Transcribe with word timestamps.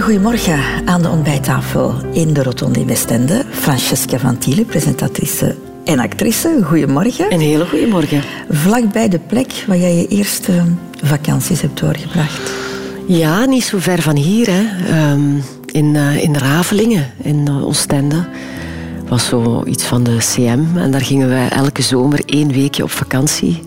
Goedemorgen 0.00 0.60
aan 0.84 1.02
de 1.02 1.08
ontbijttafel 1.08 1.94
in 2.12 2.32
de 2.32 2.42
Rotonde 2.42 2.80
in 2.80 2.86
Westende. 2.86 3.44
Francesca 3.50 4.18
van 4.18 4.38
Thiele, 4.38 4.64
presentatrice 4.64 5.56
en 5.84 5.98
actrice. 5.98 6.60
Goedemorgen. 6.64 7.32
Een 7.32 7.40
hele 7.40 7.66
goede 7.66 7.86
morgen. 7.86 8.22
Vlakbij 8.50 9.08
de 9.08 9.18
plek 9.18 9.64
waar 9.66 9.76
jij 9.76 9.94
je 9.94 10.08
eerste 10.08 10.62
vakanties 11.02 11.60
hebt 11.60 11.80
doorgebracht. 11.80 12.52
Ja, 13.06 13.44
niet 13.44 13.64
zo 13.64 13.78
ver 13.78 14.02
van 14.02 14.16
hier. 14.16 14.46
Hè. 14.50 14.62
Ehm, 14.88 15.36
in, 15.66 15.94
uh, 15.94 16.22
in 16.22 16.36
Ravelingen, 16.36 17.12
in 17.22 17.46
uh, 17.48 17.66
Oostende. 17.66 18.24
was 19.08 19.26
zo 19.26 19.64
iets 19.64 19.84
van 19.84 20.02
de 20.02 20.16
CM. 20.16 20.76
En 20.76 20.90
daar 20.90 21.00
gingen 21.04 21.28
wij 21.28 21.48
elke 21.48 21.82
zomer 21.82 22.22
één 22.24 22.52
weekje 22.52 22.82
op 22.82 22.90
vakantie. 22.90 23.62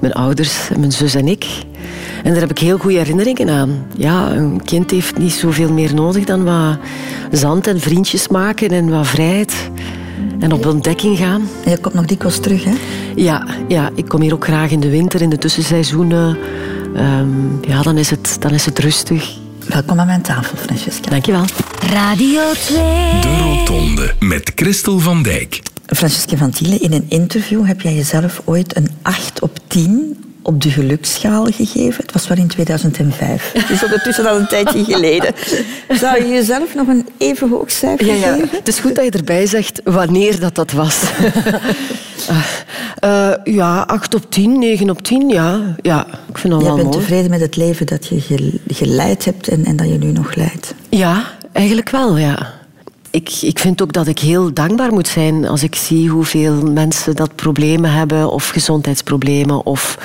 Mijn 0.00 0.12
ouders, 0.12 0.68
mijn 0.76 0.92
zus 0.92 1.14
en 1.14 1.28
ik. 1.28 1.46
En 2.24 2.30
daar 2.30 2.40
heb 2.40 2.50
ik 2.50 2.58
heel 2.58 2.78
goede 2.78 2.98
herinneringen 2.98 3.48
aan. 3.48 3.86
Ja, 3.96 4.30
een 4.30 4.62
kind 4.64 4.90
heeft 4.90 5.18
niet 5.18 5.32
zoveel 5.32 5.72
meer 5.72 5.94
nodig 5.94 6.24
dan 6.24 6.44
wat 6.44 6.78
zand 7.30 7.66
en 7.66 7.80
vriendjes 7.80 8.28
maken 8.28 8.68
en 8.68 8.88
wat 8.88 9.06
vrijheid. 9.06 9.70
En 10.38 10.52
op 10.52 10.66
ontdekking 10.66 11.18
gaan. 11.18 11.48
En 11.64 11.70
je 11.70 11.78
komt 11.78 11.94
nog 11.94 12.04
dikwijls 12.04 12.38
terug, 12.38 12.64
hè? 12.64 12.72
Ja, 13.16 13.46
ja, 13.68 13.90
ik 13.94 14.08
kom 14.08 14.20
hier 14.20 14.34
ook 14.34 14.44
graag 14.44 14.70
in 14.70 14.80
de 14.80 14.90
winter, 14.90 15.22
in 15.22 15.30
de 15.30 15.38
tussenseizoenen. 15.38 16.38
Um, 16.96 17.58
ja, 17.66 17.82
dan 17.82 17.98
is, 17.98 18.10
het, 18.10 18.36
dan 18.40 18.50
is 18.50 18.66
het 18.66 18.78
rustig. 18.78 19.36
Welkom 19.68 20.00
aan 20.00 20.06
mijn 20.06 20.22
tafel, 20.22 20.56
Francesca. 20.56 21.10
Dankjewel. 21.10 21.44
Radio 21.92 22.42
2. 22.52 22.76
De 23.20 23.38
Rotonde 23.42 24.14
met 24.20 24.52
Christel 24.54 24.98
van 24.98 25.22
Dijk. 25.22 25.62
Francesca 25.86 26.36
van 26.36 26.50
Thiele, 26.50 26.78
in 26.78 26.92
een 26.92 27.06
interview 27.08 27.66
heb 27.66 27.80
jij 27.80 27.94
jezelf 27.94 28.42
ooit 28.44 28.76
een 28.76 28.88
8 29.02 29.40
op 29.40 29.58
10 29.66 30.16
op 30.44 30.62
de 30.62 30.70
geluksschaal 30.70 31.44
gegeven. 31.44 32.02
Het 32.02 32.12
was 32.12 32.28
wel 32.28 32.36
in 32.38 32.46
2005. 32.46 33.50
Het 33.52 33.70
is 33.70 33.84
ondertussen 33.84 34.26
al 34.26 34.36
een 34.36 34.46
tijdje 34.46 34.84
geleden. 34.84 35.34
Zou 35.88 36.22
je 36.22 36.28
jezelf 36.28 36.74
nog 36.74 36.88
een 36.88 37.08
even 37.18 37.48
hoog 37.48 37.70
cijfer 37.70 38.06
ja, 38.06 38.14
ja. 38.14 38.32
geven? 38.34 38.48
Het 38.50 38.68
is 38.68 38.78
goed 38.78 38.94
dat 38.94 39.04
je 39.04 39.10
erbij 39.10 39.46
zegt 39.46 39.80
wanneer 39.84 40.40
dat, 40.40 40.54
dat 40.54 40.72
was. 40.72 41.02
uh, 43.04 43.32
ja, 43.58 43.82
8 43.82 44.14
op 44.14 44.30
10, 44.30 44.58
9 44.58 44.90
op 44.90 45.02
10, 45.02 45.28
ja. 45.28 45.74
ja 45.82 46.06
ik 46.28 46.38
vind 46.38 46.52
dat 46.52 46.62
je 46.62 46.68
wel 46.68 46.76
bent 46.76 46.88
mooi. 46.88 46.98
tevreden 46.98 47.30
met 47.30 47.40
het 47.40 47.56
leven 47.56 47.86
dat 47.86 48.06
je 48.06 48.50
geleid 48.66 49.24
hebt 49.24 49.48
en, 49.48 49.64
en 49.64 49.76
dat 49.76 49.88
je 49.88 49.98
nu 49.98 50.12
nog 50.12 50.34
leidt? 50.34 50.74
Ja, 50.88 51.24
eigenlijk 51.52 51.90
wel, 51.90 52.16
ja. 52.16 52.62
Ik, 53.14 53.30
ik 53.40 53.58
vind 53.58 53.82
ook 53.82 53.92
dat 53.92 54.06
ik 54.06 54.18
heel 54.18 54.52
dankbaar 54.52 54.92
moet 54.92 55.08
zijn 55.08 55.46
als 55.46 55.62
ik 55.62 55.74
zie 55.74 56.08
hoeveel 56.08 56.70
mensen 56.70 57.16
dat 57.16 57.34
problemen 57.34 57.92
hebben, 57.92 58.30
of 58.30 58.48
gezondheidsproblemen, 58.48 59.66
of 59.66 59.98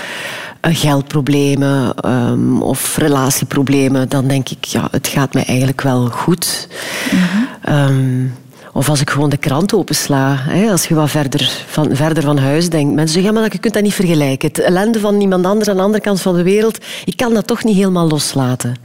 uh, 0.67 0.75
geldproblemen, 0.75 1.93
um, 2.05 2.61
of 2.61 2.97
relatieproblemen. 2.97 4.09
Dan 4.09 4.27
denk 4.27 4.49
ik, 4.49 4.63
ja, 4.63 4.87
het 4.91 5.07
gaat 5.07 5.33
mij 5.33 5.45
eigenlijk 5.45 5.81
wel 5.81 6.07
goed. 6.07 6.67
-hmm. 7.09 7.75
um, 7.75 8.33
of 8.73 8.89
als 8.89 9.01
ik 9.01 9.09
gewoon 9.09 9.29
de 9.29 9.37
krant 9.37 9.73
opensla, 9.73 10.35
hè, 10.37 10.71
als 10.71 10.85
je 10.85 10.95
wat 10.95 11.09
verder 11.09 11.51
van, 11.67 11.95
verder 11.95 12.23
van 12.23 12.37
huis 12.37 12.69
denkt. 12.69 12.95
Mensen 12.95 13.13
zeggen, 13.13 13.33
ja, 13.33 13.39
maar 13.39 13.51
je 13.51 13.59
kunt 13.59 13.73
dat 13.73 13.83
niet 13.83 13.93
vergelijken. 13.93 14.47
Het 14.47 14.59
ellende 14.59 14.99
van 14.99 15.21
iemand 15.21 15.45
anders 15.45 15.69
aan 15.69 15.75
de 15.75 15.81
andere 15.81 16.03
kant 16.03 16.21
van 16.21 16.35
de 16.35 16.43
wereld, 16.43 16.77
ik 17.05 17.17
kan 17.17 17.33
dat 17.33 17.47
toch 17.47 17.63
niet 17.63 17.75
helemaal 17.75 18.07
loslaten. 18.07 18.75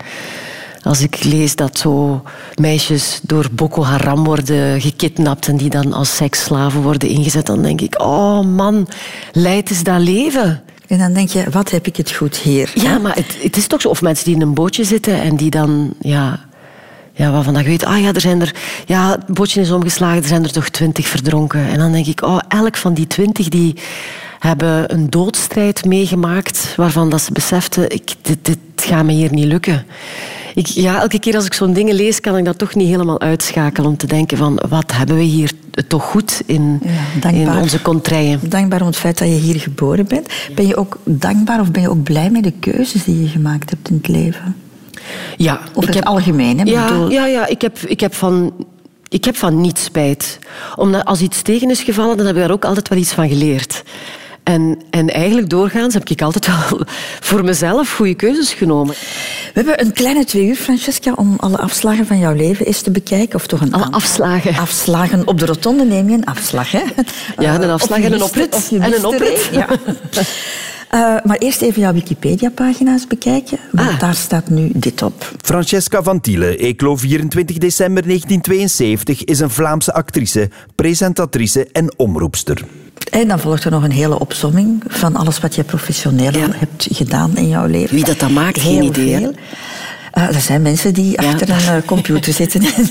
Als 0.84 1.00
ik 1.00 1.24
lees 1.24 1.56
dat 1.56 1.78
zo 1.78 2.22
meisjes 2.54 3.20
door 3.22 3.48
Boko 3.52 3.82
Haram 3.82 4.24
worden 4.24 4.80
gekidnapt 4.80 5.48
en 5.48 5.56
die 5.56 5.70
dan 5.70 5.92
als 5.92 6.16
seksslaven 6.16 6.82
worden 6.82 7.08
ingezet, 7.08 7.46
dan 7.46 7.62
denk 7.62 7.80
ik, 7.80 8.00
oh 8.02 8.40
man, 8.40 8.88
leid 9.32 9.70
eens 9.70 9.82
dat 9.82 10.00
leven. 10.00 10.62
En 10.86 10.98
dan 10.98 11.12
denk 11.12 11.28
je, 11.28 11.44
wat 11.50 11.70
heb 11.70 11.86
ik 11.86 11.96
het 11.96 12.12
goed 12.12 12.36
hier? 12.36 12.70
Ja, 12.74 12.98
maar 12.98 13.14
het, 13.14 13.36
het 13.42 13.56
is 13.56 13.66
toch 13.66 13.80
zo. 13.80 13.88
Of 13.88 14.02
mensen 14.02 14.24
die 14.24 14.34
in 14.34 14.40
een 14.40 14.54
bootje 14.54 14.84
zitten 14.84 15.20
en 15.20 15.36
die 15.36 15.50
dan, 15.50 15.94
ja, 16.00 16.40
ja, 17.12 17.30
waarvan 17.30 17.54
je 17.54 17.62
weet, 17.62 17.84
ah 17.84 18.00
ja, 18.00 18.12
er 18.12 18.20
zijn 18.20 18.40
er, 18.40 18.54
ja, 18.86 19.10
het 19.10 19.26
bootje 19.26 19.60
is 19.60 19.70
omgeslagen, 19.70 20.22
er 20.22 20.28
zijn 20.28 20.44
er 20.44 20.52
toch 20.52 20.68
twintig 20.68 21.06
verdronken. 21.06 21.68
En 21.68 21.78
dan 21.78 21.92
denk 21.92 22.06
ik, 22.06 22.22
oh, 22.22 22.38
elk 22.48 22.76
van 22.76 22.94
die 22.94 23.06
twintig 23.06 23.48
die 23.48 23.74
hebben 24.38 24.92
een 24.92 25.10
doodstrijd 25.10 25.84
meegemaakt 25.84 26.74
waarvan 26.76 27.10
dat 27.10 27.20
ze 27.22 27.32
beseften, 27.32 27.90
ik, 27.90 28.14
dit, 28.22 28.38
dit 28.42 28.58
gaat 28.76 29.04
me 29.04 29.12
hier 29.12 29.32
niet 29.32 29.44
lukken. 29.44 29.86
Ik, 30.54 30.66
ja, 30.66 31.00
elke 31.00 31.18
keer 31.18 31.34
als 31.34 31.44
ik 31.44 31.52
zo'n 31.52 31.72
dingen 31.72 31.94
lees, 31.94 32.20
kan 32.20 32.36
ik 32.36 32.44
dat 32.44 32.58
toch 32.58 32.74
niet 32.74 32.88
helemaal 32.88 33.20
uitschakelen 33.20 33.90
om 33.90 33.96
te 33.96 34.06
denken 34.06 34.36
van, 34.36 34.60
wat 34.68 34.92
hebben 34.92 35.16
we 35.16 35.22
hier 35.22 35.50
toch 35.88 36.02
goed 36.02 36.42
in, 36.46 36.80
ja, 37.22 37.28
in 37.28 37.50
onze 37.50 37.82
contraien. 37.82 38.40
Dankbaar 38.42 38.80
om 38.80 38.86
het 38.86 38.96
feit 38.96 39.18
dat 39.18 39.28
je 39.28 39.34
hier 39.34 39.60
geboren 39.60 40.06
bent. 40.06 40.32
Ben 40.54 40.66
je 40.66 40.76
ook 40.76 40.98
dankbaar 41.04 41.60
of 41.60 41.70
ben 41.70 41.82
je 41.82 41.90
ook 41.90 42.02
blij 42.02 42.30
met 42.30 42.42
de 42.42 42.52
keuzes 42.60 43.04
die 43.04 43.22
je 43.22 43.28
gemaakt 43.28 43.70
hebt 43.70 43.88
in 43.88 43.96
het 43.96 44.08
leven? 44.08 44.56
Ja. 45.36 45.60
Of 45.74 45.82
ik 45.82 45.88
het 45.88 45.94
heb, 45.94 46.04
algemeen, 46.04 46.58
hè? 46.58 46.64
Ja, 46.64 46.88
bedoel... 46.88 47.10
ja, 47.10 47.26
ja 47.26 47.46
ik, 47.46 47.60
heb, 47.62 47.78
ik 47.78 48.00
heb 48.00 48.14
van... 48.14 48.52
Ik 49.08 49.24
heb 49.24 49.36
van 49.36 49.60
niets 49.60 49.84
spijt. 49.84 50.38
Omdat 50.76 51.04
als 51.04 51.20
iets 51.20 51.42
tegen 51.42 51.70
is 51.70 51.82
gevallen, 51.82 52.16
dan 52.16 52.26
heb 52.26 52.34
ik 52.34 52.40
daar 52.40 52.50
ook 52.50 52.64
altijd 52.64 52.88
wel 52.88 52.98
iets 52.98 53.12
van 53.12 53.28
geleerd. 53.28 53.82
En, 54.44 54.78
en 54.90 55.10
eigenlijk 55.10 55.50
doorgaans 55.50 55.94
heb 55.94 56.08
ik 56.08 56.22
altijd 56.22 56.46
wel 56.46 56.80
voor 57.28 57.44
mezelf 57.44 57.92
goede 57.92 58.14
keuzes 58.14 58.52
genomen. 58.52 58.94
We 58.94 59.50
hebben 59.52 59.80
een 59.80 59.92
kleine 59.92 60.24
twee 60.24 60.46
uur, 60.46 60.54
Francesca, 60.54 61.12
om 61.12 61.34
alle 61.36 61.58
afslagen 61.58 62.06
van 62.06 62.18
jouw 62.18 62.34
leven 62.34 62.66
eens 62.66 62.80
te 62.80 62.90
bekijken. 62.90 63.34
Of 63.34 63.46
toch 63.46 63.60
een 63.60 63.72
alle 63.72 63.90
afslagen. 63.90 64.56
Afslagen. 64.56 65.26
Op 65.26 65.38
de 65.38 65.46
rotonde 65.46 65.84
neem 65.84 66.08
je 66.08 66.16
een 66.16 66.24
afslag, 66.24 66.70
hè? 66.70 66.82
Ja, 67.38 67.54
een 67.54 67.70
afslag 67.70 67.98
en 67.98 68.12
een 68.12 68.22
oprit. 68.22 68.70
En 68.80 68.94
een 68.94 69.06
oprit. 69.06 69.48
Ja. 69.52 69.68
Uh, 70.90 71.16
maar 71.26 71.36
eerst 71.38 71.62
even 71.62 71.80
jouw 71.80 71.92
Wikipedia-pagina's 71.92 73.06
bekijken, 73.06 73.58
want 73.72 73.88
ah. 73.88 73.98
daar 73.98 74.14
staat 74.14 74.48
nu 74.48 74.70
dit 74.74 75.02
op. 75.02 75.32
Francesca 75.42 76.02
van 76.02 76.20
Thiele, 76.20 76.56
Eeklo 76.56 76.96
24 76.96 77.58
december 77.58 78.02
1972, 78.02 79.24
is 79.24 79.40
een 79.40 79.50
Vlaamse 79.50 79.92
actrice, 79.92 80.50
presentatrice 80.74 81.68
en 81.72 81.94
omroepster. 81.96 82.64
En 83.10 83.28
dan 83.28 83.40
volgt 83.40 83.64
er 83.64 83.70
nog 83.70 83.82
een 83.82 83.92
hele 83.92 84.18
opsomming 84.18 84.82
van 84.86 85.16
alles 85.16 85.40
wat 85.40 85.54
je 85.54 85.64
professioneel 85.64 86.32
ja. 86.32 86.48
hebt 86.50 86.86
gedaan 86.90 87.36
in 87.36 87.48
jouw 87.48 87.66
leven. 87.66 87.94
Wie 87.94 88.04
dat 88.04 88.18
dan 88.18 88.32
maakt, 88.32 88.60
Heel 88.60 88.72
geen 88.72 88.82
idee. 88.82 89.18
Veel. 89.18 89.34
Uh, 90.18 90.34
er 90.34 90.40
zijn 90.40 90.62
mensen 90.62 90.94
die 90.94 91.22
ja. 91.22 91.28
achter 91.28 91.50
een 91.50 91.76
uh, 91.76 91.86
computer 91.86 92.32
zitten 92.42 92.60
en, 92.60 92.88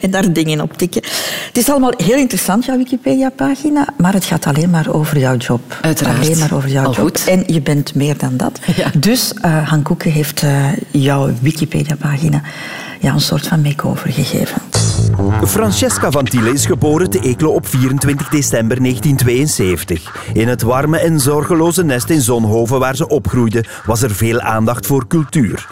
en, 0.00 0.10
daar 0.10 0.32
dingen 0.32 0.60
op 0.60 0.76
tikken. 0.76 1.02
Het 1.46 1.56
is 1.58 1.68
allemaal 1.68 1.92
heel 1.96 2.16
interessant, 2.16 2.64
jouw 2.64 2.76
Wikipedia-pagina, 2.76 3.88
maar 3.96 4.12
het 4.12 4.24
gaat 4.24 4.46
alleen 4.46 4.70
maar 4.70 4.94
over 4.94 5.18
jouw 5.18 5.36
job. 5.36 5.78
Uiteraard. 5.80 6.18
Alleen 6.18 6.38
maar 6.38 6.54
over 6.54 6.70
jouw 6.70 6.84
Al 6.84 6.94
job. 6.94 7.04
Goed. 7.04 7.24
En 7.24 7.42
je 7.46 7.60
bent 7.60 7.94
meer 7.94 8.18
dan 8.18 8.36
dat. 8.36 8.60
Ja. 8.76 8.90
Dus 8.98 9.32
uh, 9.44 9.68
Han 9.68 9.82
Koeken 9.82 10.10
heeft 10.10 10.42
jouw 10.90 11.32
Wikipedia-pagina 11.40 12.42
ja, 13.02 13.12
een 13.12 13.20
soort 13.20 13.46
van 13.46 13.62
make-over 13.62 14.12
gegeven. 14.12 14.62
Francesca 15.46 16.10
van 16.10 16.24
Thiele 16.24 16.50
is 16.52 16.66
geboren 16.66 17.10
te 17.10 17.20
Eeklo 17.20 17.50
op 17.50 17.66
24 17.66 18.28
december 18.28 18.80
1972. 18.80 20.30
In 20.32 20.48
het 20.48 20.62
warme 20.62 20.98
en 20.98 21.20
zorgeloze 21.20 21.84
nest 21.84 22.10
in 22.10 22.20
Zonhoven 22.20 22.78
waar 22.78 22.96
ze 22.96 23.08
opgroeide, 23.08 23.64
was 23.86 24.02
er 24.02 24.10
veel 24.10 24.40
aandacht 24.40 24.86
voor 24.86 25.06
cultuur. 25.06 25.66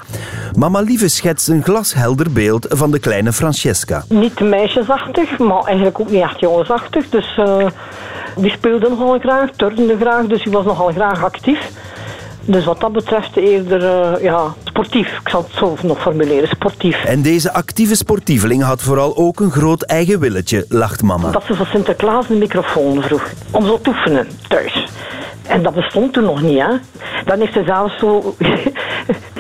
Mama 0.57 0.81
Lieve 0.81 1.09
schetst 1.09 1.49
een 1.49 1.63
glashelder 1.63 2.33
beeld 2.33 2.67
van 2.69 2.91
de 2.91 2.99
kleine 2.99 3.33
Francesca. 3.33 4.05
Niet 4.09 4.41
meisjesachtig, 4.41 5.39
maar 5.39 5.65
eigenlijk 5.65 6.01
ook 6.01 6.11
niet 6.11 6.23
echt 6.23 6.41
jongensachtig. 6.41 7.09
Dus 7.09 7.37
uh, 7.39 7.67
die 8.37 8.51
speelde 8.51 8.89
nogal 8.89 9.19
graag, 9.19 9.51
turnde 9.57 9.97
graag, 10.01 10.27
dus 10.27 10.43
die 10.43 10.53
was 10.53 10.65
nogal 10.65 10.93
graag 10.93 11.25
actief. 11.25 11.71
Dus 12.45 12.65
wat 12.65 12.81
dat 12.81 12.93
betreft 12.93 13.37
eerder 13.37 13.83
uh, 13.83 14.23
ja, 14.23 14.55
sportief. 14.65 15.19
Ik 15.23 15.29
zal 15.29 15.43
het 15.43 15.59
zo 15.59 15.77
nog 15.83 16.01
formuleren, 16.01 16.49
sportief. 16.49 17.05
En 17.05 17.23
deze 17.23 17.53
actieve 17.53 17.97
sportieveling 17.97 18.63
had 18.63 18.83
vooral 18.83 19.17
ook 19.17 19.41
een 19.41 19.51
groot 19.51 19.83
eigen 19.83 20.21
willetje, 20.21 20.65
lacht 20.69 21.03
mama. 21.03 21.31
Dat 21.31 21.45
ze 21.45 21.55
van 21.55 21.67
Sinterklaas 21.67 22.29
een 22.29 22.39
microfoon 22.39 23.03
vroeg. 23.03 23.33
Om 23.51 23.67
zo 23.67 23.81
te 23.81 23.89
oefenen, 23.89 24.29
thuis. 24.49 24.87
En 25.43 25.63
dat 25.63 25.75
bestond 25.75 26.13
toen 26.13 26.25
nog 26.25 26.43
niet, 26.43 26.59
hè. 26.59 26.69
Dan 27.25 27.39
heeft 27.39 27.53
ze 27.53 27.63
zelfs 27.67 27.99
zo 27.99 28.35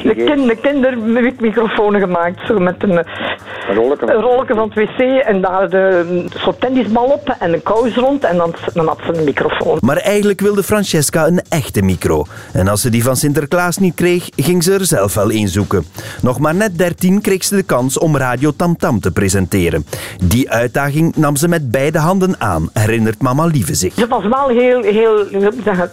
de, 0.02 0.14
kind, 0.14 0.48
de 0.48 0.56
kindermicrofoon 0.56 1.98
gemaakt. 1.98 2.46
Zo 2.46 2.58
met 2.58 2.82
een, 2.82 2.96
een 2.96 3.74
rolletje 3.74 4.12
een 4.12 4.20
rolletje 4.20 4.54
van 4.54 4.72
het 4.74 4.74
wc 4.74 4.98
en 5.22 5.40
daar 5.40 5.70
de 5.70 6.24
soort 6.34 6.60
tennisbal 6.60 7.04
op 7.04 7.36
en 7.38 7.52
een 7.52 7.62
kous 7.62 7.94
rond 7.94 8.24
en 8.24 8.36
dan, 8.36 8.54
dan 8.74 8.86
had 8.86 8.98
ze 9.06 9.18
een 9.18 9.24
microfoon. 9.24 9.78
Maar 9.80 9.96
eigenlijk 9.96 10.40
wilde 10.40 10.62
Francesca 10.62 11.26
een 11.26 11.40
echte 11.48 11.82
micro. 11.82 12.24
En 12.52 12.68
als 12.68 12.80
ze 12.80 12.90
die 12.90 13.02
van 13.02 13.16
Sinterklaas 13.16 13.78
niet 13.78 13.94
kreeg, 13.94 14.28
ging 14.36 14.62
ze 14.62 14.72
er 14.72 14.86
zelf 14.86 15.14
wel 15.14 15.32
een 15.32 15.48
zoeken. 15.48 15.84
Nog 16.22 16.38
maar 16.38 16.54
net 16.54 16.78
13 16.78 17.20
kreeg 17.20 17.44
ze 17.44 17.56
de 17.56 17.62
kans 17.62 17.98
om 17.98 18.16
Radio 18.16 18.50
Tam 18.56 18.76
Tam 18.76 19.00
te 19.00 19.10
presenteren. 19.12 19.86
Die 20.24 20.50
uitdaging 20.50 21.16
nam 21.16 21.36
ze 21.36 21.48
met 21.48 21.70
beide 21.70 21.98
handen 21.98 22.34
aan, 22.38 22.70
herinnert 22.72 23.22
mama 23.22 23.44
Lieve 23.44 23.74
zich. 23.74 23.94
Ze 23.94 24.06
was 24.06 24.26
wel 24.26 24.48
heel, 24.48 24.82
heel, 24.82 25.26
zeggen, 25.64 25.90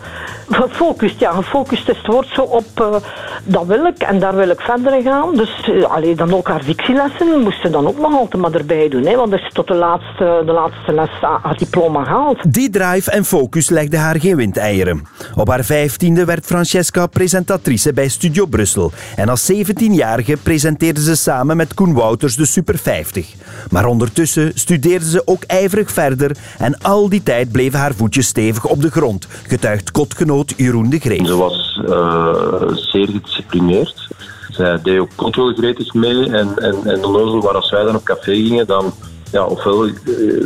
Gefocust, 0.49 1.19
ja. 1.19 1.31
Gefocust 1.31 1.89
is 1.89 1.97
het 1.97 2.07
woord 2.07 2.27
zo 2.27 2.41
op 2.41 2.65
uh, 2.81 2.95
dat 3.43 3.65
wil 3.65 3.85
ik 3.85 3.97
en 3.97 4.19
daar 4.19 4.35
wil 4.35 4.49
ik 4.49 4.61
verder 4.61 5.01
gaan. 5.01 5.35
Dus 5.35 5.69
uh, 5.71 6.17
dan 6.17 6.33
ook 6.33 6.47
haar 6.47 6.65
dictielessen 6.65 7.39
moesten 7.39 7.71
dan 7.71 7.87
ook 7.87 7.99
nog 7.99 8.13
altijd 8.13 8.41
maar 8.41 8.53
erbij 8.53 8.89
doen. 8.89 9.05
Hè, 9.05 9.15
want 9.15 9.33
is 9.33 9.49
tot 9.53 9.67
de 9.67 9.73
laatste, 9.73 10.41
de 10.45 10.51
laatste 10.51 10.93
les 10.93 11.09
haar 11.21 11.57
diploma 11.57 12.03
gehaald. 12.03 12.53
Die 12.53 12.69
drive 12.69 13.11
en 13.11 13.25
focus 13.25 13.69
legde 13.69 13.97
haar 13.97 14.19
geen 14.19 14.35
windeieren. 14.35 15.07
Op 15.35 15.47
haar 15.49 15.63
vijftiende 15.63 16.25
werd 16.25 16.45
Francesca 16.45 17.07
presentatrice 17.07 17.93
bij 17.93 18.07
Studio 18.07 18.45
Brussel. 18.45 18.91
En 19.15 19.29
als 19.29 19.51
17-jarige 19.51 20.37
presenteerde 20.43 21.01
ze 21.01 21.15
samen 21.15 21.57
met 21.57 21.73
Koen 21.73 21.93
Wouters 21.93 22.35
de 22.35 22.45
Super 22.45 22.77
50. 22.77 23.33
Maar 23.71 23.85
ondertussen 23.85 24.51
studeerde 24.55 25.09
ze 25.09 25.21
ook 25.25 25.43
ijverig 25.43 25.91
verder 25.91 26.37
en 26.57 26.81
al 26.81 27.09
die 27.09 27.23
tijd 27.23 27.51
bleven 27.51 27.79
haar 27.79 27.93
voetjes 27.93 28.27
stevig 28.27 28.65
op 28.65 28.81
de 28.81 28.91
grond, 28.91 29.27
getuigt 29.47 29.91
kotgenoot 29.91 30.36
De 30.45 30.99
Greef. 30.99 31.27
Ze 31.27 31.35
was 31.35 31.81
uh, 31.89 32.53
zeer 32.73 33.07
gedisciplineerd. 33.07 34.07
Zij 34.49 34.81
deed 34.81 34.99
ook 34.99 35.15
controlegretig 35.15 35.93
mee 35.93 36.25
en, 36.25 36.57
en, 36.57 36.75
en 36.85 37.05
onnozel, 37.05 37.41
waar 37.41 37.55
als 37.55 37.71
wij 37.71 37.83
dan 37.83 37.95
op 37.95 38.03
café 38.03 38.35
gingen, 38.35 38.67
dan 38.67 38.93
ja, 39.31 39.45
ofwel, 39.45 39.87
uh, 39.87 39.93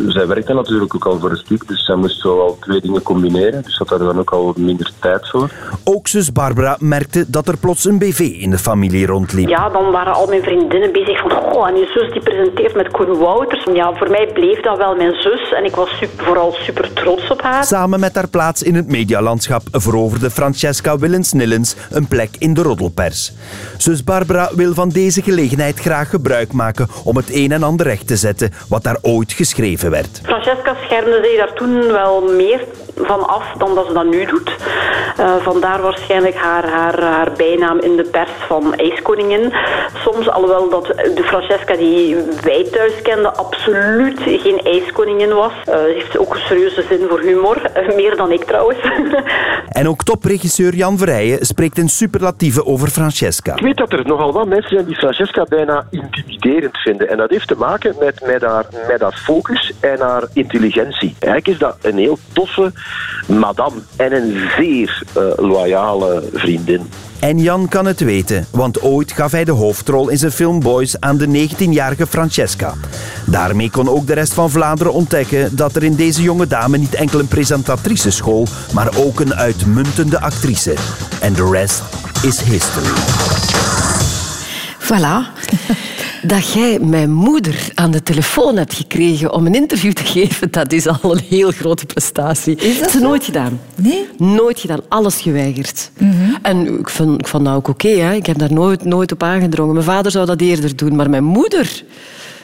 zij 0.07 0.27
werkte 0.27 0.53
natuurlijk 0.53 0.95
ook 0.95 1.05
al 1.05 1.19
voor 1.19 1.29
een 1.29 1.37
stuk, 1.37 1.67
dus 1.67 1.85
zij 1.85 1.95
moest 1.95 2.23
wel 2.23 2.41
al 2.41 2.57
twee 2.59 2.81
dingen 2.81 3.01
combineren. 3.01 3.61
Dus 3.63 3.77
had 3.77 3.87
daar 3.87 3.99
dan 3.99 4.19
ook 4.19 4.31
al 4.31 4.53
minder 4.57 4.91
tijd 4.99 5.29
voor. 5.29 5.49
Ook 5.83 6.07
zus 6.07 6.31
Barbara 6.31 6.77
merkte 6.79 7.25
dat 7.27 7.47
er 7.47 7.57
plots 7.57 7.85
een 7.85 7.97
BV 7.97 8.19
in 8.19 8.49
de 8.49 8.57
familie 8.57 9.05
rondliep. 9.05 9.49
Ja, 9.49 9.69
dan 9.69 9.91
waren 9.91 10.13
al 10.13 10.27
mijn 10.27 10.43
vriendinnen 10.43 10.91
bezig 10.91 11.19
van, 11.19 11.31
oh, 11.31 11.67
en 11.67 11.75
je 11.75 11.89
zus 11.93 12.11
die 12.11 12.21
presenteert 12.21 12.75
met 12.75 12.91
Koen 12.91 13.17
Wouters. 13.17 13.67
Ja, 13.73 13.93
voor 13.93 14.09
mij 14.09 14.29
bleef 14.33 14.61
dat 14.61 14.77
wel 14.77 14.95
mijn 14.95 15.13
zus 15.13 15.53
en 15.53 15.65
ik 15.65 15.75
was 15.75 15.89
super, 15.97 16.25
vooral 16.25 16.51
super 16.51 16.93
trots 16.93 17.31
op 17.31 17.41
haar. 17.41 17.63
Samen 17.63 17.99
met 17.99 18.15
haar 18.15 18.27
plaats 18.27 18.63
in 18.63 18.75
het 18.75 18.87
medialandschap 18.87 19.61
veroverde 19.71 20.31
Francesca 20.31 20.97
Willens-Nillens 20.97 21.75
een 21.89 22.07
plek 22.07 22.29
in 22.37 22.53
de 22.53 22.61
roddelpers. 22.61 23.33
Zus 23.77 24.03
Barbara 24.03 24.49
wil 24.55 24.73
van 24.73 24.89
deze 24.89 25.21
gelegenheid 25.21 25.79
graag 25.79 26.09
gebruik 26.09 26.51
maken 26.51 26.87
om 27.03 27.15
het 27.15 27.33
een 27.33 27.51
en 27.51 27.63
ander 27.63 27.85
recht 27.85 28.07
te 28.07 28.15
zetten 28.15 28.51
wat 28.71 28.83
daar 28.83 28.97
ooit 29.01 29.33
geschreven 29.33 29.91
werd. 29.91 30.21
Francesca 30.23 30.75
schermde 30.83 31.19
zich 31.23 31.37
daar 31.37 31.53
toen 31.53 31.91
wel 31.91 32.21
meer 32.21 32.65
van 33.05 33.27
af 33.27 33.53
dan 33.57 33.75
dat 33.75 33.87
ze 33.87 33.93
dat 33.93 34.05
nu 34.05 34.25
doet. 34.25 34.55
Uh, 35.19 35.35
vandaar 35.35 35.81
waarschijnlijk 35.81 36.35
haar, 36.35 36.69
haar, 36.69 37.03
haar 37.03 37.31
bijnaam 37.37 37.79
in 37.79 37.95
de 37.95 38.03
pers 38.03 38.29
van 38.47 38.75
ijskoningin. 38.75 39.53
Soms, 40.03 40.29
alhoewel 40.29 40.69
dat 40.69 40.85
de 40.85 41.23
Francesca 41.23 41.75
die 41.75 42.15
wij 42.43 42.67
thuis 42.71 43.01
kenden 43.01 43.37
absoluut 43.37 44.19
geen 44.23 44.61
ijskoningin 44.63 45.33
was. 45.33 45.51
Uh, 45.67 45.75
heeft 45.75 46.17
ook 46.17 46.33
een 46.33 46.41
serieuze 46.41 46.83
zin 46.89 47.05
voor 47.09 47.19
humor. 47.19 47.71
Uh, 47.77 47.95
meer 47.99 48.15
dan 48.15 48.31
ik 48.31 48.43
trouwens. 48.43 48.79
en 49.79 49.87
ook 49.87 50.03
topregisseur 50.03 50.75
Jan 50.75 50.97
Verheijen 50.97 51.45
spreekt 51.45 51.77
in 51.77 51.89
superlatieven 51.89 52.65
over 52.65 52.87
Francesca. 52.87 53.55
Ik 53.55 53.61
weet 53.63 53.77
dat 53.77 53.91
er 53.91 54.05
nogal 54.05 54.33
wat 54.33 54.47
mensen 54.47 54.69
zijn 54.69 54.85
die 54.85 54.95
Francesca 54.95 55.43
bijna 55.49 55.85
intimiderend 55.89 56.77
vinden. 56.77 57.09
En 57.09 57.17
dat 57.17 57.29
heeft 57.29 57.47
te 57.47 57.55
maken 57.55 57.95
met, 57.99 58.21
met, 58.25 58.41
haar, 58.41 58.65
met 58.87 59.01
haar 59.01 59.21
focus 59.25 59.73
en 59.79 59.99
haar 59.99 60.23
intelligentie. 60.33 61.15
Eigenlijk 61.19 61.47
is 61.47 61.57
dat 61.57 61.77
een 61.81 61.97
heel 61.97 62.17
toffe 62.33 62.71
madame 63.27 63.75
en 63.95 64.13
een 64.13 64.49
zeer 64.57 65.03
uh, 65.17 65.23
loyale 65.35 66.23
vriendin. 66.33 66.89
En 67.19 67.39
Jan 67.39 67.67
kan 67.67 67.85
het 67.85 67.99
weten, 67.99 68.45
want 68.51 68.81
ooit 68.81 69.11
gaf 69.11 69.31
hij 69.31 69.43
de 69.43 69.51
hoofdrol 69.51 70.09
in 70.09 70.17
zijn 70.17 70.31
film 70.31 70.59
Boys 70.59 70.99
aan 70.99 71.17
de 71.17 71.47
19-jarige 71.49 72.07
Francesca. 72.07 72.73
Daarmee 73.25 73.71
kon 73.71 73.89
ook 73.89 74.07
de 74.07 74.13
rest 74.13 74.33
van 74.33 74.49
Vlaanderen 74.49 74.93
ontdekken 74.93 75.55
dat 75.55 75.75
er 75.75 75.83
in 75.83 75.95
deze 75.95 76.21
jonge 76.21 76.47
dame 76.47 76.77
niet 76.77 76.95
enkel 76.95 77.19
een 77.19 77.27
presentatrice 77.27 78.11
school, 78.11 78.47
maar 78.73 78.89
ook 78.97 79.19
een 79.19 79.35
uitmuntende 79.35 80.21
actrice. 80.21 80.73
En 81.19 81.33
de 81.33 81.49
rest 81.51 81.83
is 82.23 82.41
history. 82.41 82.93
Voilà. 84.79 85.89
Dat 86.21 86.53
jij 86.53 86.79
mijn 86.79 87.11
moeder 87.11 87.69
aan 87.73 87.91
de 87.91 88.03
telefoon 88.03 88.57
hebt 88.57 88.73
gekregen 88.73 89.33
om 89.33 89.45
een 89.45 89.55
interview 89.55 89.91
te 89.91 90.03
geven, 90.03 90.51
dat 90.51 90.71
is 90.71 90.87
al 90.87 91.11
een 91.11 91.23
heel 91.29 91.51
grote 91.51 91.85
prestatie. 91.85 92.55
Is 92.55 92.79
dat 92.79 92.93
is 92.93 93.01
nooit 93.01 93.23
gedaan. 93.23 93.59
Nee? 93.75 94.07
Nooit 94.17 94.59
gedaan. 94.59 94.79
Alles 94.87 95.21
geweigerd. 95.21 95.91
Mm 95.97 96.11
-hmm. 96.11 96.37
En 96.41 96.79
ik 96.79 96.89
vond, 96.89 97.19
ik 97.19 97.27
vond 97.27 97.45
dat 97.45 97.55
ook 97.55 97.67
oké. 97.67 97.87
Okay, 97.87 98.15
ik 98.15 98.25
heb 98.25 98.37
daar 98.37 98.53
nooit, 98.53 98.83
nooit 98.83 99.11
op 99.11 99.23
aangedrongen. 99.23 99.73
Mijn 99.73 99.85
vader 99.85 100.11
zou 100.11 100.25
dat 100.25 100.41
eerder 100.41 100.75
doen, 100.75 100.95
maar 100.95 101.09
mijn 101.09 101.23
moeder... 101.23 101.83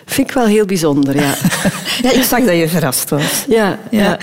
Vind 0.10 0.30
ik 0.30 0.36
wel 0.36 0.46
heel 0.46 0.66
bijzonder, 0.66 1.16
ja. 1.16 1.34
ja 2.04 2.12
ik 2.12 2.24
zag 2.24 2.44
dat 2.44 2.56
je 2.56 2.68
verrast 2.68 3.10
was. 3.10 3.46
Ja. 3.48 3.80
ja. 3.92 4.18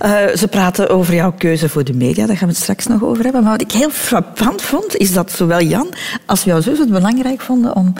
ja. 0.00 0.28
Uh, 0.30 0.36
ze 0.36 0.48
praten 0.48 0.88
over 0.88 1.14
jouw 1.14 1.32
keuze 1.32 1.68
voor 1.68 1.84
de 1.84 1.92
media, 1.92 2.26
daar 2.26 2.36
gaan 2.36 2.48
we 2.48 2.54
het 2.54 2.62
straks 2.62 2.86
nog 2.86 3.04
over 3.04 3.24
hebben. 3.24 3.42
Maar 3.42 3.52
wat 3.52 3.60
ik 3.60 3.72
heel 3.72 3.90
frappant 3.90 4.62
vond, 4.62 4.96
is 4.96 5.12
dat 5.12 5.32
zowel 5.32 5.62
Jan 5.62 5.94
als 6.26 6.42
jouw 6.42 6.60
zus 6.60 6.78
het 6.78 6.90
belangrijk 6.90 7.40
vonden 7.40 7.76
om, 7.76 7.92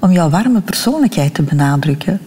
om 0.00 0.12
jouw 0.12 0.30
warme 0.30 0.60
persoonlijkheid 0.60 1.34
te 1.34 1.42
benadrukken. 1.42 2.20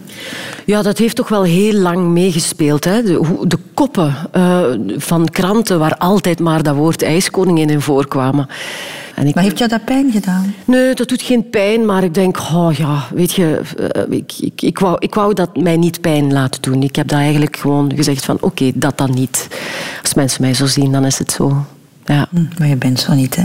Ja, 0.64 0.82
dat 0.82 0.98
heeft 0.98 1.16
toch 1.16 1.28
wel 1.28 1.42
heel 1.42 1.72
lang 1.72 2.08
meegespeeld. 2.08 2.84
Hè? 2.84 3.02
De, 3.02 3.42
de 3.46 3.58
koppen 3.74 4.14
uh, 4.36 4.64
van 4.96 5.28
kranten 5.28 5.78
waar 5.78 5.96
altijd 5.96 6.40
maar 6.40 6.62
dat 6.62 6.74
woord 6.74 7.02
ijskoningin 7.02 7.70
in 7.70 7.80
voorkwamen. 7.80 8.48
En 9.14 9.26
ik... 9.26 9.34
Maar 9.34 9.44
heeft 9.44 9.58
jou 9.58 9.70
dat 9.70 9.84
pijn 9.84 10.12
gedaan? 10.12 10.54
Nee, 10.64 10.94
dat 10.94 11.08
doet 11.08 11.22
geen 11.22 11.50
pijn, 11.50 11.86
maar 11.86 12.04
ik 12.04 12.14
denk, 12.14 12.38
oh 12.38 12.72
ja, 12.72 13.04
weet 13.14 13.32
je, 13.32 13.60
ik, 14.10 14.32
ik, 14.40 14.62
ik, 14.62 14.78
wou, 14.78 14.96
ik 14.98 15.14
wou 15.14 15.34
dat 15.34 15.56
mij 15.56 15.76
niet 15.76 16.00
pijn 16.00 16.32
laten 16.32 16.62
doen. 16.62 16.82
Ik 16.82 16.96
heb 16.96 17.08
dat 17.08 17.18
eigenlijk 17.18 17.56
gewoon 17.56 17.92
gezegd 17.94 18.24
van, 18.24 18.34
oké, 18.34 18.44
okay, 18.44 18.72
dat 18.74 18.98
dan 18.98 19.10
niet. 19.14 19.48
Als 20.02 20.14
mensen 20.14 20.42
mij 20.42 20.54
zo 20.54 20.66
zien, 20.66 20.92
dan 20.92 21.04
is 21.04 21.18
het 21.18 21.32
zo. 21.32 21.64
Ja. 22.04 22.28
Maar 22.58 22.68
je 22.68 22.76
bent 22.76 23.00
zo 23.00 23.14
niet, 23.14 23.36
hè? 23.36 23.44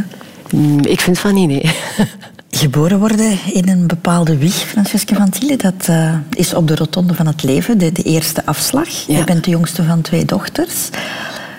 Ik 0.82 1.02
vind 1.02 1.20
van 1.20 1.34
niet, 1.34 1.48
nee. 1.48 1.72
Geboren 2.50 3.00
worden 3.00 3.38
in 3.54 3.70
een 3.70 3.88
bepaalde 3.88 4.38
wieg, 4.38 4.54
Francesca 4.54 5.16
van 5.16 5.30
Thiele, 5.30 5.56
dat 5.56 5.88
uh, 5.90 6.14
is 6.34 6.54
op 6.54 6.68
de 6.68 6.76
rotonde 6.76 7.14
van 7.14 7.28
het 7.28 7.44
leven, 7.44 7.78
de, 7.78 7.92
de 7.92 8.04
eerste 8.04 8.46
afslag. 8.46 8.90
Ja. 8.90 9.18
Je 9.18 9.24
bent 9.24 9.44
de 9.44 9.50
jongste 9.50 9.84
van 9.84 10.02
twee 10.02 10.26
dochters. 10.26 10.90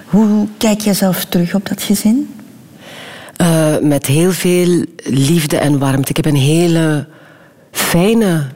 Hoe 0.04 0.46
kijk 0.58 0.80
je 0.80 0.92
zelf 0.92 1.24
terug 1.24 1.54
op 1.54 1.68
dat 1.68 1.82
gezin? 1.82 2.34
Uh, 3.42 3.78
met 3.82 4.06
heel 4.06 4.32
veel 4.32 4.84
liefde 5.04 5.56
en 5.56 5.78
warmte. 5.78 6.10
Ik 6.10 6.16
heb 6.16 6.26
een 6.26 6.36
hele 6.36 7.06
fijne, 7.70 8.46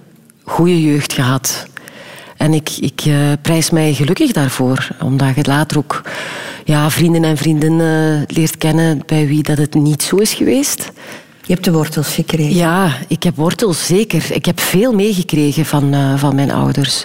goede 0.44 0.82
jeugd 0.82 1.12
gehad. 1.12 1.66
En 2.36 2.54
ik, 2.54 2.70
ik 2.80 3.04
uh, 3.04 3.16
prijs 3.42 3.70
mij 3.70 3.94
gelukkig 3.94 4.32
daarvoor. 4.32 4.88
Omdat 5.02 5.34
je 5.34 5.44
later 5.44 5.78
ook 5.78 6.02
ja, 6.64 6.90
vrienden 6.90 7.24
en 7.24 7.36
vriendinnen 7.36 8.24
leert 8.26 8.58
kennen 8.58 9.02
bij 9.06 9.26
wie 9.26 9.42
dat 9.42 9.58
het 9.58 9.74
niet 9.74 10.02
zo 10.02 10.16
is 10.16 10.32
geweest. 10.32 10.92
Je 11.44 11.52
hebt 11.52 11.64
de 11.64 11.72
wortels 11.72 12.14
gekregen. 12.14 12.54
Ja, 12.54 12.96
ik 13.08 13.22
heb 13.22 13.36
wortels, 13.36 13.86
zeker. 13.86 14.32
Ik 14.32 14.44
heb 14.44 14.60
veel 14.60 14.92
meegekregen 14.92 15.66
van, 15.66 15.94
uh, 15.94 16.16
van 16.16 16.34
mijn 16.34 16.50
ouders. 16.50 17.04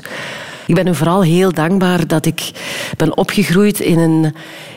Ik 0.65 0.75
ben 0.75 0.85
hun 0.85 0.95
vooral 0.95 1.21
heel 1.21 1.51
dankbaar 1.51 2.07
dat 2.07 2.25
ik 2.25 2.51
ben 2.97 3.17
opgegroeid 3.17 3.79
in 3.79 3.99
een, 3.99 4.33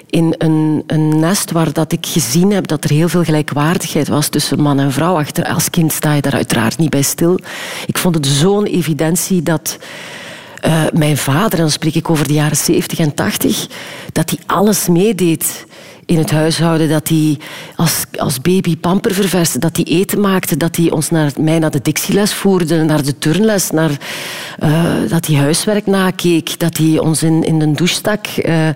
in 0.06 0.34
een, 0.38 0.84
een 0.86 1.20
nest 1.20 1.50
waar 1.50 1.72
dat 1.72 1.92
ik 1.92 2.06
gezien 2.06 2.52
heb 2.52 2.66
dat 2.66 2.84
er 2.84 2.90
heel 2.90 3.08
veel 3.08 3.24
gelijkwaardigheid 3.24 4.08
was 4.08 4.28
tussen 4.28 4.60
man 4.60 4.78
en 4.80 4.92
vrouw. 4.92 5.18
Achter, 5.18 5.44
als 5.44 5.70
kind 5.70 5.92
sta 5.92 6.12
je 6.14 6.22
daar 6.22 6.34
uiteraard 6.34 6.78
niet 6.78 6.90
bij 6.90 7.02
stil. 7.02 7.38
Ik 7.86 7.98
vond 7.98 8.14
het 8.14 8.26
zo'n 8.26 8.66
evidentie 8.66 9.42
dat 9.42 9.78
uh, 10.66 10.82
mijn 10.92 11.16
vader, 11.16 11.52
en 11.52 11.64
dan 11.64 11.70
spreek 11.70 11.94
ik 11.94 12.10
over 12.10 12.26
de 12.26 12.32
jaren 12.32 12.56
70 12.56 12.98
en 12.98 13.14
80, 13.14 13.66
dat 14.12 14.30
hij 14.30 14.38
alles 14.46 14.88
meedeed 14.88 15.66
in 16.10 16.18
het 16.18 16.30
huishouden. 16.30 16.88
Dat 16.88 17.08
hij 17.08 17.38
als, 17.76 18.04
als 18.18 18.40
baby 18.40 18.76
pamper 18.76 19.14
ververste, 19.14 19.58
dat 19.58 19.76
hij 19.76 19.84
eten 19.84 20.20
maakte, 20.20 20.56
dat 20.56 20.76
hij 20.76 20.90
ons 20.90 21.10
naar, 21.10 21.32
mij 21.40 21.58
naar 21.58 21.70
de 21.70 21.82
dictieles 21.82 22.32
voerde, 22.34 22.84
naar 22.84 23.02
de 23.02 23.18
turnles, 23.18 23.70
naar, 23.70 23.90
uh, 24.62 24.82
dat 25.08 25.26
hij 25.26 25.36
huiswerk 25.36 25.86
nakeek, 25.86 26.58
dat 26.58 26.76
hij 26.76 26.98
ons 26.98 27.22
in, 27.22 27.44
in 27.44 27.58
de 27.58 27.72
douche 27.72 27.94
stak. 27.94 28.26
Uh, 28.36 28.68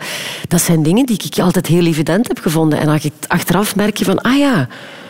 dat 0.48 0.62
zijn 0.62 0.82
dingen 0.82 1.06
die 1.06 1.22
ik 1.24 1.38
altijd 1.38 1.66
heel 1.66 1.86
evident 1.86 2.28
heb 2.28 2.38
gevonden. 2.38 2.78
En 2.78 3.00
achteraf 3.26 3.76
merk 3.76 3.96
je 3.96 4.04
van, 4.04 4.20
ah 4.20 4.38
ja, 4.38 4.68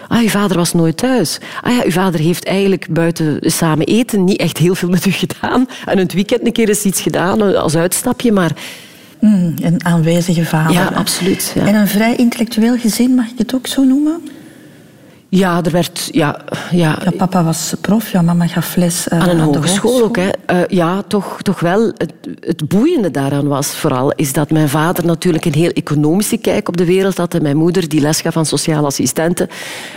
Ah, 0.08 0.20
uw 0.20 0.28
vader 0.28 0.56
was 0.56 0.72
nooit 0.72 0.96
thuis. 0.96 1.38
Ah 1.62 1.76
ja, 1.76 1.82
uw 1.84 1.90
vader 1.90 2.20
heeft 2.20 2.44
eigenlijk 2.44 2.86
buiten 2.90 3.38
samen 3.40 3.86
eten 3.86 4.24
niet 4.24 4.38
echt 4.38 4.58
heel 4.58 4.74
veel 4.74 4.88
met 4.88 5.06
u 5.06 5.10
gedaan. 5.10 5.66
En 5.84 5.98
het 5.98 6.12
weekend 6.12 6.46
een 6.46 6.52
keer 6.52 6.68
eens 6.68 6.84
iets 6.84 7.00
gedaan 7.00 7.56
als 7.56 7.76
uitstapje, 7.76 8.32
maar... 8.32 8.52
Mm, 9.24 9.54
een 9.62 9.84
aanwezige 9.84 10.44
vader. 10.44 10.72
Ja, 10.72 10.86
absoluut. 10.86 11.52
Ja. 11.54 11.66
En 11.66 11.74
een 11.74 11.88
vrij 11.88 12.16
intellectueel 12.16 12.76
gezin, 12.78 13.14
mag 13.14 13.26
ik 13.26 13.38
het 13.38 13.54
ook 13.54 13.66
zo 13.66 13.84
noemen? 13.84 14.28
Ja, 15.36 15.62
er 15.62 15.70
werd... 15.70 16.08
Ja, 16.12 16.40
ja, 16.70 16.98
ja, 17.04 17.10
papa 17.16 17.44
was 17.44 17.74
prof, 17.80 18.10
ja, 18.10 18.22
mama 18.22 18.46
gaf 18.46 18.76
les 18.76 19.06
uh, 19.08 19.18
aan 19.18 19.28
een 19.28 19.40
hogeschool, 19.40 20.02
ook. 20.02 20.16
Hè. 20.16 20.28
Uh, 20.52 20.66
ja, 20.68 21.02
toch, 21.02 21.42
toch 21.42 21.60
wel. 21.60 21.92
Het, 21.96 22.12
het, 22.40 22.68
boeiende 22.68 23.10
daaraan 23.10 23.48
was 23.48 23.66
vooral 23.66 24.12
is 24.12 24.32
dat 24.32 24.50
mijn 24.50 24.68
vader 24.68 25.04
natuurlijk 25.04 25.44
een 25.44 25.54
heel 25.54 25.70
economische 25.70 26.36
kijk 26.36 26.68
op 26.68 26.76
de 26.76 26.84
wereld 26.84 27.16
had 27.16 27.34
en 27.34 27.42
mijn 27.42 27.56
moeder, 27.56 27.88
die 27.88 28.00
les 28.00 28.20
gaf 28.20 28.36
aan 28.36 28.46
sociale 28.46 28.86
assistenten, 28.86 29.48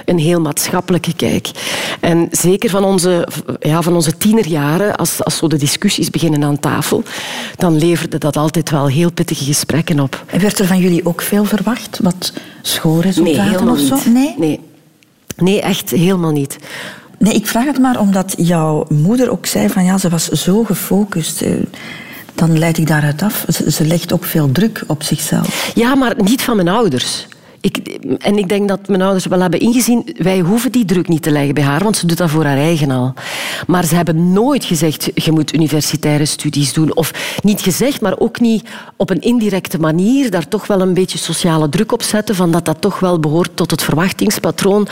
een 0.06 0.20
heel 0.20 0.42
maatschappelijke 0.42 1.16
kijk. 1.16 1.50
En 2.00 2.28
zeker 2.32 2.70
van 2.70 2.84
onze, 2.84 3.28
ja, 3.60 3.82
van 3.82 3.96
onze 3.96 4.18
tienerjaren, 4.18 4.96
als, 4.96 5.24
als 5.24 5.38
zo 5.38 5.48
de 5.48 5.58
discussies 5.58 6.10
beginnen 6.10 6.44
aan 6.44 6.60
tafel, 6.60 7.04
dan 7.56 7.78
leverde 7.78 8.18
dat 8.18 8.38
altijd 8.38 8.70
wel 8.70 8.88
heel 8.88 9.12
pittige 9.12 9.44
gesprekken 9.44 10.00
op. 10.00 10.24
En 10.26 10.40
werd 10.40 10.60
er 10.60 10.66
van 10.66 10.80
jullie 10.80 11.06
ook 11.06 11.22
veel 11.22 11.46
verwacht? 11.46 12.00
Wat 12.02 12.34
schoolresultaten 12.62 13.66
nee, 13.66 13.74
of 13.74 13.80
zo? 13.80 13.96
Niet. 13.96 14.14
Nee? 14.14 14.36
nee? 14.38 14.67
Nee, 15.38 15.62
echt 15.62 15.90
helemaal 15.90 16.32
niet. 16.32 16.58
Nee, 17.20 17.34
ik 17.34 17.48
vraag 17.48 17.66
het 17.66 17.80
maar 17.80 18.00
omdat 18.00 18.34
jouw 18.38 18.86
moeder 18.90 19.32
ook 19.32 19.46
zei 19.46 19.70
van 19.70 19.84
ja, 19.84 19.98
ze 19.98 20.10
was 20.10 20.28
zo 20.28 20.64
gefocust. 20.64 21.42
Eh, 21.42 21.52
dan 22.36 22.58
leid 22.58 22.78
ik 22.78 22.88
daaruit 22.88 23.22
af. 23.22 23.46
Ze, 23.48 23.72
ze 23.72 23.86
legt 23.86 24.14
ook 24.14 24.24
veel 24.24 24.52
druk 24.52 24.84
op 24.88 25.04
zichzelf. 25.04 25.72
Ja, 25.76 25.96
maar 25.96 26.14
niet 26.18 26.42
van 26.42 26.56
mijn 26.56 26.68
ouders. 26.68 27.28
Ik, 27.68 27.78
en 28.18 28.38
ik 28.38 28.50
denk 28.50 28.68
dat 28.68 28.88
mijn 28.88 29.02
ouders 29.02 29.26
wel 29.26 29.40
hebben 29.42 29.60
ingezien, 29.60 30.16
wij 30.18 30.40
hoeven 30.40 30.72
die 30.72 30.86
druk 30.86 31.08
niet 31.08 31.22
te 31.22 31.32
leggen 31.32 31.54
bij 31.54 31.64
haar, 31.64 31.84
want 31.84 31.98
ze 31.98 32.08
doet 32.08 32.18
dat 32.18 32.30
voor 32.30 32.46
haar 32.46 32.58
eigen 32.58 32.92
al. 32.92 33.14
Maar 33.68 33.86
ze 33.86 33.96
hebben 33.96 34.34
nooit 34.34 34.66
gezegd, 34.66 35.12
je 35.14 35.32
moet 35.32 35.54
universitaire 35.54 36.26
studies 36.26 36.74
doen. 36.74 36.96
Of 36.96 37.38
niet 37.44 37.62
gezegd, 37.62 38.02
maar 38.02 38.20
ook 38.20 38.40
niet 38.40 38.70
op 38.96 39.10
een 39.10 39.22
indirecte 39.22 39.80
manier 39.80 40.32
daar 40.32 40.48
toch 40.48 40.68
wel 40.68 40.82
een 40.82 40.94
beetje 40.94 41.18
sociale 41.18 41.70
druk 41.70 41.92
op 41.92 42.02
zetten, 42.04 42.36
van 42.36 42.52
dat 42.52 42.66
dat 42.66 42.82
toch 42.82 43.00
wel 43.00 43.20
behoort 43.20 43.56
tot 43.56 43.72
het 43.72 43.84
verwachtingspatroon 43.84 44.88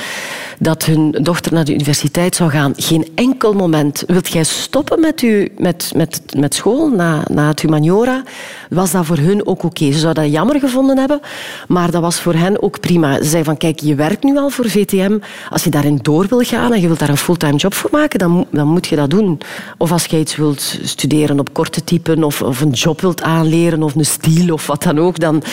dat 0.59 0.85
hun 0.85 1.11
dochter 1.21 1.53
naar 1.53 1.65
de 1.65 1.73
universiteit 1.73 2.35
zou 2.35 2.49
gaan. 2.49 2.73
Geen 2.75 3.07
enkel 3.15 3.53
moment. 3.53 4.03
Wilt 4.07 4.27
jij 4.27 4.43
stoppen 4.43 4.99
met, 4.99 5.21
u, 5.21 5.51
met, 5.57 5.91
met, 5.95 6.21
met 6.37 6.55
school 6.55 6.89
na, 6.89 7.23
na 7.31 7.47
het 7.47 7.61
humaniora? 7.61 8.23
Was 8.69 8.91
dat 8.91 9.05
voor 9.05 9.17
hun 9.17 9.47
ook 9.47 9.63
oké? 9.63 9.91
Ze 9.91 9.99
zouden 9.99 10.23
dat 10.23 10.31
jammer 10.31 10.59
gevonden 10.59 10.97
hebben, 10.97 11.19
maar 11.67 11.91
dat 11.91 12.01
was 12.01 12.19
voor 12.19 12.33
hen 12.33 12.61
ook 12.61 12.64
prima. 12.71 13.15
Ze 13.15 13.23
zeiden 13.23 13.45
van, 13.45 13.57
kijk, 13.57 13.79
je 13.79 13.95
werkt 13.95 14.23
nu 14.23 14.37
al 14.37 14.49
voor 14.49 14.69
VTM. 14.69 15.17
Als 15.49 15.63
je 15.63 15.69
daarin 15.69 15.99
door 16.01 16.27
wil 16.27 16.41
gaan 16.41 16.73
en 16.73 16.81
je 16.81 16.87
wilt 16.87 16.99
daar 16.99 17.09
een 17.09 17.17
fulltime 17.17 17.55
job 17.55 17.73
voor 17.73 17.89
maken, 17.91 18.19
dan, 18.19 18.45
dan 18.51 18.67
moet 18.67 18.87
je 18.87 18.95
dat 18.95 19.09
doen. 19.09 19.39
Of 19.77 19.91
als 19.91 20.05
je 20.05 20.19
iets 20.19 20.35
wilt 20.35 20.79
studeren 20.83 21.39
op 21.39 21.53
korte 21.53 21.83
typen 21.83 22.23
of, 22.23 22.41
of 22.41 22.61
een 22.61 22.69
job 22.69 23.01
wilt 23.01 23.21
aanleren 23.21 23.83
of 23.83 23.95
een 23.95 24.05
stiel 24.05 24.53
of 24.53 24.67
wat 24.67 24.83
dan 24.83 24.99
ook, 24.99 25.19
dan, 25.19 25.43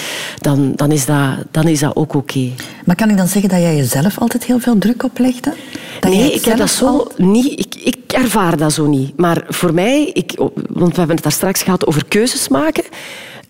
dan, 0.40 0.72
dan, 0.76 0.92
is, 0.92 1.06
dat, 1.06 1.36
dan 1.50 1.68
is 1.68 1.80
dat 1.80 1.96
ook 1.96 2.14
oké. 2.14 2.50
Maar 2.84 2.96
kan 2.96 3.10
ik 3.10 3.16
dan 3.16 3.28
zeggen 3.28 3.50
dat 3.50 3.60
jij 3.60 3.76
jezelf 3.76 4.18
altijd 4.18 4.44
heel 4.44 4.58
veel 4.58 4.78
druk 4.78 5.02
oplegde? 5.02 5.54
Dat 6.00 6.10
nee, 6.10 6.32
ik 6.32 6.44
heb 6.44 6.58
dat 6.58 6.70
zo 6.70 7.06
niet... 7.16 7.58
Ik, 7.58 7.74
ik 7.74 8.12
ervaar 8.12 8.56
dat 8.56 8.72
zo 8.72 8.86
niet. 8.86 9.16
Maar 9.16 9.44
voor 9.48 9.74
mij, 9.74 10.10
ik, 10.12 10.32
want 10.68 10.92
we 10.92 10.98
hebben 10.98 11.14
het 11.14 11.22
daar 11.22 11.32
straks 11.32 11.62
gehad 11.62 11.86
over 11.86 12.04
keuzes 12.04 12.48
maken. 12.48 12.84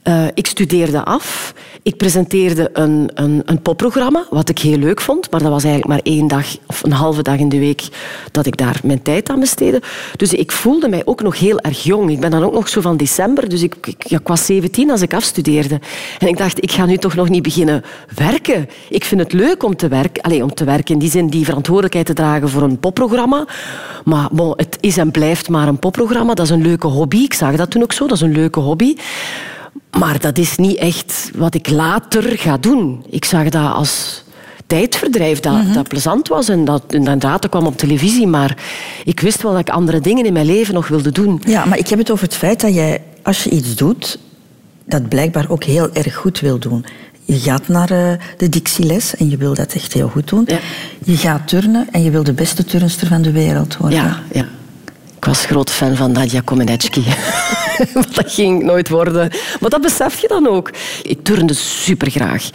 Uh, 0.08 0.24
ik 0.34 0.46
studeerde 0.46 1.04
af. 1.04 1.54
Ik 1.82 1.96
presenteerde 1.96 2.70
een, 2.72 3.10
een, 3.14 3.42
een, 3.44 3.62
popprogramma, 3.62 4.26
wat 4.30 4.48
ik 4.48 4.58
heel 4.58 4.76
leuk 4.76 5.00
vond. 5.00 5.30
Maar 5.30 5.40
dat 5.40 5.50
was 5.50 5.64
eigenlijk 5.64 5.94
maar 5.94 6.12
één 6.12 6.28
dag 6.28 6.46
of 6.66 6.82
een 6.82 6.92
halve 6.92 7.22
dag 7.22 7.38
in 7.38 7.48
de 7.48 7.58
week 7.58 7.82
dat 8.30 8.46
ik 8.46 8.56
daar 8.56 8.80
mijn 8.84 9.02
tijd 9.02 9.28
aan 9.28 9.40
besteedde. 9.40 9.82
Dus 10.16 10.32
ik 10.32 10.52
voelde 10.52 10.88
mij 10.88 11.02
ook 11.04 11.22
nog 11.22 11.38
heel 11.38 11.60
erg 11.60 11.82
jong. 11.82 12.10
Ik 12.10 12.20
ben 12.20 12.30
dan 12.30 12.42
ook 12.42 12.52
nog 12.52 12.68
zo 12.68 12.80
van 12.80 12.96
december. 12.96 13.48
Dus 13.48 13.62
ik, 13.62 13.74
ik, 13.98 14.20
was 14.28 14.46
17 14.46 14.90
als 14.90 15.02
ik 15.02 15.14
afstudeerde. 15.14 15.80
En 16.18 16.28
ik 16.28 16.36
dacht, 16.36 16.62
ik 16.62 16.72
ga 16.72 16.86
nu 16.86 16.96
toch 16.96 17.14
nog 17.14 17.28
niet 17.28 17.42
beginnen 17.42 17.84
werken. 18.14 18.68
Ik 18.88 19.04
vind 19.04 19.20
het 19.20 19.32
leuk 19.32 19.62
om 19.62 19.76
te 19.76 19.88
werken. 19.88 20.22
Allez, 20.22 20.42
om 20.42 20.54
te 20.54 20.64
werken 20.64 20.94
in 20.94 21.00
die 21.00 21.10
zin 21.10 21.26
die 21.26 21.44
verantwoordelijkheid 21.44 22.06
te 22.06 22.14
dragen 22.14 22.48
voor 22.48 22.62
een 22.62 22.78
popprogramma. 22.78 23.46
Maar 24.04 24.28
het 24.56 24.76
is 24.80 24.96
en 24.96 25.10
blijft 25.10 25.48
maar 25.48 25.68
een 25.68 25.78
popprogramma. 25.78 26.34
Dat 26.34 26.46
is 26.46 26.52
een 26.52 26.62
leuke 26.62 26.86
hobby. 26.86 27.16
Ik 27.16 27.34
zag 27.34 27.56
dat 27.56 27.70
toen 27.70 27.82
ook 27.82 27.92
zo. 27.92 28.06
Dat 28.06 28.16
is 28.16 28.22
een 28.22 28.32
leuke 28.32 28.60
hobby. 28.60 28.94
Maar 29.98 30.20
dat 30.20 30.38
is 30.38 30.56
niet 30.56 30.76
echt 30.76 31.30
wat 31.34 31.54
ik 31.54 31.68
later 31.68 32.38
ga 32.38 32.56
doen. 32.56 33.04
Ik 33.10 33.24
zag 33.24 33.48
dat 33.48 33.72
als 33.72 34.22
tijdverdrijf 34.66 35.40
dat, 35.40 35.52
mm 35.52 35.72
dat 35.72 35.88
plezant 35.88 36.28
was 36.28 36.48
en 36.48 36.64
dat 36.64 36.82
inderdaad 36.88 37.48
kwam 37.48 37.66
op 37.66 37.76
televisie. 37.76 38.26
Maar 38.26 38.56
ik 39.04 39.20
wist 39.20 39.42
wel 39.42 39.52
dat 39.52 39.60
ik 39.60 39.70
andere 39.70 40.00
dingen 40.00 40.24
in 40.24 40.32
mijn 40.32 40.46
leven 40.46 40.74
nog 40.74 40.88
wilde 40.88 41.12
doen. 41.12 41.42
Ja, 41.46 41.64
maar 41.64 41.78
ik 41.78 41.88
heb 41.88 41.98
het 41.98 42.10
over 42.10 42.24
het 42.24 42.36
feit 42.36 42.60
dat 42.60 42.74
jij, 42.74 43.02
als 43.22 43.44
je 43.44 43.50
iets 43.50 43.74
doet, 43.74 44.18
dat 44.84 45.08
blijkbaar 45.08 45.44
ook 45.48 45.64
heel 45.64 45.92
erg 45.92 46.14
goed 46.14 46.40
wil 46.40 46.58
doen. 46.58 46.84
Je 47.24 47.38
gaat 47.38 47.68
naar 47.68 47.92
uh, 47.92 48.12
de 48.36 48.48
dictieles 48.48 49.16
en 49.16 49.30
je 49.30 49.36
wil 49.36 49.54
dat 49.54 49.72
echt 49.72 49.92
heel 49.92 50.08
goed 50.08 50.28
doen. 50.28 50.44
Ja. 50.46 50.58
Je 51.04 51.16
gaat 51.16 51.48
turnen 51.48 51.88
en 51.90 52.02
je 52.02 52.10
wil 52.10 52.22
de 52.22 52.32
beste 52.32 52.64
turnster 52.64 53.06
van 53.06 53.22
de 53.22 53.32
wereld 53.32 53.76
worden. 53.76 53.98
Ja, 53.98 54.22
ja. 54.32 54.46
Ik 55.22 55.28
was 55.28 55.44
groot 55.44 55.70
fan 55.70 55.96
van 55.96 56.12
Nadia 56.12 56.40
Komenetski. 56.44 57.04
dat 58.14 58.32
ging 58.32 58.62
nooit 58.62 58.88
worden. 58.88 59.30
Maar 59.60 59.70
dat 59.70 59.80
besef 59.80 60.20
je 60.20 60.28
dan 60.28 60.46
ook. 60.46 60.70
Ik 61.02 61.24
turnde 61.24 61.54
supergraag. 61.54 62.50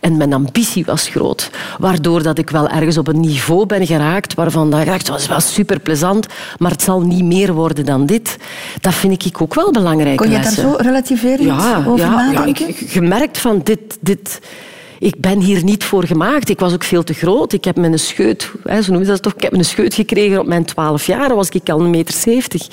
En 0.00 0.16
mijn 0.16 0.32
ambitie 0.32 0.84
was 0.84 1.08
groot. 1.08 1.50
Waardoor 1.78 2.22
dat 2.22 2.38
ik 2.38 2.50
wel 2.50 2.68
ergens 2.68 2.98
op 2.98 3.08
een 3.08 3.20
niveau 3.20 3.66
ben 3.66 3.86
geraakt 3.86 4.34
waarvan 4.34 4.70
dat 4.70 4.80
ik 4.80 5.06
dacht, 5.06 5.26
was 5.26 5.54
super 5.54 5.80
plezant, 5.80 6.26
maar 6.58 6.70
het 6.70 6.82
zal 6.82 7.00
niet 7.00 7.24
meer 7.24 7.52
worden 7.52 7.84
dan 7.84 8.06
dit. 8.06 8.36
Dat 8.80 8.94
vind 8.94 9.24
ik 9.24 9.42
ook 9.42 9.54
wel 9.54 9.70
belangrijk. 9.70 10.16
Kon 10.16 10.30
je 10.30 10.40
daar 10.40 10.52
zo 10.52 10.74
relativeren 10.78 11.46
ja, 11.46 11.84
over 11.86 12.06
ja, 12.06 12.14
nadenken? 12.14 12.66
Ja, 12.66 12.74
ik, 12.78 12.90
gemerkt 12.90 13.38
van 13.38 13.60
dit... 13.64 13.98
dit 14.00 14.40
ik 15.00 15.20
ben 15.20 15.40
hier 15.40 15.64
niet 15.64 15.84
voor 15.84 16.04
gemaakt. 16.04 16.48
Ik 16.48 16.60
was 16.60 16.72
ook 16.72 16.84
veel 16.84 17.02
te 17.02 17.12
groot. 17.12 17.52
Ik 17.52 17.64
heb 17.64 17.76
mijn 17.76 17.98
scheut, 17.98 18.50
hè, 18.64 18.82
zo 18.82 18.88
noemen 18.88 19.06
ze 19.06 19.12
dat 19.12 19.22
toch, 19.22 19.34
ik 19.34 19.42
heb 19.42 19.52
mijn 19.52 19.64
scheut 19.64 19.94
gekregen 19.94 20.40
op 20.40 20.46
mijn 20.46 20.64
12 20.64 21.06
jaar. 21.06 21.34
Was 21.34 21.48
ik 21.48 21.68
al 21.68 21.80
een 21.80 21.90
meter 21.90 22.14
70. 22.14 22.66
Ik 22.66 22.70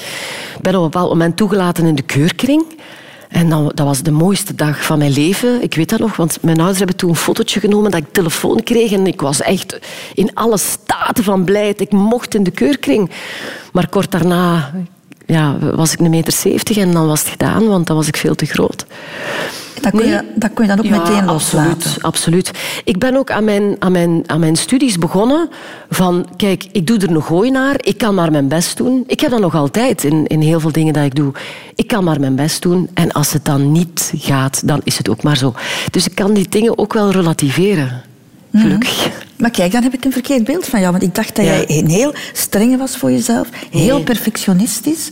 ben 0.61 0.75
op 0.75 0.83
een 0.83 0.89
bepaald 0.89 1.09
moment 1.09 1.37
toegelaten 1.37 1.85
in 1.85 1.95
de 1.95 2.01
keurkring. 2.01 2.65
En 3.29 3.49
dat 3.49 3.79
was 3.79 4.01
de 4.01 4.11
mooiste 4.11 4.55
dag 4.55 4.85
van 4.85 4.97
mijn 4.97 5.11
leven. 5.11 5.61
Ik 5.61 5.73
weet 5.75 5.89
dat 5.89 5.99
nog, 5.99 6.15
want 6.15 6.37
mijn 6.41 6.57
ouders 6.57 6.77
hebben 6.77 6.95
toen 6.95 7.09
een 7.09 7.15
fotootje 7.15 7.59
genomen 7.59 7.91
dat 7.91 7.99
ik 7.99 8.11
telefoon 8.11 8.63
kreeg. 8.63 8.91
En 8.91 9.07
ik 9.07 9.21
was 9.21 9.41
echt 9.41 9.79
in 10.13 10.31
alle 10.33 10.57
staten 10.57 11.23
van 11.23 11.43
blijheid. 11.43 11.81
Ik 11.81 11.91
mocht 11.91 12.35
in 12.35 12.43
de 12.43 12.51
keurkring. 12.51 13.11
Maar 13.71 13.89
kort 13.89 14.11
daarna 14.11 14.73
ja, 15.25 15.57
was 15.75 15.93
ik 15.93 15.99
een 15.99 16.09
meter 16.09 16.33
70 16.33 16.77
en 16.77 16.91
dan 16.91 17.07
was 17.07 17.19
het 17.19 17.29
gedaan, 17.29 17.67
want 17.67 17.87
dan 17.87 17.95
was 17.95 18.07
ik 18.07 18.17
veel 18.17 18.35
te 18.35 18.45
groot. 18.45 18.85
Dat 19.81 19.91
kon, 19.91 20.05
je, 20.07 20.23
dat 20.35 20.53
kon 20.53 20.65
je 20.65 20.75
dan 20.75 20.85
ook 20.85 20.91
meteen 20.91 21.25
loslaten? 21.25 21.71
Absoluut, 21.71 22.03
absoluut. 22.03 22.51
Ik 22.83 22.97
ben 22.97 23.15
ook 23.15 23.31
aan 23.31 23.43
mijn, 23.43 23.75
aan, 23.79 23.91
mijn, 23.91 24.23
aan 24.25 24.39
mijn 24.39 24.55
studies 24.55 24.97
begonnen 24.97 25.49
van, 25.89 26.27
kijk, 26.35 26.67
ik 26.71 26.87
doe 26.87 26.97
er 26.97 27.11
nog 27.11 27.25
gooi 27.25 27.51
naar, 27.51 27.75
ik 27.77 27.97
kan 27.97 28.15
maar 28.15 28.31
mijn 28.31 28.47
best 28.47 28.77
doen. 28.77 29.03
Ik 29.07 29.19
heb 29.19 29.31
dat 29.31 29.39
nog 29.39 29.55
altijd 29.55 30.03
in, 30.03 30.27
in 30.27 30.41
heel 30.41 30.59
veel 30.59 30.71
dingen 30.71 30.93
dat 30.93 31.03
ik 31.03 31.15
doe. 31.15 31.31
Ik 31.75 31.87
kan 31.87 32.03
maar 32.03 32.19
mijn 32.19 32.35
best 32.35 32.61
doen 32.61 32.89
en 32.93 33.11
als 33.11 33.33
het 33.33 33.45
dan 33.45 33.71
niet 33.71 34.13
gaat, 34.17 34.67
dan 34.67 34.81
is 34.83 34.97
het 34.97 35.09
ook 35.09 35.23
maar 35.23 35.37
zo. 35.37 35.53
Dus 35.91 36.05
ik 36.05 36.15
kan 36.15 36.33
die 36.33 36.49
dingen 36.49 36.77
ook 36.77 36.93
wel 36.93 37.11
relativeren. 37.11 38.01
Mhm. 38.51 38.63
Gelukkig. 38.63 39.09
Maar 39.37 39.51
kijk, 39.51 39.71
dan 39.71 39.83
heb 39.83 39.93
ik 39.93 40.05
een 40.05 40.11
verkeerd 40.11 40.43
beeld 40.43 40.65
van 40.65 40.79
jou. 40.79 40.91
Want 40.91 41.03
ik 41.03 41.15
dacht 41.15 41.35
dat 41.35 41.45
jij 41.45 41.65
een 41.67 41.89
heel 41.89 42.13
strenge 42.33 42.77
was 42.77 42.97
voor 42.97 43.11
jezelf. 43.11 43.49
Heel 43.71 44.03
perfectionistisch. 44.03 45.11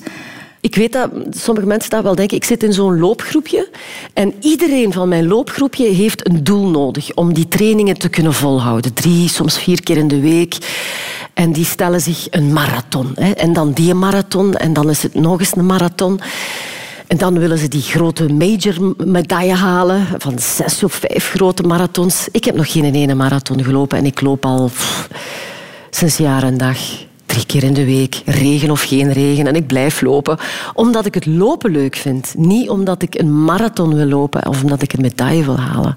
Ik 0.66 0.76
weet 0.76 0.92
dat 0.92 1.10
sommige 1.30 1.68
mensen 1.68 1.90
dat 1.90 2.04
wel 2.04 2.16
denken. 2.16 2.38
Ik 2.38 2.44
zit 2.44 2.64
in 2.64 2.74
zo'n 2.74 3.00
loopgroepje 3.00 3.70
en 4.14 4.34
iedereen 4.40 4.94
van 4.94 5.08
mijn 5.08 5.28
loopgroepje 5.28 5.88
heeft 5.88 6.28
een 6.28 6.44
doel 6.44 6.70
nodig 6.70 7.14
om 7.14 7.34
die 7.34 7.48
trainingen 7.48 7.98
te 7.98 8.10
kunnen 8.10 8.34
volhouden. 8.34 8.94
Drie, 8.94 9.30
soms 9.30 9.58
vier 9.58 9.84
keer 9.84 9.98
in 9.98 10.08
de 10.08 10.20
week. 10.20 10.58
En 11.34 11.52
die 11.52 11.66
stellen 11.66 12.02
zich 12.02 12.28
een 12.30 12.54
marathon. 12.54 13.12
Hè. 13.16 13.32
En 13.32 13.54
dan 13.54 13.72
die 13.72 13.94
marathon 13.94 14.56
en 14.56 14.74
dan 14.74 14.90
is 14.90 15.04
het 15.04 15.14
nog 15.14 15.40
eens 15.40 15.56
een 15.56 15.66
marathon. 15.66 16.20
En 17.08 17.18
dan 17.18 17.40
willen 17.40 17.58
ze 17.58 17.68
die 17.68 17.82
grote 17.82 18.34
major 18.34 18.96
medaille 18.98 19.56
halen 19.56 20.08
van 20.18 20.40
zes 20.40 20.84
of 20.84 20.94
vijf 20.94 21.30
grote 21.30 21.64
marathons. 21.64 22.28
Ik 22.32 22.44
heb 22.44 22.56
nog 22.56 22.72
geen 22.72 22.96
ene 22.96 23.16
marathon 23.16 23.64
gelopen 23.64 23.98
en 23.98 24.06
ik 24.06 24.22
loop 24.22 24.46
al 24.46 24.66
pff, 24.66 25.08
sinds 25.90 26.18
jaar 26.18 26.44
en 26.44 26.58
dag 26.58 26.78
drie 27.36 27.46
keer 27.46 27.64
in 27.64 27.74
de 27.74 27.86
week, 27.86 28.22
regen 28.26 28.72
of 28.72 28.82
geen 28.82 29.14
regen, 29.14 29.48
en 29.48 29.56
ik 29.56 29.68
blijf 29.68 30.02
lopen. 30.02 30.38
Omdat 30.74 31.06
ik 31.06 31.14
het 31.14 31.26
lopen 31.26 31.72
leuk 31.72 31.96
vind. 31.96 32.34
Niet 32.38 32.70
omdat 32.70 33.02
ik 33.02 33.20
een 33.20 33.44
marathon 33.44 33.96
wil 33.96 34.06
lopen 34.06 34.48
of 34.48 34.64
omdat 34.64 34.82
ik 34.82 34.94
een 34.94 35.02
medaille 35.02 35.44
wil 35.44 35.60
halen. 35.60 35.96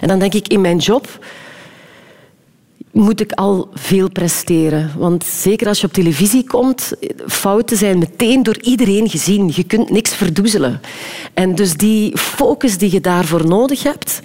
En 0.00 0.08
dan 0.08 0.18
denk 0.18 0.34
ik, 0.34 0.48
in 0.48 0.60
mijn 0.60 0.78
job 0.78 1.18
moet 2.90 3.20
ik 3.20 3.32
al 3.32 3.68
veel 3.74 4.10
presteren. 4.10 4.90
Want 4.96 5.24
zeker 5.24 5.66
als 5.66 5.80
je 5.80 5.86
op 5.86 5.92
televisie 5.92 6.44
komt, 6.44 6.92
fouten 7.26 7.76
zijn 7.76 7.98
meteen 7.98 8.42
door 8.42 8.58
iedereen 8.60 9.08
gezien. 9.08 9.52
Je 9.54 9.64
kunt 9.64 9.90
niks 9.90 10.14
verdoezelen. 10.14 10.80
En 11.34 11.54
dus 11.54 11.76
die 11.76 12.18
focus 12.18 12.78
die 12.78 12.92
je 12.92 13.00
daarvoor 13.00 13.46
nodig 13.46 13.82
hebt, 13.82 14.20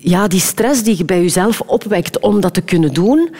ja, 0.00 0.28
die 0.28 0.40
stress 0.40 0.82
die 0.82 0.96
je 0.96 1.04
bij 1.04 1.20
jezelf 1.20 1.60
opwekt 1.60 2.18
om 2.18 2.40
dat 2.40 2.54
te 2.54 2.60
kunnen 2.60 2.92
doen, 2.92 3.30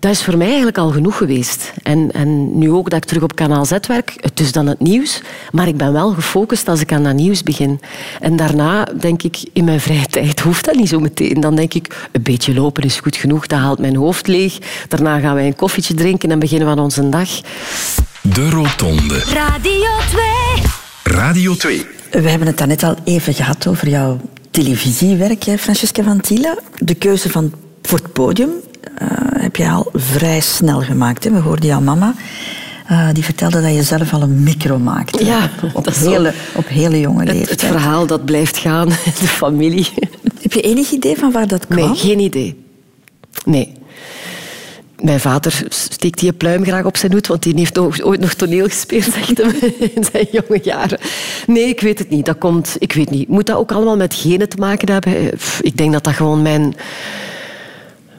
dat 0.00 0.10
is 0.10 0.22
voor 0.22 0.36
mij 0.36 0.46
eigenlijk 0.46 0.78
al 0.78 0.90
genoeg 0.90 1.16
geweest. 1.16 1.72
En, 1.82 2.10
en 2.12 2.58
nu 2.58 2.70
ook 2.70 2.90
dat 2.90 3.02
ik 3.02 3.08
terug 3.08 3.22
op 3.22 3.34
kanaal 3.34 3.64
Z 3.64 3.72
werk, 3.86 4.14
het 4.20 4.40
is 4.40 4.52
dan 4.52 4.66
het 4.66 4.80
nieuws, 4.80 5.22
maar 5.52 5.68
ik 5.68 5.76
ben 5.76 5.92
wel 5.92 6.10
gefocust 6.10 6.68
als 6.68 6.80
ik 6.80 6.92
aan 6.92 7.02
dat 7.02 7.14
nieuws 7.14 7.42
begin. 7.42 7.80
En 8.20 8.36
daarna 8.36 8.84
denk 8.84 9.22
ik, 9.22 9.38
in 9.52 9.64
mijn 9.64 9.80
vrije 9.80 10.06
tijd 10.06 10.40
hoeft 10.40 10.64
dat 10.64 10.74
niet 10.74 10.88
zo 10.88 11.00
meteen. 11.00 11.40
Dan 11.40 11.56
denk 11.56 11.74
ik, 11.74 12.08
een 12.12 12.22
beetje 12.22 12.54
lopen 12.54 12.82
is 12.82 13.00
goed 13.00 13.16
genoeg, 13.16 13.46
dat 13.46 13.58
haalt 13.58 13.78
mijn 13.78 13.96
hoofd 13.96 14.26
leeg. 14.26 14.58
Daarna 14.88 15.18
gaan 15.18 15.34
wij 15.34 15.46
een 15.46 15.56
koffietje 15.56 15.94
drinken 15.94 16.30
en 16.30 16.38
beginnen 16.38 16.66
we 16.66 16.72
aan 16.72 16.84
onze 16.84 17.08
dag. 17.08 17.28
De 18.22 18.50
Rotonde. 18.50 19.18
Radio 19.18 19.90
2. 20.10 21.16
Radio 21.16 21.54
2. 21.54 21.86
We 22.10 22.30
hebben 22.30 22.46
het 22.46 22.58
daarnet 22.58 22.82
al 22.82 22.96
even 23.04 23.34
gehad 23.34 23.66
over 23.66 23.88
jouw 23.88 24.20
televisiewerk, 24.50 25.44
hè, 25.44 25.58
Francesca 25.58 26.02
van 26.02 26.20
Tielen. 26.20 26.58
De 26.78 26.94
keuze 26.94 27.30
van, 27.30 27.52
voor 27.82 27.98
het 27.98 28.12
podium 28.12 28.50
heb 29.38 29.56
je 29.56 29.68
al 29.68 29.90
vrij 29.92 30.40
snel 30.40 30.80
gemaakt. 30.80 31.24
Hè? 31.24 31.30
We 31.30 31.38
hoorden 31.38 31.66
jouw 31.66 31.80
mama. 31.80 32.14
Uh, 32.90 33.08
die 33.12 33.24
vertelde 33.24 33.62
dat 33.62 33.74
je 33.74 33.82
zelf 33.82 34.12
al 34.12 34.22
een 34.22 34.42
micro 34.42 34.78
maakte. 34.78 35.24
Ja, 35.24 35.50
op, 35.62 35.76
op 35.76 35.94
hele, 35.94 36.32
op 36.54 36.68
hele 36.68 37.00
jonge 37.00 37.24
leeftijd. 37.24 37.50
Het, 37.50 37.60
het, 37.60 37.70
verhaal 37.70 38.06
dat 38.06 38.24
blijft 38.24 38.58
gaan 38.58 38.88
in 38.88 39.12
de 39.20 39.26
familie. 39.26 39.88
Heb 40.40 40.52
je 40.52 40.60
enig 40.60 40.90
idee 40.90 41.16
van 41.16 41.32
waar 41.32 41.48
dat 41.48 41.66
kwam? 41.66 41.88
Nee, 41.88 41.96
geen 41.96 42.18
idee. 42.18 42.64
Nee. 43.44 43.72
Mijn 45.00 45.20
vader 45.20 45.62
steekt 45.68 46.18
die 46.18 46.32
pluim 46.32 46.64
graag 46.64 46.84
op 46.84 46.96
zijn 46.96 47.12
hoed, 47.12 47.26
want 47.26 47.42
die 47.42 47.54
heeft 47.56 47.78
ooit 48.02 48.20
nog 48.20 48.34
toneel 48.34 48.66
gespeeld 48.66 49.04
zegt 49.14 49.38
hem, 49.38 49.54
in 49.94 50.04
zijn 50.12 50.26
jonge 50.30 50.60
jaren. 50.62 50.98
Nee, 51.46 51.68
ik 51.68 51.80
weet 51.80 51.98
het 51.98 52.10
niet. 52.10 52.26
Dat 52.26 52.38
komt, 52.38 52.76
ik 52.78 52.92
weet 52.92 53.10
niet. 53.10 53.28
Moet 53.28 53.46
dat 53.46 53.56
ook 53.56 53.72
allemaal 53.72 53.96
met 53.96 54.14
genen 54.14 54.48
te 54.48 54.56
maken 54.56 54.92
hebben? 54.92 55.30
Ik 55.60 55.76
denk 55.76 55.92
dat 55.92 56.04
dat 56.04 56.14
gewoon 56.14 56.42
mijn, 56.42 56.74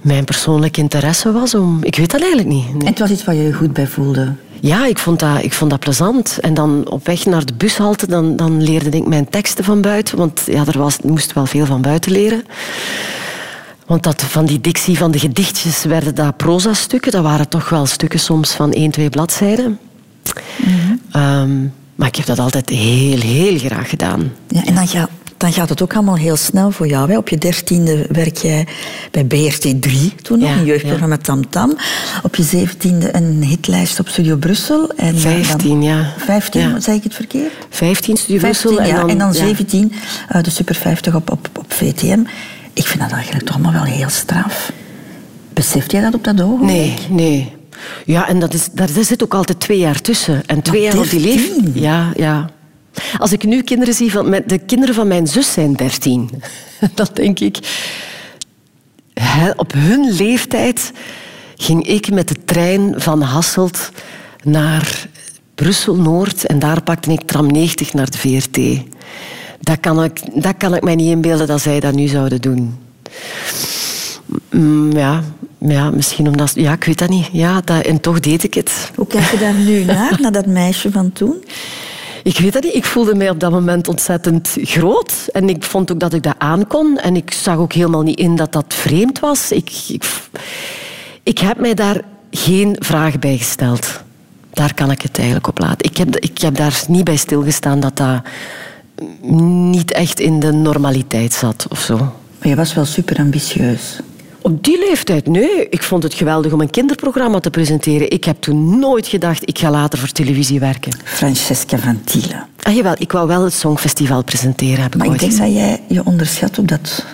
mijn 0.01 0.25
persoonlijke 0.25 0.81
interesse 0.81 1.31
was. 1.31 1.55
Om, 1.55 1.83
ik 1.83 1.95
weet 1.95 2.11
dat 2.11 2.21
eigenlijk 2.21 2.49
niet. 2.49 2.65
En 2.79 2.85
het 2.85 2.99
was 2.99 3.09
iets 3.09 3.23
waar 3.23 3.35
je 3.35 3.43
je 3.43 3.53
goed 3.53 3.73
bij 3.73 3.87
voelde? 3.87 4.33
Ja, 4.59 4.85
ik 4.85 4.97
vond 4.97 5.19
dat, 5.19 5.43
ik 5.43 5.53
vond 5.53 5.69
dat 5.71 5.79
plezant. 5.79 6.37
En 6.39 6.53
dan 6.53 6.89
op 6.89 7.05
weg 7.05 7.25
naar 7.25 7.45
de 7.45 7.53
bushalte, 7.53 8.07
dan, 8.07 8.35
dan 8.35 8.63
leerde 8.63 8.89
ik 8.89 9.07
mijn 9.07 9.29
teksten 9.29 9.63
van 9.63 9.81
buiten. 9.81 10.17
Want 10.17 10.41
ja, 10.45 10.65
er 10.65 10.77
was, 10.77 10.97
moest 10.99 11.33
wel 11.33 11.45
veel 11.45 11.65
van 11.65 11.81
buiten 11.81 12.11
leren. 12.11 12.43
Want 13.85 14.03
dat, 14.03 14.23
van 14.23 14.45
die 14.45 14.61
dictie 14.61 14.97
van 14.97 15.11
de 15.11 15.19
gedichtjes 15.19 15.83
werden 15.83 16.15
dat 16.15 16.37
proza-stukken. 16.37 17.11
Dat 17.11 17.23
waren 17.23 17.49
toch 17.49 17.69
wel 17.69 17.85
stukken 17.85 18.19
soms 18.19 18.51
van 18.51 18.71
één, 18.71 18.91
twee 18.91 19.09
bladzijden. 19.09 19.79
Mm 20.57 20.99
um, 21.15 21.73
maar 21.95 22.07
ik 22.09 22.15
heb 22.15 22.25
dat 22.25 22.39
altijd 22.39 22.69
heel, 22.69 23.19
heel 23.19 23.57
graag 23.57 23.89
gedaan. 23.89 24.33
Ja, 24.47 24.65
en 24.65 24.75
dan 24.75 24.87
gaat, 24.87 25.09
dan 25.41 25.53
gaat 25.53 25.69
het 25.69 25.81
ook 25.81 25.93
allemaal 25.93 26.15
heel 26.15 26.35
snel 26.35 26.71
voor 26.71 26.87
jou. 26.87 27.11
Hè? 27.11 27.17
Op 27.17 27.29
je 27.29 27.37
dertiende 27.37 28.05
werk 28.11 28.37
jij 28.37 28.67
bij 29.11 29.25
BRT 29.25 29.81
3, 29.81 30.13
toen 30.21 30.39
nog, 30.39 30.49
ja, 30.49 30.55
een 30.55 30.65
jeugdprogramma 30.65 31.15
ja. 31.15 31.21
Tam 31.21 31.49
Tam. 31.49 31.77
Op 32.23 32.35
je 32.35 32.43
zeventiende 32.43 33.15
een 33.15 33.43
hitlijst 33.43 33.99
op 33.99 34.07
Studio 34.07 34.35
Brussel. 34.35 34.89
En 34.95 35.19
Vijftien, 35.19 35.83
ja. 35.83 36.13
Vijftien, 36.17 36.69
ja. 36.69 36.79
zei 36.79 36.97
ik 36.97 37.03
het 37.03 37.13
verkeerd? 37.13 37.51
Vijftien 37.69 38.17
Studio 38.17 38.41
Brussel. 38.41 38.79
en 38.79 38.95
dan, 38.95 39.09
en 39.09 39.17
dan 39.17 39.33
zeventien 39.33 39.93
uh, 40.35 40.43
de 40.43 40.49
Super 40.49 40.75
50 40.75 41.15
op, 41.15 41.31
op, 41.31 41.49
op 41.57 41.73
VTM. 41.73 42.19
Ik 42.73 42.85
vind 42.87 42.99
dat 42.99 43.11
eigenlijk 43.11 43.45
toch 43.45 43.55
allemaal 43.55 43.73
wel 43.73 43.93
heel 43.93 44.09
straf. 44.09 44.71
Beseft 45.53 45.91
jij 45.91 46.01
dat 46.01 46.13
op 46.13 46.23
dat 46.23 46.41
ogenblik? 46.41 46.67
Nee, 46.67 46.95
nee. 47.09 47.55
Ja, 48.05 48.27
en 48.27 48.39
dat 48.39 48.53
is, 48.53 48.67
daar 48.71 48.89
zit 49.01 49.23
ook 49.23 49.33
altijd 49.33 49.59
twee 49.59 49.79
jaar 49.79 50.01
tussen. 50.01 50.45
En 50.45 50.61
twee 50.61 50.81
jaar 50.81 50.97
op 50.97 51.09
die 51.09 51.19
leeftijd. 51.19 51.69
Ja, 51.73 52.11
ja. 52.15 52.49
Als 53.17 53.31
ik 53.31 53.43
nu 53.43 53.61
kinderen 53.61 53.93
zie 53.93 54.11
van... 54.11 54.41
De 54.45 54.59
kinderen 54.65 54.95
van 54.95 55.07
mijn 55.07 55.27
zus 55.27 55.53
zijn 55.53 55.73
dertien. 55.73 56.29
Dan 56.95 57.07
denk 57.13 57.39
ik... 57.39 57.57
Op 59.55 59.73
hun 59.73 60.11
leeftijd 60.11 60.91
ging 61.55 61.87
ik 61.87 62.11
met 62.11 62.27
de 62.27 62.35
trein 62.45 62.93
van 62.97 63.21
Hasselt 63.21 63.91
naar 64.43 65.07
Brussel-Noord. 65.55 66.45
En 66.45 66.59
daar 66.59 66.81
pakte 66.83 67.11
ik 67.11 67.21
tram 67.21 67.51
90 67.51 67.93
naar 67.93 68.09
de 68.09 68.17
VRT. 68.17 68.83
Dat 69.59 69.79
kan, 69.79 70.03
ik, 70.03 70.43
dat 70.43 70.57
kan 70.57 70.75
ik 70.75 70.83
mij 70.83 70.95
niet 70.95 71.09
inbeelden 71.09 71.47
dat 71.47 71.61
zij 71.61 71.79
dat 71.79 71.93
nu 71.93 72.07
zouden 72.07 72.41
doen. 72.41 72.77
Mm, 74.49 74.91
ja, 74.91 75.23
ja, 75.57 75.89
misschien 75.89 76.27
omdat... 76.27 76.51
Ja, 76.55 76.73
ik 76.73 76.83
weet 76.83 76.99
dat 76.99 77.09
niet. 77.09 77.29
Ja, 77.31 77.61
dat, 77.61 77.85
en 77.85 78.01
toch 78.01 78.19
deed 78.19 78.43
ik 78.43 78.53
het. 78.53 78.91
Hoe 78.95 79.07
kijk 79.07 79.31
je 79.31 79.37
daar 79.37 79.53
nu 79.53 79.83
naar, 79.83 80.17
naar 80.21 80.31
dat 80.31 80.45
meisje 80.45 80.91
van 80.91 81.11
toen? 81.11 81.43
Ik 82.23 82.37
weet 82.37 82.53
dat 82.53 82.63
niet. 82.63 82.75
Ik 82.75 82.85
voelde 82.85 83.15
mij 83.15 83.29
op 83.29 83.39
dat 83.39 83.51
moment 83.51 83.87
ontzettend 83.87 84.57
groot. 84.61 85.29
En 85.31 85.49
ik 85.49 85.63
vond 85.63 85.91
ook 85.91 85.99
dat 85.99 86.13
ik 86.13 86.23
dat 86.23 86.35
aankon. 86.37 86.97
En 86.97 87.15
ik 87.15 87.31
zag 87.31 87.57
ook 87.57 87.73
helemaal 87.73 88.01
niet 88.01 88.19
in 88.19 88.35
dat 88.35 88.51
dat 88.51 88.65
vreemd 88.67 89.19
was. 89.19 89.51
Ik, 89.51 89.71
ik, 89.87 90.05
ik 91.23 91.39
heb 91.39 91.59
mij 91.59 91.73
daar 91.73 92.01
geen 92.31 92.75
vraag 92.79 93.19
bij 93.19 93.37
gesteld. 93.37 94.01
Daar 94.53 94.73
kan 94.73 94.91
ik 94.91 95.01
het 95.01 95.17
eigenlijk 95.17 95.47
op 95.47 95.59
laten. 95.59 95.89
Ik 95.89 95.97
heb, 95.97 96.17
ik 96.17 96.41
heb 96.41 96.55
daar 96.55 96.83
niet 96.87 97.03
bij 97.03 97.15
stilgestaan 97.15 97.79
dat 97.79 97.97
dat 97.97 98.21
niet 99.21 99.91
echt 99.91 100.19
in 100.19 100.39
de 100.39 100.51
normaliteit 100.51 101.33
zat 101.33 101.65
of 101.69 101.79
zo. 101.79 101.97
Maar 101.97 102.49
je 102.49 102.55
was 102.55 102.73
wel 102.73 102.85
super 102.85 103.17
ambitieus. 103.17 103.99
Op 104.41 104.63
die 104.63 104.79
leeftijd, 104.79 105.27
nee. 105.27 105.69
Ik 105.69 105.83
vond 105.83 106.03
het 106.03 106.13
geweldig 106.13 106.51
om 106.53 106.61
een 106.61 106.69
kinderprogramma 106.69 107.39
te 107.39 107.49
presenteren. 107.49 108.09
Ik 108.09 108.23
heb 108.23 108.41
toen 108.41 108.79
nooit 108.79 109.07
gedacht, 109.07 109.41
ik 109.49 109.59
ga 109.59 109.69
later 109.71 109.99
voor 109.99 110.07
televisie 110.09 110.59
werken. 110.59 110.91
Francesca 111.03 111.77
van 111.77 112.01
Tielen. 112.03 112.47
Ah, 112.61 112.75
jawel, 112.75 112.95
ik 112.97 113.11
wou 113.11 113.27
wel 113.27 113.43
het 113.43 113.53
Songfestival 113.53 114.23
presenteren, 114.23 114.81
heb 114.81 114.93
ik 114.93 114.99
Maar 114.99 115.07
ooit 115.09 115.21
ik 115.21 115.29
denk 115.29 115.41
dat 115.41 115.53
jij 115.53 115.79
je 115.87 116.05
onderschat 116.05 116.59
op, 116.59 116.67
dat, 116.67 117.05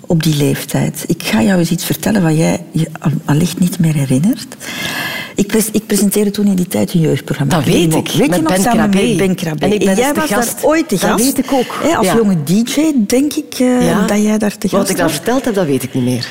op 0.00 0.22
die 0.22 0.36
leeftijd. 0.36 1.04
Ik 1.06 1.22
ga 1.22 1.42
jou 1.42 1.58
eens 1.58 1.70
iets 1.70 1.84
vertellen 1.84 2.22
wat 2.22 2.36
jij 2.36 2.64
je 2.72 2.86
al- 3.00 3.10
allicht 3.24 3.58
niet 3.58 3.78
meer 3.78 3.94
herinnert. 3.94 4.56
Ik, 5.34 5.46
pres- 5.46 5.70
ik 5.70 5.86
presenteerde 5.86 6.30
toen 6.30 6.46
in 6.46 6.54
die 6.54 6.66
tijd 6.68 6.94
een 6.94 7.00
jeugdprogramma. 7.00 7.54
Dat 7.54 7.64
weet 7.64 7.74
Weet 7.74 7.94
ik, 7.94 8.06
je 8.08 8.18
met 8.28 8.40
nog, 8.42 8.52
Ben 8.52 8.62
samen 8.62 8.90
Krabbe. 8.90 9.08
met 9.08 9.16
Ben 9.16 9.34
Krabbe. 9.34 9.64
En 9.64 9.72
ik 9.72 9.84
ben 9.84 9.96
jij 9.96 10.12
dus 10.12 10.22
was 10.22 10.30
gast. 10.30 10.54
daar 10.60 10.64
ooit 10.70 10.88
de 10.90 10.96
Dat 10.98 11.10
gast. 11.10 11.24
weet 11.24 11.38
ik 11.38 11.52
ook. 11.52 11.78
Hè, 11.82 11.96
als 11.96 12.06
Ja. 12.06 12.14
jonge 12.16 12.36
DJ 12.44 12.92
denk 13.06 13.32
ik 13.32 13.54
eh, 13.58 14.06
dat 14.06 14.22
jij 14.22 14.38
daar 14.38 14.58
te 14.58 14.68
Wat 14.70 14.78
gast 14.80 14.90
ik 14.90 14.96
daar 14.96 15.06
was. 15.06 15.14
verteld 15.16 15.44
heb, 15.44 15.54
dat 15.54 15.66
weet 15.66 15.82
ik 15.82 15.94
niet 15.94 16.04
meer. 16.04 16.28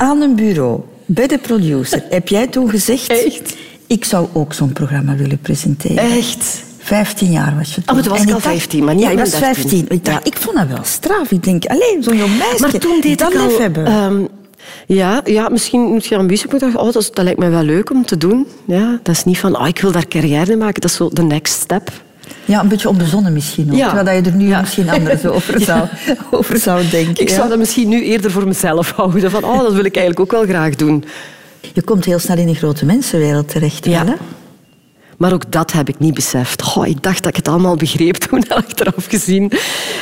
Aan 0.00 0.20
een 0.20 0.34
bureau, 0.34 0.80
bij 1.06 1.26
de 1.26 1.38
producer, 1.38 2.02
heb 2.10 2.28
jij 2.28 2.46
toen 2.46 2.70
gezegd... 2.70 3.08
Echt? 3.10 3.56
Ik 3.86 4.04
zou 4.04 4.28
ook 4.32 4.52
zo'n 4.52 4.72
programma 4.72 5.14
willen 5.16 5.38
presenteren. 5.38 5.96
Echt? 6.16 6.62
15 6.78 7.30
jaar 7.30 7.56
was 7.56 7.74
je 7.74 7.82
toen. 7.84 7.94
Maar 7.94 8.02
toen 8.04 8.12
was 8.12 8.20
En 8.22 8.28
ik 8.28 8.34
al 8.34 8.40
dacht- 8.40 8.52
15, 8.54 8.84
maar 8.84 8.94
niet 8.94 9.02
Ja, 9.04 9.10
op 9.10 9.16
je 9.16 9.20
mijn 9.22 9.30
was 9.30 9.40
13. 9.40 9.62
15. 9.62 9.88
Ik, 9.88 10.04
dacht, 10.04 10.24
Ja. 10.24 10.30
ik 10.30 10.36
vond 10.36 10.56
dat 10.56 10.66
wel 10.66 10.84
straf. 10.84 11.30
Ik 11.30 11.42
denk, 11.44 11.64
alleen 11.66 12.02
zo'n 12.02 12.16
jong 12.16 12.38
meisje. 12.38 12.60
Maar 12.60 12.78
toen 12.78 13.00
deed 13.00 13.18
dat 13.18 13.32
ik 13.32 13.38
al... 13.40 13.58
hebben. 13.58 13.86
ehm, 13.86 14.24
ja, 14.86 15.20
ja, 15.24 15.48
misschien, 15.48 15.94
misschien 15.94 16.18
ambitie. 16.18 16.52
Ik 16.52 16.58
dacht, 16.60 16.76
oh, 16.76 16.92
dat, 16.92 17.10
lijkt 17.14 17.38
mij 17.38 17.50
wel 17.50 17.62
leuk 17.62 17.90
om 17.90 18.04
te 18.06 18.16
doen. 18.16 18.46
Ja, 18.64 19.00
dat 19.02 19.14
is 19.14 19.24
niet 19.24 19.38
van, 19.38 19.58
oh, 19.60 19.68
ik 19.68 19.80
wil 19.80 19.92
daar 19.92 20.08
carrière 20.08 20.52
in 20.52 20.58
maken. 20.58 20.80
Dat 20.80 20.90
is 20.90 20.96
zo 20.96 21.08
de 21.12 21.22
next 21.22 21.60
step. 21.60 21.90
Ja, 22.44 22.60
een 22.60 22.68
beetje 22.68 22.88
onbezonnen 22.88 23.32
misschien 23.32 23.70
ook. 23.70 23.76
Ja. 23.76 23.94
Terwijl 23.94 24.22
je 24.22 24.30
er 24.30 24.36
nu 24.36 24.48
Ja. 24.48 24.60
misschien 24.60 24.90
anders 24.90 25.26
over, 25.36 25.60
zou, 25.60 25.88
over 26.30 26.58
zou 26.58 26.88
denken. 26.88 27.22
Ik 27.22 27.28
zou 27.28 27.48
dat 27.48 27.58
misschien 27.58 27.88
nu 27.88 28.02
eerder 28.02 28.30
voor 28.30 28.46
mezelf 28.46 28.90
houden. 28.96 29.30
Van, 29.30 29.44
oh, 29.44 29.58
dat 29.58 29.72
wil 29.72 29.84
ik 29.84 29.96
eigenlijk 29.96 30.20
ook 30.20 30.40
wel 30.40 30.48
graag 30.54 30.76
doen. 30.76 31.04
Je 31.74 31.82
komt 31.82 32.04
heel 32.04 32.18
snel 32.18 32.36
in 32.36 32.46
de 32.46 32.54
grote 32.54 32.84
mensenwereld 32.84 33.48
terecht. 33.48 33.84
Ja. 33.84 34.04
wel, 34.04 34.12
hè? 34.14 34.18
Maar 35.16 35.32
ook 35.32 35.52
dat 35.52 35.72
heb 35.72 35.88
ik 35.88 35.98
niet 35.98 36.14
beseft. 36.14 36.62
Goh, 36.62 36.86
ik 36.86 37.02
dacht 37.02 37.16
dat 37.22 37.26
ik 37.26 37.36
het 37.36 37.48
allemaal 37.48 37.76
begreep 37.76 38.14
toen, 38.24 38.48
achteraf 38.48 39.06
gezien. 39.08 39.52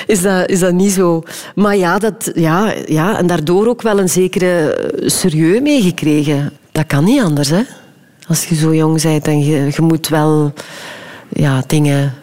Is 0.06 0.22
dat, 0.22 0.48
is 0.48 0.60
dat 0.60 0.72
niet 0.72 0.92
zo? 0.92 1.22
Maar 1.54 1.76
ja, 1.76 1.98
dat, 1.98 2.30
ja, 2.34 2.72
ja, 2.86 3.18
en 3.18 3.26
daardoor 3.26 3.66
ook 3.66 3.82
wel 3.82 3.98
een 3.98 4.08
zekere 4.08 4.78
serieus 5.06 5.60
meegekregen. 5.60 6.52
Dat 6.72 6.86
kan 6.86 7.04
niet 7.04 7.22
anders, 7.22 7.48
hè. 7.48 7.60
Als 8.28 8.44
je 8.44 8.54
zo 8.54 8.74
jong 8.74 9.02
bent 9.02 9.26
en 9.26 9.44
je, 9.44 9.64
je 9.76 9.82
moet 9.82 10.08
wel 10.08 10.52
ja, 11.28 11.62
dingen 11.66 12.14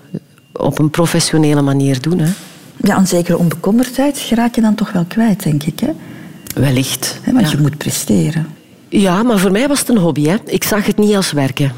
op 0.51 0.79
een 0.79 0.89
professionele 0.89 1.61
manier 1.61 2.01
doen. 2.01 2.19
Hè. 2.19 2.31
Ja, 2.77 2.97
een 2.97 3.07
zekere 3.07 3.37
onbekommerdheid 3.37 4.29
raak 4.29 4.55
je 4.55 4.61
dan 4.61 4.75
toch 4.75 4.91
wel 4.91 5.05
kwijt, 5.07 5.43
denk 5.43 5.63
ik. 5.63 5.79
Hè? 5.79 5.89
Wellicht. 6.55 7.19
Hè, 7.21 7.31
Want 7.31 7.45
ja. 7.45 7.51
je 7.51 7.61
moet 7.61 7.77
presteren. 7.77 8.47
Ja, 8.89 9.23
maar 9.23 9.39
voor 9.39 9.51
mij 9.51 9.67
was 9.67 9.79
het 9.79 9.89
een 9.89 9.97
hobby. 9.97 10.25
Hè. 10.27 10.35
Ik 10.45 10.63
zag 10.63 10.85
het 10.85 10.97
niet 10.97 11.15
als 11.15 11.31
werken. 11.31 11.71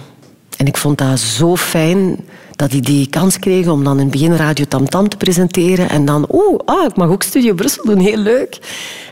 En 0.58 0.66
ik 0.66 0.78
vond 0.78 0.98
dat 0.98 1.20
zo 1.20 1.56
fijn 1.56 2.20
dat 2.58 2.74
ik 2.74 2.86
die 2.86 3.10
kans 3.10 3.40
kreeg 3.40 3.68
om 3.68 3.84
dan 3.84 3.98
in 3.98 4.04
het 4.04 4.12
begin 4.12 4.36
Radio 4.36 4.66
Tam 4.66 4.90
Tam 4.90 5.10
te 5.10 5.18
presenteren. 5.18 5.90
En 5.90 6.06
dan, 6.06 6.26
oeh, 6.32 6.60
ah, 6.66 6.86
ik 6.86 6.96
mag 6.96 7.10
ook 7.10 7.24
Studio 7.24 7.54
Brussel 7.54 7.86
doen, 7.86 8.00
heel 8.00 8.18
leuk. 8.18 8.60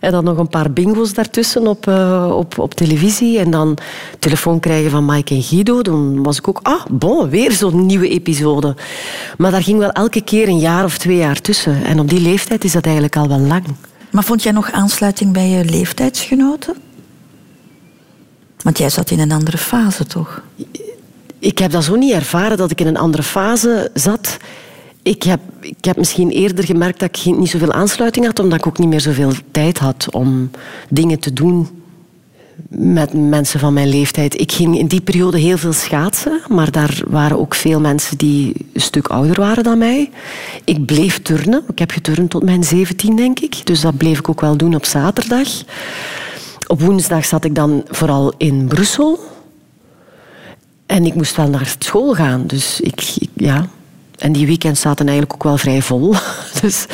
En 0.01 0.11
dan 0.11 0.23
nog 0.23 0.37
een 0.37 0.47
paar 0.47 0.71
bingo's 0.71 1.13
daartussen 1.13 1.67
op, 1.67 1.87
eh, 1.87 2.31
op, 2.37 2.59
op 2.59 2.73
televisie. 2.73 3.39
En 3.39 3.51
dan 3.51 3.77
telefoon 4.19 4.59
krijgen 4.59 4.91
van 4.91 5.05
Mike 5.05 5.35
en 5.35 5.43
Guido. 5.43 5.81
Dan 5.81 6.23
was 6.23 6.37
ik 6.37 6.47
ook, 6.47 6.59
ah, 6.63 6.85
bon, 6.91 7.29
weer 7.29 7.51
zo'n 7.51 7.85
nieuwe 7.85 8.09
episode. 8.09 8.75
Maar 9.37 9.51
daar 9.51 9.63
ging 9.63 9.79
wel 9.79 9.91
elke 9.91 10.21
keer 10.21 10.47
een 10.47 10.59
jaar 10.59 10.83
of 10.83 10.97
twee 10.97 11.17
jaar 11.17 11.41
tussen. 11.41 11.83
En 11.83 11.99
op 11.99 12.09
die 12.09 12.21
leeftijd 12.21 12.63
is 12.63 12.71
dat 12.71 12.85
eigenlijk 12.85 13.15
al 13.15 13.27
wel 13.27 13.39
lang. 13.39 13.63
Maar 14.11 14.23
vond 14.23 14.43
jij 14.43 14.51
nog 14.51 14.71
aansluiting 14.71 15.33
bij 15.33 15.49
je 15.49 15.65
leeftijdsgenoten? 15.65 16.75
Want 18.61 18.77
jij 18.77 18.89
zat 18.89 19.11
in 19.11 19.19
een 19.19 19.31
andere 19.31 19.57
fase, 19.57 20.05
toch? 20.05 20.41
Ik 21.45 21.57
heb 21.57 21.71
dat 21.71 21.83
zo 21.83 21.95
niet 21.95 22.13
ervaren 22.13 22.57
dat 22.57 22.71
ik 22.71 22.81
in 22.81 22.87
een 22.87 22.97
andere 22.97 23.23
fase 23.23 23.89
zat. 23.93 24.37
Ik 25.01 25.23
heb, 25.23 25.39
ik 25.59 25.85
heb 25.85 25.97
misschien 25.97 26.29
eerder 26.29 26.65
gemerkt 26.65 26.99
dat 26.99 27.17
ik 27.17 27.35
niet 27.35 27.49
zoveel 27.49 27.71
aansluiting 27.71 28.25
had, 28.25 28.39
omdat 28.39 28.57
ik 28.59 28.67
ook 28.67 28.77
niet 28.77 28.89
meer 28.89 28.99
zoveel 28.99 29.31
tijd 29.51 29.77
had 29.77 30.07
om 30.11 30.51
dingen 30.89 31.19
te 31.19 31.33
doen 31.33 31.83
met 32.69 33.13
mensen 33.13 33.59
van 33.59 33.73
mijn 33.73 33.89
leeftijd. 33.89 34.41
Ik 34.41 34.51
ging 34.51 34.77
in 34.77 34.87
die 34.87 35.01
periode 35.01 35.37
heel 35.37 35.57
veel 35.57 35.73
schaatsen, 35.73 36.41
maar 36.47 36.71
daar 36.71 37.01
waren 37.07 37.39
ook 37.39 37.55
veel 37.55 37.79
mensen 37.79 38.17
die 38.17 38.53
een 38.73 38.81
stuk 38.81 39.07
ouder 39.07 39.39
waren 39.39 39.63
dan 39.63 39.77
mij. 39.77 40.09
Ik 40.63 40.85
bleef 40.85 41.21
turnen. 41.21 41.63
Ik 41.67 41.79
heb 41.79 41.91
geturnd 41.91 42.29
tot 42.29 42.43
mijn 42.43 42.63
17, 42.63 43.15
denk 43.15 43.39
ik. 43.39 43.65
Dus 43.65 43.81
dat 43.81 43.97
bleef 43.97 44.19
ik 44.19 44.29
ook 44.29 44.41
wel 44.41 44.57
doen 44.57 44.75
op 44.75 44.85
zaterdag. 44.85 45.49
Op 46.67 46.81
woensdag 46.81 47.25
zat 47.25 47.45
ik 47.45 47.55
dan 47.55 47.83
vooral 47.87 48.33
in 48.37 48.67
Brussel. 48.67 49.33
En 50.85 51.05
ik 51.05 51.13
moest 51.15 51.35
wel 51.35 51.49
naar 51.49 51.75
school 51.79 52.13
gaan. 52.13 52.43
Dus 52.47 52.79
ik, 52.81 53.13
ik- 53.19 53.29
ja. 53.33 53.65
En 54.17 54.31
die 54.31 54.45
weekends 54.45 54.81
zaten 54.81 55.05
eigenlijk 55.07 55.33
ook 55.35 55.43
wel 55.43 55.57
vrij 55.57 55.81
vol. 55.81 56.15
Dus 56.61 56.85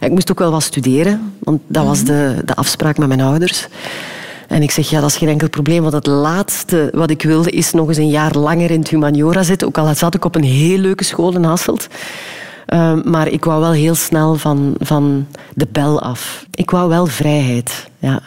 ik 0.00 0.10
moest 0.10 0.30
ook 0.30 0.38
wel 0.38 0.50
wat 0.50 0.62
studeren. 0.62 1.32
Want 1.38 1.60
dat 1.66 1.84
was 1.84 2.04
de, 2.04 2.42
de 2.44 2.54
afspraak 2.54 2.98
met 2.98 3.08
mijn 3.08 3.20
ouders. 3.20 3.68
En 4.48 4.62
ik 4.62 4.70
zeg, 4.70 4.90
ja, 4.90 5.00
dat 5.00 5.10
is 5.10 5.16
geen 5.16 5.28
enkel 5.28 5.48
probleem. 5.48 5.80
Want 5.82 5.92
het 5.94 6.06
laatste 6.06 6.90
wat 6.94 7.10
ik 7.10 7.22
wilde 7.22 7.50
is 7.50 7.72
nog 7.72 7.88
eens 7.88 7.96
een 7.96 8.08
jaar 8.10 8.34
langer 8.36 8.70
in 8.70 8.78
het 8.78 8.88
humaniora 8.88 9.42
zitten. 9.42 9.68
Ook 9.68 9.78
al 9.78 9.94
zat 9.94 10.14
ik 10.14 10.24
op 10.24 10.34
een 10.34 10.44
heel 10.44 10.78
leuke 10.78 11.04
school 11.04 11.34
in 11.34 11.44
Hasselt. 11.44 11.86
Ehm, 12.66 13.10
maar 13.10 13.28
ik 13.28 13.44
wou 13.44 13.60
wel 13.60 13.72
heel 13.72 13.94
snel 13.94 14.34
van, 14.34 14.74
van 14.78 15.26
de 15.54 15.66
bel 15.72 16.00
af. 16.00 16.46
Ik 16.54 16.70
wou 16.70 16.88
wel 16.88 17.06
vrijheid, 17.06 17.86
ja. 17.98 18.20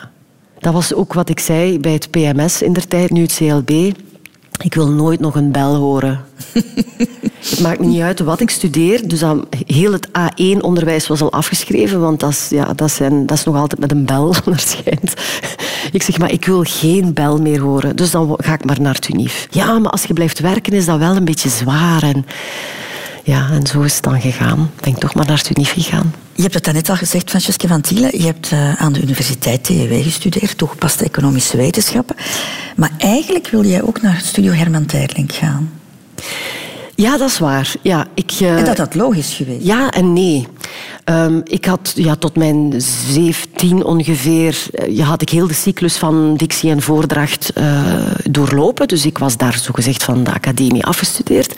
Dat 0.60 0.74
was 0.74 0.94
ook 0.94 1.14
wat 1.14 1.30
ik 1.30 1.40
zei 1.40 1.80
bij 1.80 1.92
het 1.94 2.12
PMS 2.12 2.62
in 2.62 2.74
der 2.74 2.88
tijd, 2.88 3.10
nu 3.10 3.22
het 3.22 3.36
CLB. 3.36 3.92
Ik 4.62 4.74
wil 4.74 4.90
nooit 4.90 5.20
nog 5.20 5.36
een 5.36 5.52
bel 5.52 5.76
horen. 5.76 6.26
het 7.50 7.60
maakt 7.60 7.80
me 7.80 7.86
niet 7.86 8.02
uit 8.02 8.20
wat 8.20 8.40
ik 8.40 8.50
studeer. 8.50 9.08
Dus 9.08 9.20
dan, 9.20 9.48
heel 9.66 9.92
het 9.92 10.08
A1-onderwijs 10.08 11.08
was 11.08 11.22
al 11.22 11.32
afgeschreven, 11.32 12.00
want 12.00 12.20
dat 12.20 12.30
is, 12.30 12.48
ja, 12.50 12.74
dat, 12.74 12.92
zijn, 12.92 13.26
dat 13.26 13.38
is 13.38 13.44
nog 13.44 13.56
altijd 13.56 13.82
met 13.82 13.92
een 13.92 14.06
bel, 14.06 14.36
naar 14.46 14.60
schijnt. 14.60 15.14
Ik 15.92 16.04
zeg, 16.04 16.18
maar 16.18 16.32
ik 16.32 16.46
wil 16.46 16.64
geen 16.68 17.14
bel 17.14 17.42
meer 17.42 17.60
horen. 17.60 17.96
Dus 17.96 18.12
dan 18.12 18.36
ga 18.38 18.54
ik 18.54 18.66
maar 18.66 18.82
naar 18.82 18.94
het 18.94 19.10
UNIF. 19.10 19.48
Ja, 19.50 19.80
maar 19.80 19.92
als 19.92 20.04
je 20.04 20.14
blijft 20.14 20.40
werken 20.40 20.74
is 20.74 20.86
dat 20.86 20.98
wel 20.98 21.16
een 21.16 21.26
beetje 21.26 21.50
zwaar. 21.50 22.04
En, 22.04 22.26
ja, 23.24 23.50
en 23.52 23.68
zo 23.68 23.82
is 23.82 23.94
het 23.96 24.04
dan 24.04 24.22
gegaan. 24.22 24.72
Ben 24.82 24.94
ik 24.94 24.98
toch 24.98 25.14
maar 25.14 25.26
naar 25.26 25.38
het 25.38 25.58
UNIF 25.58 25.72
gegaan. 25.72 26.14
Je 26.40 26.42
hebt 26.42 26.54
het 26.54 26.64
daarnet 26.64 26.90
al 26.90 26.96
gezegd, 26.96 27.30
Francesca 27.30 27.68
van 27.68 27.82
Tielen. 27.82 28.20
Je 28.20 28.26
hebt 28.26 28.52
eh, 28.52 28.82
aan 28.82 28.94
de 28.94 29.02
universiteit 29.02 29.64
TEW 29.64 30.04
gestudeerd, 30.04 30.58
toegepaste 30.58 31.04
economische 31.04 31.58
wetenschappen. 31.58 32.16
Maar 32.76 32.92
eigenlijk 32.98 33.48
wil 33.48 33.66
jij 33.66 33.82
ook 33.84 34.02
naar 34.02 34.22
Studio 34.24 34.52
Herman 34.52 34.86
Terling 34.86 35.34
gaan. 35.34 35.72
Ja, 36.96 37.18
dat 37.18 37.30
is 37.30 37.40
waar. 37.40 37.74
Ja, 37.82 38.08
ik, 38.14 38.32
eh, 38.40 38.58
En 38.58 38.66
dat 38.66 38.78
had 38.78 38.96
logisch 38.96 39.34
geweest. 39.34 39.66
Ja 39.66 39.90
en 39.90 40.14
nee. 40.14 40.48
Ehm, 41.04 41.42
ik 41.44 41.66
had 41.66 41.92
ja, 41.96 42.16
tot 42.16 42.36
mijn 42.36 42.74
17 42.78 43.84
ongeveer 43.84 44.58
eh, 44.72 44.96
ja, 44.96 45.06
had 45.06 45.22
ik 45.22 45.30
heel 45.30 45.48
de 45.48 45.54
cyclus 45.54 45.98
van 45.98 46.36
dictie 46.36 46.70
en 46.70 46.82
voordracht 46.82 47.54
doorlopen. 48.24 48.88
Dus 48.88 49.06
ik 49.06 49.18
was 49.18 49.38
daar 49.38 49.58
zogezegd 49.58 50.04
van 50.04 50.24
de 50.24 50.34
academie 50.34 50.86
afgestudeerd. 50.86 51.54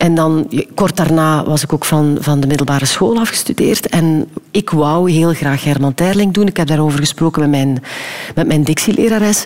En 0.00 0.14
dan, 0.14 0.50
kort 0.74 0.96
daarna 0.96 1.44
was 1.44 1.62
ik 1.62 1.72
ook 1.72 1.84
van, 1.84 2.16
van 2.20 2.40
de 2.40 2.46
middelbare 2.46 2.84
school 2.84 3.18
afgestudeerd. 3.18 3.88
En 3.88 4.28
ik 4.50 4.70
wou 4.70 5.10
heel 5.10 5.32
graag 5.32 5.64
Herman 5.64 5.94
Terling 5.94 6.32
doen. 6.32 6.46
Ik 6.46 6.56
heb 6.56 6.66
daarover 6.66 6.98
gesproken 6.98 7.40
met 7.40 7.50
mijn, 7.50 7.82
met 8.34 8.46
mijn 8.46 8.64
dictielerares. 8.64 9.44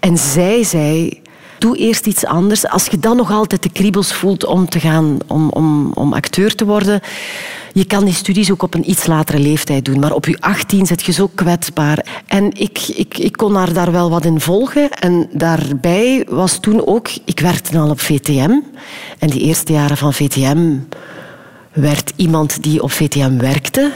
En 0.00 0.18
zij 0.18 0.64
zei... 0.64 1.20
Doe 1.60 1.76
eerst 1.76 2.06
iets 2.06 2.24
anders. 2.24 2.66
Als 2.66 2.86
je 2.86 2.98
dan 2.98 3.16
nog 3.16 3.30
altijd 3.30 3.62
de 3.62 3.70
kriebels 3.72 4.12
voelt 4.12 4.44
om 4.44 4.68
te 4.68 4.80
gaan, 4.80 5.18
om, 5.26 5.48
om, 5.48 5.92
om 5.92 6.12
acteur 6.12 6.54
te 6.54 6.64
worden, 6.64 7.00
je 7.72 7.84
kan 7.84 8.04
die 8.04 8.14
studies 8.14 8.50
ook 8.50 8.62
op 8.62 8.74
een 8.74 8.90
iets 8.90 9.06
latere 9.06 9.38
leeftijd 9.38 9.84
doen. 9.84 9.98
Maar 9.98 10.12
op 10.12 10.26
je 10.26 10.40
18 10.40 10.86
zit 10.86 11.02
je 11.02 11.12
zo 11.12 11.30
kwetsbaar. 11.34 12.22
En 12.26 12.52
ik, 12.54 12.78
ik, 12.78 13.18
ik 13.18 13.32
kon 13.32 13.54
haar 13.54 13.72
daar 13.72 13.92
wel 13.92 14.10
wat 14.10 14.24
in 14.24 14.40
volgen. 14.40 14.90
En 14.90 15.28
daarbij 15.32 16.26
was 16.28 16.58
toen 16.60 16.86
ook... 16.86 17.08
Ik 17.24 17.40
werkte 17.40 17.78
al 17.78 17.90
op 17.90 18.00
VTM. 18.00 18.50
En 19.18 19.28
die 19.28 19.40
eerste 19.40 19.72
jaren 19.72 19.96
van 19.96 20.14
VTM 20.14 20.76
werd 21.72 22.12
iemand 22.16 22.62
die 22.62 22.82
op 22.82 22.90
VTM 22.90 23.36
werkte 23.36 23.92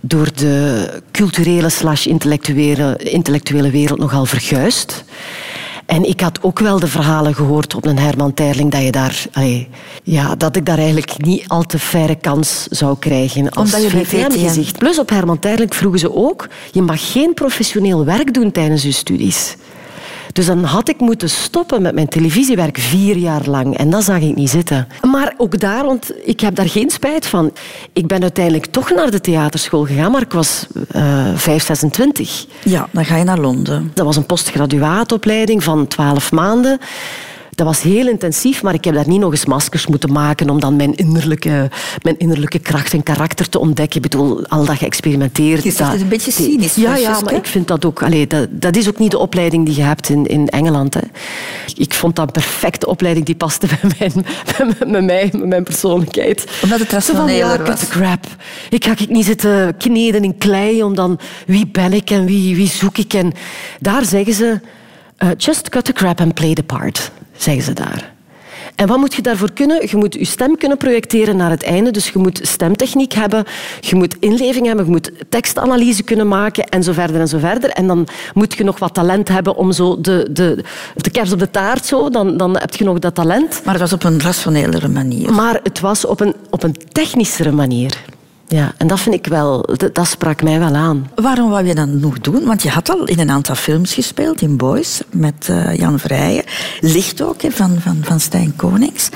door 0.00 0.28
de 0.34 0.88
culturele 1.10 1.68
slash 1.68 2.06
intellectuele, 2.06 2.96
intellectuele 2.96 3.70
wereld 3.70 3.98
nogal 3.98 4.24
verguisd. 4.24 5.04
En 5.86 6.08
ik 6.08 6.20
had 6.20 6.42
ook 6.42 6.58
wel 6.58 6.78
de 6.78 6.86
verhalen 6.86 7.34
gehoord 7.34 7.74
op 7.74 7.84
een 7.84 7.98
Herman 7.98 8.34
Terling 8.34 8.70
dat, 8.70 8.82
je 8.82 8.92
daar, 8.92 9.24
allee, 9.32 9.68
ja, 10.02 10.34
dat 10.34 10.56
ik 10.56 10.66
daar 10.66 10.78
eigenlijk 10.78 11.24
niet 11.24 11.48
al 11.48 11.62
te 11.62 11.78
faire 11.78 12.14
kans 12.14 12.66
zou 12.70 12.98
krijgen 12.98 13.50
als 13.50 13.70
VTM-gezicht. 13.70 14.78
Plus 14.78 14.98
op 14.98 15.08
Herman 15.08 15.38
Terling 15.38 15.74
vroegen 15.74 16.00
ze 16.00 16.14
ook, 16.14 16.48
je 16.72 16.82
mag 16.82 17.12
geen 17.12 17.34
professioneel 17.34 18.04
werk 18.04 18.34
doen 18.34 18.52
tijdens 18.52 18.82
je 18.82 18.92
studies. 18.92 19.56
Dus 20.32 20.46
dan 20.46 20.64
had 20.64 20.88
ik 20.88 21.00
moeten 21.00 21.30
stoppen 21.30 21.82
met 21.82 21.94
mijn 21.94 22.08
televisiewerk 22.08 22.78
vier 22.78 23.16
jaar 23.16 23.48
lang. 23.48 23.76
En 23.76 23.90
dat 23.90 24.04
zag 24.04 24.20
ik 24.20 24.34
niet 24.34 24.50
zitten. 24.50 24.88
Maar 25.10 25.34
ook 25.36 25.58
daar, 25.58 25.84
want 25.84 26.12
ik 26.24 26.40
heb 26.40 26.54
daar 26.54 26.68
geen 26.68 26.90
spijt 26.90 27.26
van. 27.26 27.52
Ik 27.92 28.06
ben 28.06 28.22
uiteindelijk 28.22 28.66
toch 28.66 28.90
naar 28.90 29.10
de 29.10 29.20
theaterschool 29.20 29.84
gegaan, 29.84 30.10
maar 30.10 30.22
ik 30.22 30.32
was 30.32 30.66
eh 30.90 31.34
5, 31.34 31.64
26. 31.64 32.46
Ja, 32.64 32.88
dan 32.90 33.04
ga 33.04 33.16
je 33.16 33.24
naar 33.24 33.38
Londen. 33.38 33.90
Dat 33.94 34.06
was 34.06 34.16
een 34.16 34.26
postgraduaatopleiding 34.26 35.62
van 35.62 35.88
12 35.88 36.32
maanden. 36.32 36.78
Dat 37.62 37.74
was 37.74 37.82
heel 37.82 38.08
intensief, 38.08 38.62
maar 38.62 38.74
ik 38.74 38.84
heb 38.84 38.94
daar 38.94 39.08
niet 39.08 39.20
nog 39.20 39.30
eens 39.30 39.44
maskers 39.46 39.86
moeten 39.86 40.12
maken 40.12 40.50
om 40.50 40.60
dan 40.60 40.76
mijn 40.76 40.94
innerlijke, 40.94 41.70
mijn 42.02 42.18
innerlijke 42.18 42.58
kracht 42.58 42.92
en 42.92 43.02
karakter 43.02 43.48
te 43.48 43.58
ontdekken. 43.58 43.96
Ik 43.96 44.02
bedoel, 44.02 44.46
al 44.46 44.64
dat 44.64 44.76
geëxperimenteerd. 44.76 45.64
Het 45.64 45.78
dat- 45.78 45.92
een 46.00 46.08
beetje 46.08 46.30
cynisch, 46.30 46.74
Ja, 46.74 46.96
ja, 46.96 47.20
maar 47.20 47.34
ik 47.34 47.46
vind 47.46 47.68
dat 47.68 47.84
ook... 47.84 48.02
Allee, 48.02 48.26
dat, 48.26 48.48
dat 48.50 48.76
is 48.76 48.88
ook 48.88 48.98
niet 48.98 49.10
de 49.10 49.18
opleiding 49.18 49.66
die 49.66 49.76
je 49.76 49.82
hebt 49.82 50.08
in, 50.08 50.26
in 50.26 50.48
Engeland. 50.48 50.94
Hè. 50.94 51.00
Ik 51.76 51.94
vond 51.94 52.16
dat 52.16 52.26
een 52.26 52.32
perfecte 52.32 52.86
opleiding 52.86 53.26
die 53.26 53.34
paste 53.34 53.66
bij 53.98 54.10
mijn, 54.12 54.26
met 54.86 55.04
mij, 55.04 55.28
met 55.32 55.46
mijn 55.46 55.64
persoonlijkheid. 55.64 56.46
Omdat 56.62 56.78
het 56.78 56.90
rationeler 56.92 57.36
ja, 57.36 57.62
was. 57.62 57.88
crap. 57.88 58.26
Ik 58.70 58.84
ga 58.84 58.90
ik 58.90 59.08
niet 59.08 59.24
zitten 59.24 59.76
kneden 59.76 60.24
in 60.24 60.38
klei 60.38 60.82
om 60.82 60.94
dan... 60.94 61.18
Wie 61.46 61.66
ben 61.66 61.92
ik 61.92 62.10
en 62.10 62.24
wie, 62.24 62.56
wie 62.56 62.68
zoek 62.68 62.98
ik? 62.98 63.12
En 63.14 63.32
daar 63.80 64.04
zeggen 64.04 64.34
ze... 64.34 64.60
eh, 65.16 65.28
just 65.36 65.68
cut 65.68 65.84
the 65.84 65.92
crap 65.92 66.20
and 66.20 66.34
play 66.34 66.54
the 66.54 66.62
part, 66.62 67.10
zeggen 67.36 67.64
ze 67.64 67.72
daar. 67.72 68.12
En 68.74 68.86
wat 68.86 68.98
moet 68.98 69.14
je 69.14 69.22
daarvoor 69.22 69.52
kunnen? 69.52 69.88
Je 69.88 69.96
moet 69.96 70.14
je 70.14 70.24
stem 70.24 70.56
kunnen 70.56 70.78
projecteren 70.78 71.36
naar 71.36 71.50
het 71.50 71.62
einde. 71.62 71.90
Dus 71.90 72.08
je 72.08 72.18
moet 72.18 72.40
stemtechniek 72.42 73.12
hebben, 73.12 73.44
je 73.80 73.94
moet 73.94 74.16
inleving 74.20 74.66
hebben, 74.66 74.84
je 74.84 74.90
moet 74.90 75.10
tekstanalyse 75.28 76.02
kunnen 76.02 76.28
maken 76.28 76.68
en 76.68 76.82
zo 76.82 76.92
verder 76.92 77.20
en 77.20 77.28
zo 77.28 77.38
verder. 77.38 77.70
En 77.70 77.86
dan 77.86 78.08
moet 78.34 78.54
je 78.54 78.64
nog 78.64 78.78
wat 78.78 78.94
talent 78.94 79.28
hebben 79.28 79.56
om 79.56 79.72
zo 79.72 80.00
de, 80.00 80.28
de, 80.30 80.64
de 80.96 81.10
kers 81.10 81.32
op 81.32 81.38
de 81.38 81.50
taart, 81.50 81.86
zo, 81.86 82.10
dan, 82.10 82.36
dan 82.36 82.58
heb 82.58 82.74
je 82.74 82.84
nog 82.84 82.98
dat 82.98 83.14
talent. 83.14 83.60
Maar 83.64 83.74
het 83.74 83.82
was 83.82 83.92
op 83.92 84.04
een 84.04 84.20
rationelere 84.20 84.88
manier. 84.88 85.32
Maar 85.32 85.60
het 85.62 85.80
was 85.80 86.04
op 86.04 86.20
een, 86.20 86.34
op 86.50 86.62
een 86.62 86.76
technischere 86.92 87.52
manier. 87.52 87.98
Ja, 88.52 88.72
en 88.76 88.86
dat 88.86 89.00
vind 89.00 89.14
ik 89.14 89.26
wel, 89.26 89.68
dat, 89.92 90.06
sprak 90.06 90.42
mij 90.42 90.58
wel 90.58 90.74
aan. 90.74 91.10
Waarom 91.14 91.50
wou 91.50 91.66
je 91.66 91.74
dat 91.74 91.88
nog 91.88 92.20
doen? 92.20 92.44
Want 92.44 92.62
je 92.62 92.68
had 92.68 92.90
al 92.90 93.04
in 93.04 93.18
een 93.18 93.30
aantal 93.30 93.54
films 93.54 93.94
gespeeld, 93.94 94.40
in 94.40 94.56
Boys, 94.56 95.00
met 95.10 95.48
eh, 95.48 95.76
Jan 95.76 95.98
Vrijen. 95.98 96.44
Licht 96.80 97.22
ook, 97.22 97.40
van, 97.48 97.80
van, 97.80 97.98
van 98.00 98.20
Stijn 98.20 98.56
Konings. 98.56 99.08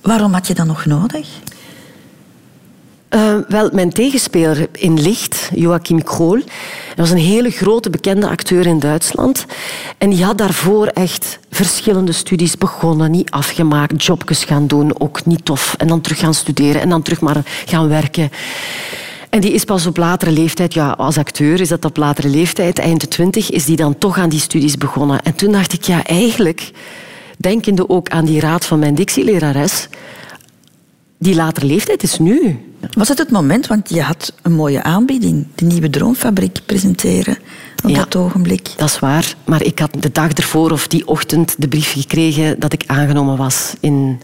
Waarom 0.00 0.32
had 0.32 0.46
je 0.46 0.54
dat 0.54 0.66
nog 0.66 0.84
nodig? 0.84 1.28
Eh, 3.14 3.34
wel, 3.48 3.70
mijn 3.72 3.92
tegenspeler 3.92 4.68
in 4.72 5.00
Licht, 5.00 5.50
Joachim 5.54 6.02
Krool, 6.02 6.38
dat 6.38 6.96
was 6.96 7.10
een 7.10 7.16
hele 7.16 7.50
grote 7.50 7.90
bekende 7.90 8.28
acteur 8.28 8.66
in 8.66 8.78
Duitsland. 8.78 9.46
En 9.98 10.10
die 10.10 10.24
had 10.24 10.38
daarvoor 10.38 10.86
echt 10.86 11.38
verschillende 11.50 12.12
studies 12.12 12.58
begonnen, 12.58 13.10
niet 13.10 13.30
afgemaakt, 13.30 14.04
jobjes 14.04 14.44
gaan 14.44 14.66
doen, 14.66 15.00
ook 15.00 15.24
niet 15.24 15.44
tof. 15.44 15.74
En 15.78 15.86
dan 15.86 16.00
terug 16.00 16.18
gaan 16.18 16.34
studeren 16.34 16.80
en 16.80 16.88
dan 16.88 17.02
terug 17.02 17.20
maar 17.20 17.42
gaan 17.66 17.88
werken. 17.88 18.30
En 19.30 19.40
die 19.40 19.52
is 19.52 19.64
pas 19.64 19.86
op 19.86 19.96
latere 19.96 20.30
leeftijd, 20.30 20.74
ja, 20.74 20.90
als 20.90 21.18
acteur 21.18 21.60
is 21.60 21.68
dat 21.68 21.84
op 21.84 21.96
latere 21.96 22.28
leeftijd, 22.28 22.78
eind 22.78 23.00
de 23.00 23.08
twintig, 23.08 23.50
is 23.50 23.64
die 23.64 23.76
dan 23.76 23.98
toch 23.98 24.18
aan 24.18 24.28
die 24.28 24.40
studies 24.40 24.76
begonnen. 24.76 25.22
En 25.22 25.34
toen 25.34 25.52
dacht 25.52 25.72
ik, 25.72 25.82
ja, 25.82 26.04
eigenlijk, 26.04 26.70
denkende 27.36 27.88
ook 27.88 28.08
aan 28.08 28.24
die 28.24 28.40
raad 28.40 28.64
van 28.64 28.78
mijn 28.78 28.94
dictielerares, 28.94 29.88
die 31.24 31.34
latere 31.34 31.66
leeftijd 31.66 32.02
is 32.02 32.18
nu. 32.18 32.58
Was 32.92 33.08
het 33.08 33.18
het 33.18 33.30
moment, 33.30 33.66
want 33.66 33.88
je 33.88 34.02
had 34.02 34.32
een 34.42 34.52
mooie 34.52 34.82
aanbieding, 34.82 35.46
de 35.54 35.64
nieuwe 35.64 35.90
Droomfabriek 35.90 36.58
presenteren 36.66 37.38
op 37.84 37.90
Ja. 37.90 37.96
dat 37.96 38.16
ogenblik. 38.16 38.70
Dat 38.76 38.88
is 38.88 38.98
waar, 38.98 39.34
maar 39.44 39.62
ik 39.62 39.78
had 39.78 39.90
de 39.98 40.12
dag 40.12 40.32
ervoor 40.32 40.70
of 40.70 40.88
die 40.88 41.06
ochtend 41.06 41.54
de 41.58 41.68
brief 41.68 41.92
gekregen 41.92 42.60
dat 42.60 42.72
ik 42.72 42.82
aangenomen 42.86 43.36
was 43.36 43.74
in 43.80 44.20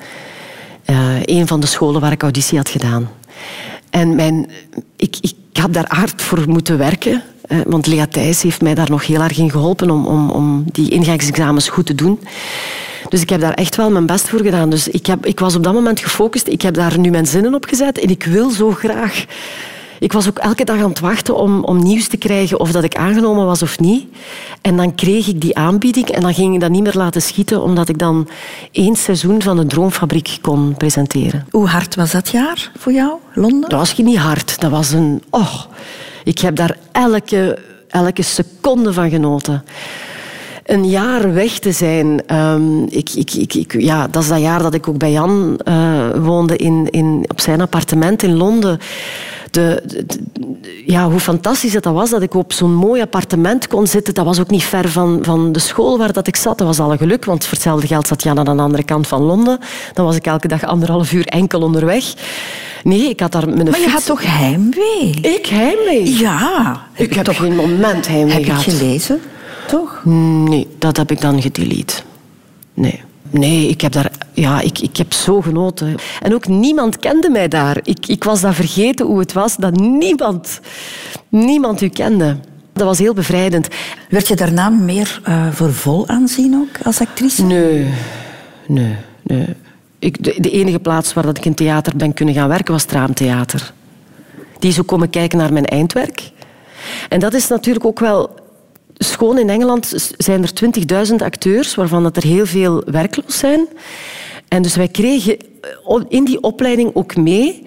eh, 0.84 1.22
een 1.22 1.46
van 1.46 1.60
de 1.60 1.66
scholen 1.66 2.00
waar 2.00 2.12
ik 2.12 2.22
auditie 2.22 2.58
had 2.58 2.68
gedaan. 2.68 3.08
En 3.90 4.14
mijn, 4.14 4.50
ik, 4.96 5.16
ik 5.20 5.34
heb 5.52 5.72
daar 5.72 5.86
hard 5.88 6.22
voor 6.22 6.44
moeten 6.48 6.78
werken, 6.78 7.22
eh, 7.42 7.58
want 7.66 7.86
Lea 7.86 8.06
Thijs 8.06 8.42
heeft 8.42 8.62
mij 8.62 8.74
daar 8.74 8.90
nog 8.90 9.06
heel 9.06 9.20
erg 9.20 9.38
in 9.38 9.50
geholpen 9.50 9.90
om, 9.90 10.06
om, 10.06 10.30
om 10.30 10.64
die 10.72 10.90
ingangsexamens 10.90 11.68
goed 11.68 11.86
te 11.86 11.94
doen. 11.94 12.18
Dus 13.10 13.20
ik 13.20 13.30
heb 13.30 13.40
daar 13.40 13.54
echt 13.54 13.76
wel 13.76 13.90
mijn 13.90 14.06
best 14.06 14.28
voor 14.28 14.42
gedaan. 14.42 14.70
Dus 14.70 14.88
ik, 14.88 15.06
heb, 15.06 15.26
ik 15.26 15.40
was 15.40 15.56
op 15.56 15.62
dat 15.62 15.72
moment 15.72 16.00
gefocust. 16.00 16.46
Ik 16.46 16.62
heb 16.62 16.74
daar 16.74 16.98
nu 16.98 17.10
mijn 17.10 17.26
zinnen 17.26 17.54
op 17.54 17.64
gezet 17.64 17.98
en 17.98 18.08
ik 18.08 18.24
wil 18.24 18.50
zo 18.50 18.70
graag 18.70 19.24
Ik 19.98 20.12
was 20.12 20.28
ook 20.28 20.38
elke 20.38 20.64
dag 20.64 20.76
aan 20.76 20.88
het 20.88 21.00
wachten 21.00 21.36
om, 21.36 21.64
om 21.64 21.82
nieuws 21.82 22.08
te 22.08 22.16
krijgen 22.16 22.60
of 22.60 22.72
dat 22.72 22.84
ik 22.84 22.94
aangenomen 22.94 23.46
was 23.46 23.62
of 23.62 23.78
niet. 23.78 24.06
En 24.60 24.76
dan 24.76 24.94
kreeg 24.94 25.26
ik 25.26 25.40
die 25.40 25.56
aanbieding 25.56 26.08
en 26.08 26.20
dan 26.20 26.34
ging 26.34 26.54
ik 26.54 26.60
dat 26.60 26.70
niet 26.70 26.82
meer 26.82 26.96
laten 26.96 27.22
schieten, 27.22 27.62
omdat 27.62 27.88
ik 27.88 27.98
dan 27.98 28.28
één 28.72 28.96
seizoen 28.96 29.42
van 29.42 29.56
de 29.56 29.66
Droomfabriek 29.66 30.38
kon 30.40 30.74
presenteren. 30.76 31.46
Hoe 31.50 31.66
hard 31.66 31.94
was 31.94 32.10
dat 32.10 32.28
jaar 32.28 32.70
voor 32.78 32.92
jou, 32.92 33.12
Londen? 33.34 33.68
Dat 33.68 33.78
was 33.78 33.96
niet 33.96 34.16
hard. 34.16 34.60
Dat 34.60 34.70
was 34.70 34.90
een... 34.90 35.22
Oh, 35.30 35.54
ik 36.24 36.38
heb 36.38 36.56
daar 36.56 36.76
elke, 36.92 37.58
elke 37.88 38.22
seconde 38.22 38.92
van 38.92 39.10
genoten 39.10 39.64
een 40.64 40.88
jaar 40.88 41.34
weg 41.34 41.58
te 41.58 41.72
zijn. 41.72 42.22
Um, 42.36 42.86
ik, 42.88 43.10
ik, 43.10 43.32
ik, 43.32 43.54
ik, 43.54 43.80
ja, 43.80 44.08
dat 44.08 44.22
is 44.22 44.28
dat 44.28 44.40
jaar 44.40 44.62
dat 44.62 44.74
ik 44.74 44.88
ook 44.88 44.98
bij 44.98 45.12
Jan 45.12 45.60
uh, 45.68 46.08
woonde 46.22 46.56
in, 46.56 46.88
in, 46.90 47.24
op 47.28 47.40
zijn 47.40 47.60
appartement 47.60 48.22
in 48.22 48.36
Londen. 48.36 48.78
De, 49.50 49.82
de, 49.86 50.06
de, 50.06 50.18
ja, 50.86 51.10
hoe 51.10 51.20
fantastisch 51.20 51.72
dat 51.72 51.84
was 51.84 52.10
dat 52.10 52.22
ik 52.22 52.34
op 52.34 52.52
zo'n 52.52 52.74
mooi 52.74 53.00
appartement 53.00 53.66
kon 53.66 53.86
zitten. 53.86 54.14
Dat 54.14 54.24
was 54.24 54.40
ook 54.40 54.50
niet 54.50 54.62
ver 54.62 54.88
van, 54.88 55.18
van 55.22 55.52
de 55.52 55.58
school 55.58 55.98
waar 55.98 56.12
dat 56.12 56.26
ik 56.26 56.36
zat. 56.36 56.58
Dat 56.58 56.66
was 56.66 56.80
alle 56.80 56.96
geluk, 56.96 57.24
want 57.24 57.44
voor 57.44 57.52
hetzelfde 57.52 57.86
geld 57.86 58.06
zat 58.06 58.22
Jan 58.22 58.48
aan 58.48 58.56
de 58.56 58.62
andere 58.62 58.84
kant 58.84 59.06
van 59.06 59.22
Londen. 59.22 59.58
Dan 59.92 60.04
was 60.04 60.16
ik 60.16 60.26
elke 60.26 60.48
dag 60.48 60.64
anderhalf 60.64 61.12
uur 61.12 61.26
enkel 61.26 61.60
onderweg. 61.60 62.04
Nee, 62.82 63.08
ik 63.08 63.20
had 63.20 63.32
daar 63.32 63.48
mijn 63.48 63.70
Maar 63.70 63.80
je 63.80 63.88
had 63.88 64.06
toch 64.06 64.22
heimwee? 64.26 65.18
Ik 65.22 65.46
heimwee? 65.46 66.18
Ja. 66.18 66.80
Ik 66.94 67.14
heb 67.14 67.24
toch 67.24 67.36
geen 67.36 67.54
moment 67.56 68.08
heimwee 68.08 68.32
Heb 68.32 68.42
ik 68.42 68.48
gehad. 68.48 68.62
gelezen, 68.62 69.20
toch? 69.70 70.00
Nee, 70.04 70.68
dat 70.78 70.96
heb 70.96 71.10
ik 71.10 71.20
dan 71.20 71.42
gedelete. 71.42 72.02
Nee. 72.74 73.02
Nee, 73.30 73.68
ik 73.68 73.80
heb 73.80 73.92
daar... 73.92 74.10
Ja, 74.32 74.60
ik, 74.60 74.78
ik 74.78 74.96
heb 74.96 75.12
zo 75.12 75.40
genoten. 75.40 75.94
En 76.22 76.34
ook 76.34 76.46
niemand 76.46 76.98
kende 76.98 77.30
mij 77.30 77.48
daar. 77.48 77.78
Ik, 77.82 78.06
ik 78.06 78.24
was 78.24 78.40
dat 78.40 78.54
vergeten 78.54 79.06
hoe 79.06 79.18
het 79.18 79.32
was 79.32 79.56
dat 79.56 79.76
niemand, 79.76 80.60
niemand 81.28 81.80
u 81.80 81.88
kende. 81.88 82.36
Dat 82.72 82.86
was 82.86 82.98
heel 82.98 83.14
bevrijdend. 83.14 83.68
Werd 84.08 84.28
je 84.28 84.36
daarna 84.36 84.68
meer 84.68 85.20
eh, 85.24 85.46
voor 85.52 85.72
vol 85.72 86.08
aanzien 86.08 86.54
ook 86.54 86.86
als 86.86 87.00
actrice? 87.00 87.42
Nee, 87.44 87.86
nee, 88.66 88.96
nee. 89.22 89.46
Ik, 89.98 90.24
de, 90.24 90.34
de 90.40 90.50
enige 90.50 90.78
plaats 90.78 91.12
waar 91.12 91.24
dat 91.24 91.36
ik 91.36 91.44
in 91.44 91.54
theater 91.54 91.96
ben 91.96 92.14
kunnen 92.14 92.34
gaan 92.34 92.48
werken 92.48 92.72
was 92.72 92.82
het 92.82 92.92
Raamtheater. 92.92 93.72
Die 94.58 94.70
is 94.70 94.80
ook 94.80 94.86
komen 94.86 95.10
kijken 95.10 95.38
naar 95.38 95.52
mijn 95.52 95.66
eindwerk. 95.66 96.30
En 97.08 97.20
dat 97.20 97.34
is 97.34 97.48
natuurlijk 97.48 97.84
ook 97.84 98.00
wel... 98.00 98.39
Schoon 99.04 99.38
in 99.38 99.50
Engeland 99.50 100.12
zijn 100.16 100.42
er 100.42 100.52
20.000 101.08 101.14
acteurs, 101.16 101.74
waarvan 101.74 102.02
dat 102.02 102.16
er 102.16 102.22
heel 102.22 102.46
veel 102.46 102.82
werkloos 102.86 103.38
zijn. 103.38 103.66
En 104.48 104.62
dus 104.62 104.76
wij 104.76 104.88
kregen 104.88 105.36
eh, 105.38 106.00
in 106.08 106.24
die 106.24 106.42
opleiding 106.42 106.90
ook 106.94 107.16
mee... 107.16 107.66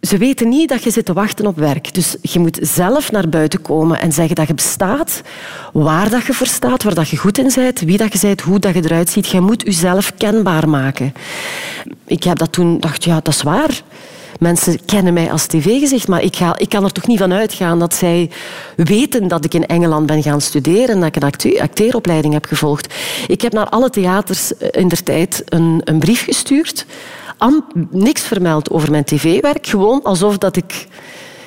Ze 0.00 0.18
weten 0.18 0.48
niet 0.48 0.68
dat 0.68 0.82
je 0.82 0.90
zit 0.90 1.04
te 1.04 1.12
wachten 1.12 1.46
op 1.46 1.56
werk. 1.56 1.94
Dus 1.94 2.16
je 2.22 2.38
moet 2.38 2.58
zelf 2.62 3.10
naar 3.10 3.28
buiten 3.28 3.62
komen 3.62 4.00
en 4.00 4.12
zeggen 4.12 4.34
dat 4.34 4.46
je 4.46 4.54
bestaat, 4.54 5.22
waar 5.72 6.10
dat 6.10 6.24
je 6.26 6.32
voor 6.32 6.46
staat, 6.46 6.82
waar 6.82 6.94
dat 6.94 7.08
je 7.08 7.16
goed 7.16 7.38
in 7.38 7.50
bent, 7.54 7.80
wie 7.80 7.96
dat 7.96 8.12
je 8.12 8.18
bent, 8.26 8.40
hoe 8.40 8.58
dat 8.58 8.74
je 8.74 8.84
eruit 8.84 9.10
ziet. 9.10 9.26
Je 9.26 9.40
moet 9.40 9.62
jezelf 9.62 10.12
kenbaar 10.16 10.68
maken. 10.68 11.12
Ik 12.06 12.22
heb 12.22 12.38
dat 12.38 12.52
toen 12.52 12.80
dacht, 12.80 13.04
ja, 13.04 13.20
dat 13.22 13.34
is 13.34 13.42
waar. 13.42 13.82
Mensen 14.38 14.84
kennen 14.84 15.12
mij 15.12 15.30
als 15.30 15.46
tv-gezicht, 15.46 16.08
maar 16.08 16.22
ik, 16.22 16.36
ga, 16.36 16.58
ik 16.58 16.68
kan 16.68 16.84
er 16.84 16.92
toch 16.92 17.06
niet 17.06 17.18
van 17.18 17.32
uitgaan 17.32 17.78
dat 17.78 17.94
zij 17.94 18.30
weten 18.76 19.28
dat 19.28 19.44
ik 19.44 19.54
in 19.54 19.66
Engeland 19.66 20.06
ben 20.06 20.22
gaan 20.22 20.40
studeren 20.40 20.88
en 20.88 20.98
dat 21.00 21.08
ik 21.08 21.16
een 21.16 21.28
acte- 21.28 21.60
acteeropleiding 21.60 22.34
heb 22.34 22.44
gevolgd. 22.44 22.94
Ik 23.26 23.40
heb 23.40 23.52
naar 23.52 23.68
alle 23.68 23.90
theaters 23.90 24.52
in 24.52 24.88
der 24.88 25.02
tijd 25.02 25.42
een, 25.44 25.80
een 25.84 25.98
brief 25.98 26.24
gestuurd. 26.24 26.86
Am, 27.38 27.64
niks 27.90 28.22
vermeld 28.22 28.70
over 28.70 28.90
mijn 28.90 29.04
tv-werk. 29.04 29.66
Gewoon 29.66 30.02
alsof 30.02 30.38
dat 30.38 30.56
ik 30.56 30.86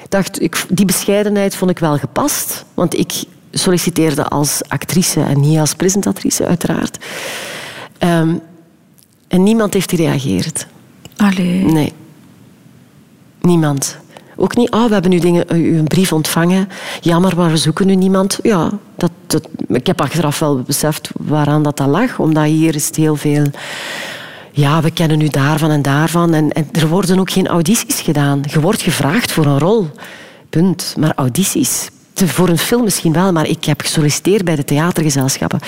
dacht, 0.10 0.42
ik, 0.42 0.66
die 0.70 0.86
bescheidenheid 0.86 1.56
vond 1.56 1.72
ik 1.72 1.80
wel 1.80 1.98
gepast. 1.98 2.66
Want 2.74 2.98
ik 2.98 3.24
solliciteerde 3.52 4.28
als 4.28 4.62
actrice 4.68 5.22
en 5.22 5.40
niet 5.40 5.58
als 5.60 5.74
presentatrice, 5.74 6.46
uiteraard. 6.46 6.98
Ehm, 7.98 8.36
en 9.28 9.44
niemand 9.44 9.74
heeft 9.74 9.90
gereageerd. 9.90 10.68
Allee. 11.18 11.64
Nee. 11.64 11.94
Niemand. 13.42 13.98
Ook 14.36 14.56
niet, 14.56 14.72
ah, 14.72 14.86
we 14.86 14.94
hebben 14.94 15.12
nu 15.12 15.18
eh, 15.18 15.58
u 15.58 15.78
een 15.78 15.88
brief 15.88 16.14
ontvangen. 16.14 16.70
Jammer, 17.02 17.36
maar 17.38 17.50
we 17.50 17.58
zoeken 17.58 17.88
nu 17.88 17.96
niemand. 17.96 18.40
Ja, 18.44 18.72
dat, 18.96 19.50
ik 19.68 19.88
heb 19.88 20.02
achteraf 20.02 20.40
wel 20.40 20.62
beseft 20.62 21.10
waaraan 21.18 21.64
dat, 21.64 21.80
lag. 21.80 22.20
Omdat 22.20 22.46
hier 22.46 22.76
is 22.76 22.88
het 22.88 22.96
heel 22.96 23.16
veel... 23.16 23.46
Ja, 24.52 24.82
we 24.82 24.92
kennen 24.92 25.22
u 25.22 25.28
daarvan 25.28 25.70
en 25.70 25.82
daarvan. 25.82 26.34
En, 26.34 26.52
er 26.72 26.88
worden 26.88 27.20
ook 27.20 27.32
geen 27.32 27.48
audities 27.48 28.00
gedaan. 28.00 28.42
Je 28.48 28.62
wordt 28.62 28.82
gevraagd 28.82 29.32
voor 29.32 29.46
een 29.46 29.60
rol. 29.60 29.90
Punt. 30.50 30.96
Maar 31.00 31.14
audities... 31.16 31.90
Voor 32.14 32.50
een 32.50 32.58
film 32.58 32.84
misschien 32.84 33.14
wel, 33.14 33.32
maar 33.32 33.48
ik 33.48 33.66
heb 33.66 33.82
gesolliciteerd 33.82 34.44
bij 34.44 34.56
de 34.56 34.64
theatergezelschappen. 34.64 35.60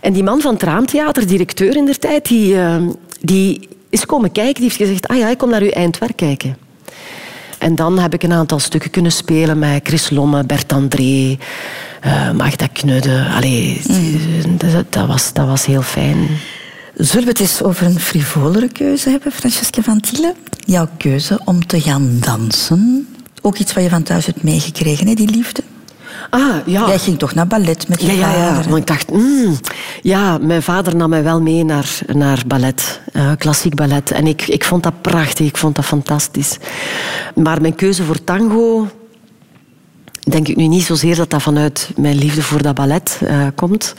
En 0.00 0.12
die 0.12 0.22
man 0.22 0.40
van 0.40 0.52
het 0.52 0.62
Raamtheater, 0.62 1.26
directeur 1.26 1.76
in 1.76 1.84
der 1.84 1.98
tijd, 1.98 2.28
die, 2.28 2.60
eh, 2.60 2.82
die 3.20 3.68
is 3.90 4.06
komen 4.06 4.32
kijken. 4.32 4.54
Die 4.54 4.62
heeft 4.62 4.76
gezegd, 4.76 5.08
ah 5.08 5.16
ja, 5.16 5.28
ik 5.28 5.38
kom 5.38 5.50
naar 5.50 5.62
uw 5.62 5.70
eindwerk 5.70 6.16
kijken. 6.16 6.65
En 7.58 7.74
dan 7.74 7.98
heb 7.98 8.14
ik 8.14 8.22
een 8.22 8.32
aantal 8.32 8.58
stukken 8.58 8.90
kunnen 8.90 9.12
spelen 9.12 9.58
met 9.58 9.86
Chris 9.86 10.10
Lomme, 10.10 10.44
Bert 10.44 10.72
André, 10.72 11.36
eh, 12.00 12.30
Magda 12.30 12.66
Knudde. 12.66 13.26
Allee, 13.34 13.80
dat, 14.56 14.92
dat, 14.92 15.06
was, 15.06 15.32
dat 15.32 15.46
was 15.46 15.66
heel 15.66 15.82
fijn. 15.82 16.28
Zullen 16.96 17.24
we 17.24 17.30
het 17.30 17.40
eens 17.40 17.62
over 17.62 17.86
een 17.86 18.00
frivolere 18.00 18.68
keuze 18.68 19.10
hebben, 19.10 19.32
Francesca 19.32 19.82
van 19.82 20.00
Tielen? 20.00 20.34
Jouw 20.64 20.88
keuze 20.96 21.40
om 21.44 21.66
te 21.66 21.80
gaan 21.80 22.16
dansen. 22.20 23.08
Ook 23.42 23.58
iets 23.58 23.72
wat 23.72 23.82
je 23.82 23.88
van 23.88 24.02
thuis 24.02 24.26
hebt 24.26 24.42
meegekregen, 24.42 25.06
hè, 25.06 25.14
die 25.14 25.30
liefde. 25.30 25.62
Ah, 26.30 26.56
ja. 26.66 26.86
Jij 26.86 26.98
ging 26.98 27.18
toch 27.18 27.34
naar 27.34 27.46
ballet 27.46 27.88
met 27.88 28.00
je 28.00 28.06
Ja, 28.06 28.12
ja, 28.12 28.32
ja. 28.32 28.36
vader? 28.36 28.62
hè? 28.64 28.68
Want 28.70 28.76
ik 28.80 28.86
dacht, 28.86 29.10
mm, 29.10 29.58
ja, 30.02 30.38
mijn 30.38 30.62
vader 30.62 30.96
nam 30.96 31.10
mij 31.10 31.22
wel 31.22 31.42
mee 31.42 31.64
naar, 31.64 31.98
naar 32.06 32.42
ballet, 32.46 33.00
eh, 33.12 33.30
klassiek 33.38 33.74
ballet. 33.74 34.10
En 34.10 34.26
ik, 34.26 34.46
ik 34.48 34.64
vond 34.64 34.82
dat 34.82 35.00
prachtig, 35.00 35.46
ik 35.46 35.56
vond 35.56 35.74
dat 35.74 35.84
fantastisch. 35.84 36.56
Maar 37.34 37.60
mijn 37.60 37.74
keuze 37.74 38.04
voor 38.04 38.24
tango, 38.24 38.88
denk 40.20 40.48
ik 40.48 40.56
nu 40.56 40.66
niet 40.66 40.84
zozeer 40.84 41.16
dat 41.16 41.30
dat 41.30 41.42
vanuit 41.42 41.90
mijn 41.96 42.18
liefde 42.18 42.42
voor 42.42 42.62
dat 42.62 42.74
ballet 42.74 43.20
eh, 43.24 43.46
komt. 43.54 43.94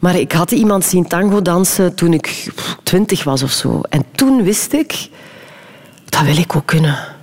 Maar 0.00 0.16
ik 0.16 0.32
had 0.32 0.50
iemand 0.50 0.84
zien 0.84 1.06
tango 1.06 1.42
dansen 1.42 1.94
toen 1.94 2.12
ik 2.12 2.52
twintig 2.82 3.24
was 3.24 3.42
of 3.42 3.50
zo. 3.50 3.80
En 3.88 4.04
toen 4.14 4.42
wist 4.42 4.72
ik, 4.72 5.08
dat 6.08 6.22
wil 6.22 6.36
ik 6.36 6.56
ook 6.56 6.66
kunnen. 6.66 7.15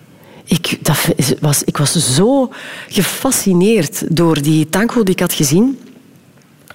Ik, 0.54 0.78
dat 0.82 0.98
was, 1.40 1.64
ik 1.64 1.78
was 1.78 2.16
zo 2.16 2.50
gefascineerd 2.88 4.16
door 4.16 4.42
die 4.42 4.70
tango 4.70 5.04
die 5.04 5.14
ik 5.14 5.20
had 5.20 5.34
gezien. 5.34 5.80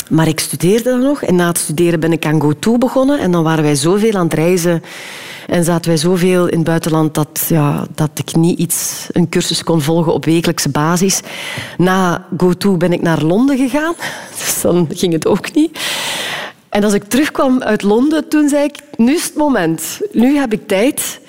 Maar 0.08 0.28
ik 0.28 0.40
studeerde 0.40 0.90
dan 0.90 1.02
nog. 1.02 1.22
En 1.22 1.34
na 1.34 1.46
het 1.46 1.58
studeren 1.58 2.00
ben 2.00 2.12
ik 2.12 2.26
aan 2.26 2.40
GoTo 2.40 2.78
begonnen. 2.78 3.18
En 3.18 3.30
dan 3.30 3.42
waren 3.42 3.64
wij 3.64 3.74
zoveel 3.74 4.12
aan 4.12 4.24
het 4.24 4.34
reizen. 4.34 4.82
En 5.46 5.64
zaten 5.64 5.90
wij 5.90 5.96
zoveel 5.96 6.46
in 6.46 6.56
het 6.56 6.66
buitenland 6.66 7.14
dat, 7.14 7.44
ja, 7.48 7.86
dat 7.94 8.10
ik 8.14 8.34
niet 8.34 8.58
iets, 8.58 9.06
een 9.12 9.28
cursus 9.28 9.64
kon 9.64 9.82
volgen 9.82 10.12
op 10.12 10.24
wekelijkse 10.24 10.68
basis. 10.68 11.20
Na 11.76 12.26
GoTo 12.36 12.76
ben 12.76 12.92
ik 12.92 13.02
naar 13.02 13.22
Londen 13.22 13.58
gegaan. 13.58 13.94
Dus 14.38 14.60
dan 14.60 14.88
ging 14.92 15.12
het 15.12 15.26
ook 15.26 15.54
niet. 15.54 15.78
En 16.68 16.84
als 16.84 16.92
ik 16.92 17.02
terugkwam 17.04 17.62
uit 17.62 17.82
Londen, 17.82 18.28
toen 18.28 18.48
zei 18.48 18.64
ik, 18.64 18.76
nu 18.96 19.14
is 19.14 19.24
het 19.24 19.34
moment. 19.34 20.00
Nu 20.12 20.36
heb 20.36 20.52
ik 20.52 20.66
tijd. 20.66 21.20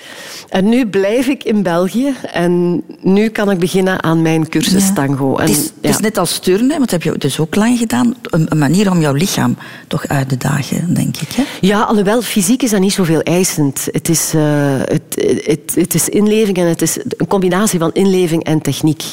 En 0.49 0.69
nu 0.69 0.87
blijf 0.87 1.27
ik 1.27 1.43
in 1.43 1.63
België. 1.63 2.13
En 2.33 2.83
nu 3.01 3.29
kan 3.29 3.51
ik 3.51 3.59
beginnen 3.59 4.03
aan 4.03 4.21
mijn 4.21 4.49
cursus 4.49 4.87
Ja. 4.87 4.93
tango. 4.93 5.37
En, 5.37 5.41
Het 5.41 5.49
is, 5.49 5.57
het 5.63 5.73
is 5.81 5.95
ja. 5.95 5.99
net 6.01 6.17
als 6.17 6.39
turnen, 6.39 6.67
want 6.77 6.79
dat 6.79 6.91
heb 6.91 7.03
je 7.03 7.17
dus 7.17 7.39
ook 7.39 7.55
lang 7.55 7.77
gedaan. 7.77 8.15
Een, 8.23 8.45
een 8.49 8.57
manier 8.57 8.91
om 8.91 8.99
jouw 8.99 9.13
lichaam 9.13 9.57
toch 9.87 10.07
uit 10.07 10.29
te 10.29 10.37
dagen, 10.37 10.93
denk 10.93 11.17
ik. 11.17 11.29
Hè? 11.35 11.43
Ja, 11.61 11.81
alhoewel 11.81 12.21
fysiek 12.21 12.63
is 12.63 12.69
dat 12.69 12.79
niet 12.79 12.93
zoveel 12.93 13.21
eisend. 13.21 13.87
Het 13.91 14.09
is, 14.09 14.31
eh, 14.35 14.41
het, 14.79 15.41
het, 15.45 15.71
het 15.75 15.93
is 15.93 16.09
inleving 16.09 16.57
en 16.57 16.67
het 16.67 16.81
is 16.81 16.97
een 17.17 17.27
combinatie 17.27 17.79
van 17.79 17.91
inleving 17.93 18.43
en 18.43 18.61
techniek. 18.61 19.03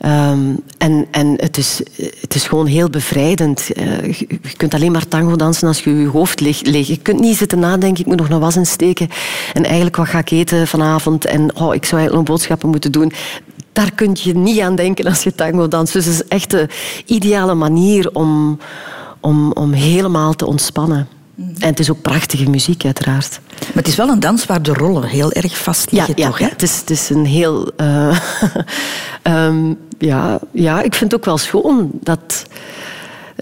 Ehm, 0.00 0.54
en 0.78 1.06
en 1.10 1.34
het, 1.36 1.56
is, 1.56 1.80
het 2.20 2.34
is 2.34 2.46
gewoon 2.46 2.66
heel 2.66 2.90
bevrijdend. 2.90 3.72
Eh, 3.72 4.12
je, 4.12 4.26
kunt 4.56 4.74
alleen 4.74 4.92
maar 4.92 5.08
tango 5.08 5.36
dansen 5.36 5.68
als 5.68 5.84
je 5.84 5.96
je 5.96 6.08
hoofd 6.08 6.40
leeg. 6.40 6.86
Je 6.86 6.98
kunt 6.98 7.20
niet 7.20 7.36
zitten 7.36 7.58
nadenken, 7.58 8.00
ik 8.00 8.06
moet 8.06 8.16
nog 8.16 8.28
een 8.28 8.40
was 8.40 8.56
insteken. 8.56 9.08
En 9.52 9.64
eigenlijk, 9.64 9.96
wat 9.96 10.08
ga 10.08 10.18
ik 10.18 10.30
eten 10.30 10.66
vanavond? 10.66 11.24
En 11.24 11.40
oh, 11.40 11.74
ik 11.74 11.84
zou 11.84 12.00
eigenlijk 12.00 12.12
nog 12.12 12.24
boodschappen 12.24 12.68
moeten 12.68 12.92
doen. 12.92 13.12
Daar 13.72 13.92
kun 13.94 14.16
je 14.22 14.34
niet 14.34 14.60
aan 14.60 14.74
denken 14.76 15.04
als 15.04 15.22
je 15.22 15.34
tango 15.34 15.68
danst. 15.68 15.92
Dus 15.92 16.04
het 16.04 16.14
is 16.14 16.28
echt 16.28 16.50
de 16.50 16.68
ideale 17.06 17.54
manier 17.54 18.10
om, 18.12 18.58
om, 19.20 19.52
om 19.52 19.72
helemaal 19.72 20.34
te 20.34 20.46
ontspannen. 20.46 21.08
En 21.58 21.68
het 21.68 21.78
is 21.78 21.90
ook 21.90 22.02
prachtige 22.02 22.50
muziek, 22.50 22.84
uiteraard. 22.84 23.40
Maar 23.58 23.70
het 23.74 23.88
is 23.88 23.96
wel 23.96 24.08
een 24.08 24.20
dans 24.20 24.46
waar 24.46 24.62
de 24.62 24.72
rollen 24.72 25.08
heel 25.08 25.32
erg 25.32 25.58
vast 25.58 25.92
liggen, 25.92 26.14
ja, 26.16 26.26
toch? 26.26 26.38
Hè? 26.38 26.44
ja, 26.44 26.50
het, 26.50 26.62
is, 26.62 26.76
het 26.80 26.90
is 26.90 27.10
een 27.10 27.26
heel... 27.26 27.72
eh, 27.76 28.18
ehm, 29.22 29.74
ja, 29.98 30.38
ja, 30.52 30.82
ik 30.82 30.94
vind 30.94 31.10
het 31.10 31.20
ook 31.20 31.26
wel 31.26 31.38
schoon 31.38 31.90
dat... 32.02 32.46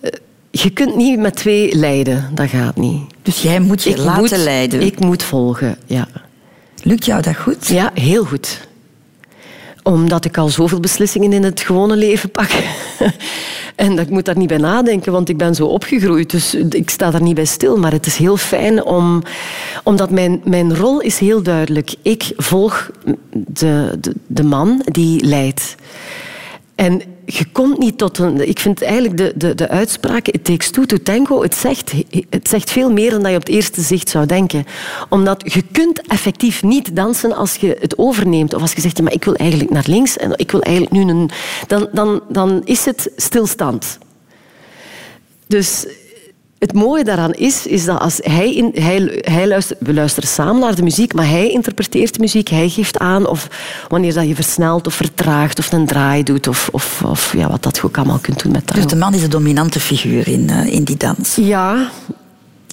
eh, 0.03 0.11
je 0.51 0.71
kunt 0.71 0.97
niet 0.97 1.19
met 1.19 1.37
twee 1.37 1.77
leiden, 1.77 2.31
dat 2.35 2.49
gaat 2.49 2.77
niet. 2.77 3.03
Dus 3.23 3.43
jij 3.43 3.61
moet 3.61 3.83
je 3.83 3.99
laten 3.99 4.21
moet, 4.21 4.37
leiden. 4.37 4.81
Ik 4.81 5.01
moet 5.01 5.23
volgen, 5.23 5.77
ja. 5.87 6.09
Lukt 6.83 7.05
jou 7.05 7.23
dat 7.23 7.37
goed? 7.37 7.67
Ja, 7.67 7.91
heel 7.95 8.25
goed. 8.25 8.67
Omdat 9.83 10.25
ik 10.25 10.38
al 10.38 10.49
zoveel 10.49 10.81
beslissingen 10.81 11.33
in 11.33 11.43
het 11.43 11.61
gewone 11.61 11.97
leven 11.97 12.31
pak. 12.31 12.51
en 13.77 13.97
dat 13.97 14.05
ik 14.05 14.11
moet 14.11 14.25
daar 14.25 14.37
niet 14.37 14.49
bij 14.49 14.59
nadenken, 14.59 15.12
want 15.12 15.29
ik 15.29 15.37
ben 15.37 15.55
zo 15.55 15.67
opgegroeid. 15.67 16.31
Dus 16.31 16.55
ik 16.55 16.91
sta 16.91 17.11
daar 17.11 17.23
niet 17.23 17.35
bij 17.35 17.45
stil. 17.45 17.77
Maar 17.77 17.93
het 17.93 18.07
is 18.07 18.17
heel 18.17 18.37
fijn 18.37 18.85
om... 18.85 19.23
Omdat 19.85 20.11
mijn, 20.11 20.41
mijn 20.45 20.77
rol 20.77 21.01
is 21.01 21.19
heel 21.19 21.43
duidelijk. 21.43 21.95
Ik 22.03 22.33
volg 22.37 22.91
de, 23.31 23.97
de, 24.01 24.14
de 24.27 24.45
man 24.45 24.83
die 24.85 25.25
leidt. 25.25 25.75
En 26.75 27.03
je 27.31 27.45
komt 27.53 27.79
niet 27.79 27.99
tot 27.99 28.19
een... 28.19 28.49
Ik 28.49 28.59
vind 28.59 28.83
eigenlijk 28.83 29.17
de, 29.17 29.33
de, 29.37 29.55
de 29.55 29.69
uitspraak 29.69 30.29
It 30.29 30.45
takes 30.45 30.71
two 30.71 30.85
to 30.85 30.97
tango, 31.03 31.43
het 31.43 31.55
zegt, 31.55 31.93
het 32.31 32.49
zegt 32.49 32.71
veel 32.71 32.93
meer 32.93 33.11
dan 33.11 33.31
je 33.31 33.37
op 33.37 33.47
het 33.47 33.55
eerste 33.55 33.81
zicht 33.81 34.09
zou 34.09 34.27
denken. 34.27 34.67
Omdat 35.09 35.53
je 35.53 35.62
kunt 35.73 36.01
effectief 36.07 36.62
niet 36.62 36.97
dansen 36.97 37.33
als 37.33 37.57
je 37.57 37.77
het 37.81 37.99
overneemt. 37.99 38.55
Of 38.55 38.61
als 38.61 38.73
je 38.73 38.81
zegt, 38.81 38.97
ja, 38.97 39.03
maar 39.03 39.12
ik 39.12 39.25
wil 39.25 39.35
eigenlijk 39.35 39.71
naar 39.71 39.85
links 39.87 40.17
en 40.17 40.33
ik 40.37 40.51
wil 40.51 40.62
eigenlijk 40.62 40.95
nu 40.95 41.12
een... 41.12 41.31
Dan, 41.67 41.88
dan, 41.93 42.23
dan 42.29 42.62
is 42.64 42.85
het 42.85 43.11
stilstand. 43.17 43.99
Dus 45.47 45.87
het 46.59 46.73
mooie 46.73 47.05
daaraan 47.05 47.33
is, 47.33 47.66
is 47.66 47.85
dat 47.85 48.01
als 48.01 48.18
hij, 48.23 48.55
in, 48.55 48.71
hij, 48.75 49.21
hij 49.21 49.49
luistert, 49.49 49.79
we 49.81 49.94
luisteren 49.94 50.29
samen 50.29 50.61
naar 50.61 50.75
de 50.75 50.83
muziek, 50.83 51.14
maar 51.14 51.29
hij 51.29 51.51
interpreteert 51.51 52.14
de 52.14 52.21
muziek, 52.21 52.49
hij 52.49 52.68
geeft 52.68 52.99
aan 52.99 53.27
of 53.27 53.49
wanneer 53.88 54.14
dat 54.14 54.29
je 54.29 54.35
versnelt 54.35 54.87
of 54.87 54.94
vertraagt 54.94 55.59
of 55.59 55.73
een 55.73 55.87
draai 55.87 56.23
doet 56.23 56.49
of, 56.49 56.68
of, 56.73 57.03
of 57.05 57.33
ja, 57.37 57.51
wat 57.51 57.62
dat 57.62 57.77
je 57.77 57.83
ook 57.85 57.97
allemaal 57.97 58.18
kunt 58.18 58.42
doen 58.42 58.53
met 58.53 58.66
tango. 58.66 58.83
Dus 58.83 58.90
de 58.90 58.99
man 58.99 59.14
is 59.14 59.21
de 59.21 59.29
dominante 59.29 59.81
figuur 59.81 60.29
in, 60.29 60.49
uh, 60.51 60.73
in 60.73 60.85
die 60.85 60.97
dans? 60.97 61.35
Ja, 61.35 61.90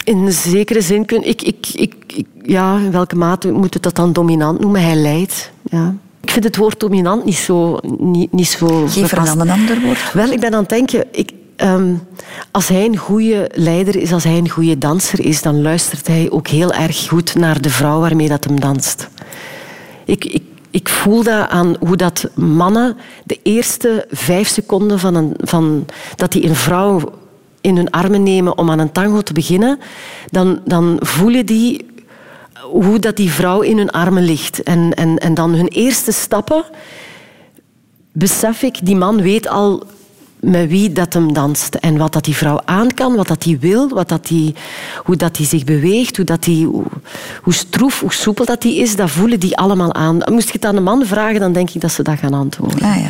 in 0.04 0.32
zekere 0.32 0.82
zin 0.82 1.06
kun 1.06 1.28
ik, 1.28 1.41
ik, 1.41 1.67
ik, 1.74 1.93
ik, 2.08 2.26
ja, 2.43 2.78
in 2.78 2.91
welke 2.91 3.15
mate 3.15 3.52
moet 3.52 3.74
het 3.74 3.84
dat 3.84 3.95
dan 3.95 4.13
dominant 4.13 4.60
noemen? 4.60 4.82
Hij 4.82 4.95
leidt. 4.95 5.52
Ja. 5.63 5.95
Ik 6.21 6.32
vind 6.32 6.43
het 6.43 6.56
woord 6.56 6.80
dominant 6.80 7.26
niet 7.26 7.36
zo... 7.36 7.80
Niet, 7.98 8.32
niet 8.32 8.48
zo 8.48 8.88
Geef 8.88 9.12
er 9.12 9.26
dan 9.26 9.39
een 9.39 9.50
ander 9.50 9.82
woord. 9.82 10.13
Wel, 10.13 10.32
ik 10.32 10.39
ben 10.39 10.54
aan 10.54 10.60
het 10.60 10.69
denken... 10.69 11.06
Ik, 11.12 11.32
Um, 11.58 12.08
als 12.52 12.68
hij 12.68 12.86
een 12.86 12.98
goede 12.98 13.52
leider 13.54 13.96
is, 13.96 14.13
als 14.13 14.24
hij 14.24 14.38
een 14.38 14.50
goede 14.50 14.78
danser 14.78 15.26
is, 15.26 15.41
dan 15.41 15.62
luistert 15.62 16.08
hij 16.08 16.28
ook 16.32 16.48
heel 16.48 16.74
erg 16.74 17.08
goed 17.08 17.36
naar 17.36 17.62
de 17.62 17.70
vrouw 17.70 18.00
waarmee 18.00 18.28
dat 18.28 18.44
hem 18.44 18.60
danst. 18.60 19.10
Ik, 20.06 20.26
ik, 20.26 20.44
ik 20.70 20.89
voel 20.89 21.24
dat 21.24 21.50
aan 21.50 21.76
hoe 21.80 21.96
dat 21.96 22.30
mannen 22.34 22.98
de 23.24 23.39
eerste 23.44 24.06
vijf 24.12 24.48
seconden 24.48 25.00
van, 25.00 25.15
een, 25.15 25.34
van 25.38 25.86
dat 26.15 26.32
die 26.32 26.48
een 26.48 26.56
vrouw 26.56 27.13
in 27.62 27.76
hun 27.76 27.91
armen 27.91 28.24
nemen 28.24 28.58
om 28.58 28.72
aan 28.72 28.80
een 28.80 28.91
tango 28.91 29.22
te 29.22 29.34
beginnen, 29.34 29.80
dan, 30.32 30.62
dan 30.65 30.98
voelen 31.00 31.46
die 31.46 31.86
hoe 32.62 33.00
dat 33.00 33.15
die 33.15 33.32
vrouw 33.32 33.62
in 33.62 33.78
hun 33.78 33.91
armen 33.91 34.24
ligt. 34.24 34.63
En, 34.63 34.94
en, 34.94 35.18
en 35.18 35.34
dan 35.34 35.54
hun 35.54 35.68
eerste 35.68 36.12
stappen 36.12 36.63
besef 38.12 38.62
ik, 38.62 38.78
die 38.84 38.96
man 38.96 39.22
weet 39.22 39.48
al 39.48 39.84
met 40.45 40.69
wie 40.69 40.91
dat 40.91 41.13
hem 41.13 41.34
danst. 41.34 41.75
En 41.75 41.97
wat 41.97 42.13
dat 42.13 42.23
die 42.23 42.36
vrouw 42.36 42.62
aan 42.65 42.93
kan, 42.93 43.15
wat 43.15 43.27
dat 43.27 43.41
die 43.41 43.58
wil, 43.60 43.89
wat 43.89 44.10
dat 44.10 44.27
die, 44.27 44.55
hoe 45.03 45.15
dat 45.15 45.36
die 45.36 45.45
zich 45.45 45.63
beweegt, 45.63 46.15
hoe, 46.15 46.25
dat 46.25 46.43
die, 46.43 46.65
hoe, 46.65 46.84
hoe 47.41 47.53
stroef, 47.53 47.99
hoe 47.99 48.13
soepel 48.13 48.45
dat 48.45 48.62
die 48.62 48.79
is, 48.79 48.95
dat 48.95 49.10
voelen 49.10 49.39
die 49.39 49.58
allemaal 49.58 49.93
aan. 49.93 50.21
Moest 50.25 50.47
je 50.47 50.53
het 50.53 50.65
aan 50.65 50.75
een 50.75 50.84
man 50.84 51.05
vragen, 51.05 51.39
dan 51.39 51.53
denk 51.53 51.69
ik 51.69 51.81
dat 51.81 51.91
ze 51.91 52.03
dat 52.03 52.19
gaan 52.19 52.34
antwoorden. 52.34 52.81
Ah, 52.81 52.95
ja. 52.95 53.10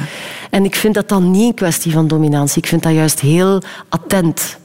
En 0.50 0.66
ik 0.66 0.76
vind 0.76 0.94
dat 0.94 1.10
dan 1.10 1.32
niet 1.32 1.48
een 1.48 1.54
kwestie 1.54 1.92
van 1.92 2.08
dominantie. 2.08 2.62
Ik 2.62 2.68
vind 2.68 2.84
dat 2.84 2.94
juist 2.94 3.20
heel 3.20 3.62
attent. 3.90 4.58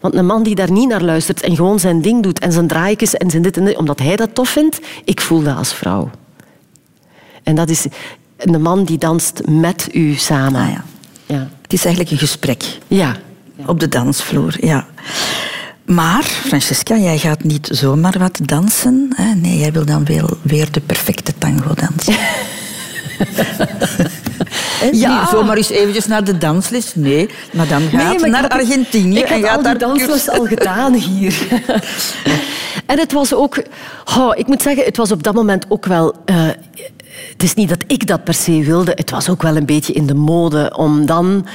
Want 0.00 0.14
een 0.14 0.26
man 0.26 0.42
die 0.42 0.54
daar 0.54 0.72
niet 0.72 0.88
naar 0.88 1.02
luistert 1.02 1.42
en 1.42 1.56
gewoon 1.56 1.78
zijn 1.78 2.02
ding 2.02 2.22
doet 2.22 2.38
en 2.38 2.52
zijn 2.52 2.66
draaikjes 2.66 3.14
en 3.14 3.30
zijn 3.30 3.42
dit 3.42 3.56
en 3.56 3.64
dit, 3.64 3.76
omdat 3.76 3.98
hij 3.98 4.16
dat 4.16 4.34
tof 4.34 4.48
vindt, 4.48 4.80
ik 5.04 5.20
voel 5.20 5.42
dat 5.42 5.56
als 5.56 5.72
vrouw. 5.72 6.10
En 7.42 7.54
dat 7.54 7.68
is 7.68 7.86
een 8.36 8.62
man 8.62 8.84
die 8.84 8.98
danst 8.98 9.42
met 9.46 9.88
u 9.92 10.14
samen. 10.14 10.60
Ah, 10.60 10.70
ja. 10.70 10.84
Het 11.68 11.78
is 11.78 11.84
eigenlijk 11.84 12.14
een 12.14 12.28
gesprek. 12.28 12.64
Ja. 12.86 13.16
Op 13.66 13.80
de 13.80 13.88
dansvloer, 13.88 14.56
ja. 14.60 14.86
Maar, 15.84 16.22
Francesca, 16.22 16.96
jij 16.96 17.18
gaat 17.18 17.42
niet 17.42 17.68
zomaar 17.72 18.18
wat 18.18 18.38
dansen. 18.42 19.10
Hè? 19.14 19.34
Nee, 19.34 19.58
jij 19.58 19.72
wil 19.72 19.84
dan 19.84 20.04
wel 20.04 20.28
weer 20.42 20.72
de 20.72 20.80
perfecte 20.80 21.32
tango 21.38 21.74
dansen. 21.74 22.12
ja. 24.92 25.20
Niet 25.20 25.28
zomaar 25.28 25.56
eens 25.56 25.70
eventjes 25.70 26.06
naar 26.06 26.24
de 26.24 26.38
dansles. 26.38 26.94
Nee, 26.94 27.28
maar 27.52 27.68
dan 27.68 27.82
gaat 27.82 28.20
nee, 28.20 28.30
naar 28.30 28.48
Argentinië. 28.48 29.18
Ik 29.18 29.28
heb 29.28 29.44
al 29.44 29.62
die 29.62 29.76
dansles 29.76 30.28
al 30.28 30.44
gedaan 30.44 30.94
hier. 30.94 31.62
en 32.86 32.98
het 32.98 33.12
was 33.12 33.34
ook... 33.34 33.62
Oh, 34.18 34.32
ik 34.36 34.46
moet 34.46 34.62
zeggen, 34.62 34.84
het 34.84 34.96
was 34.96 35.12
op 35.12 35.22
dat 35.22 35.34
moment 35.34 35.64
ook 35.68 35.86
wel... 35.86 36.14
Uh, 36.26 36.48
het 37.32 37.42
is 37.42 37.54
niet 37.54 37.68
dat 37.68 37.84
ik 37.86 38.06
dat 38.06 38.24
per 38.24 38.34
se 38.34 38.62
wilde. 38.62 38.92
Het 38.94 39.10
was 39.10 39.28
ook 39.28 39.42
wel 39.42 39.56
een 39.56 39.66
beetje 39.66 39.92
in 39.92 40.06
de 40.06 40.14
mode 40.14 40.76
om 40.76 41.06
dan 41.06 41.46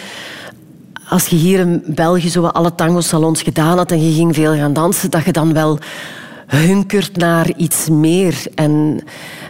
als 1.10 1.28
je 1.28 1.36
hier 1.36 1.60
in 1.60 1.84
België 1.86 2.30
zo 2.30 2.45
alle 2.45 2.76
tango-salons 2.76 3.41
gedaan 3.41 3.78
had 3.78 3.91
en 3.91 4.06
je 4.06 4.13
ging 4.13 4.36
veel 4.36 4.56
gaan 4.56 4.73
dansen, 4.73 5.12
dat 5.12 5.26
je 5.26 5.32
dan 5.32 5.54
wel 5.54 5.80
hunkert 6.47 7.17
naar 7.17 7.52
iets 7.56 7.89
meer. 7.89 8.45
En, 8.56 9.04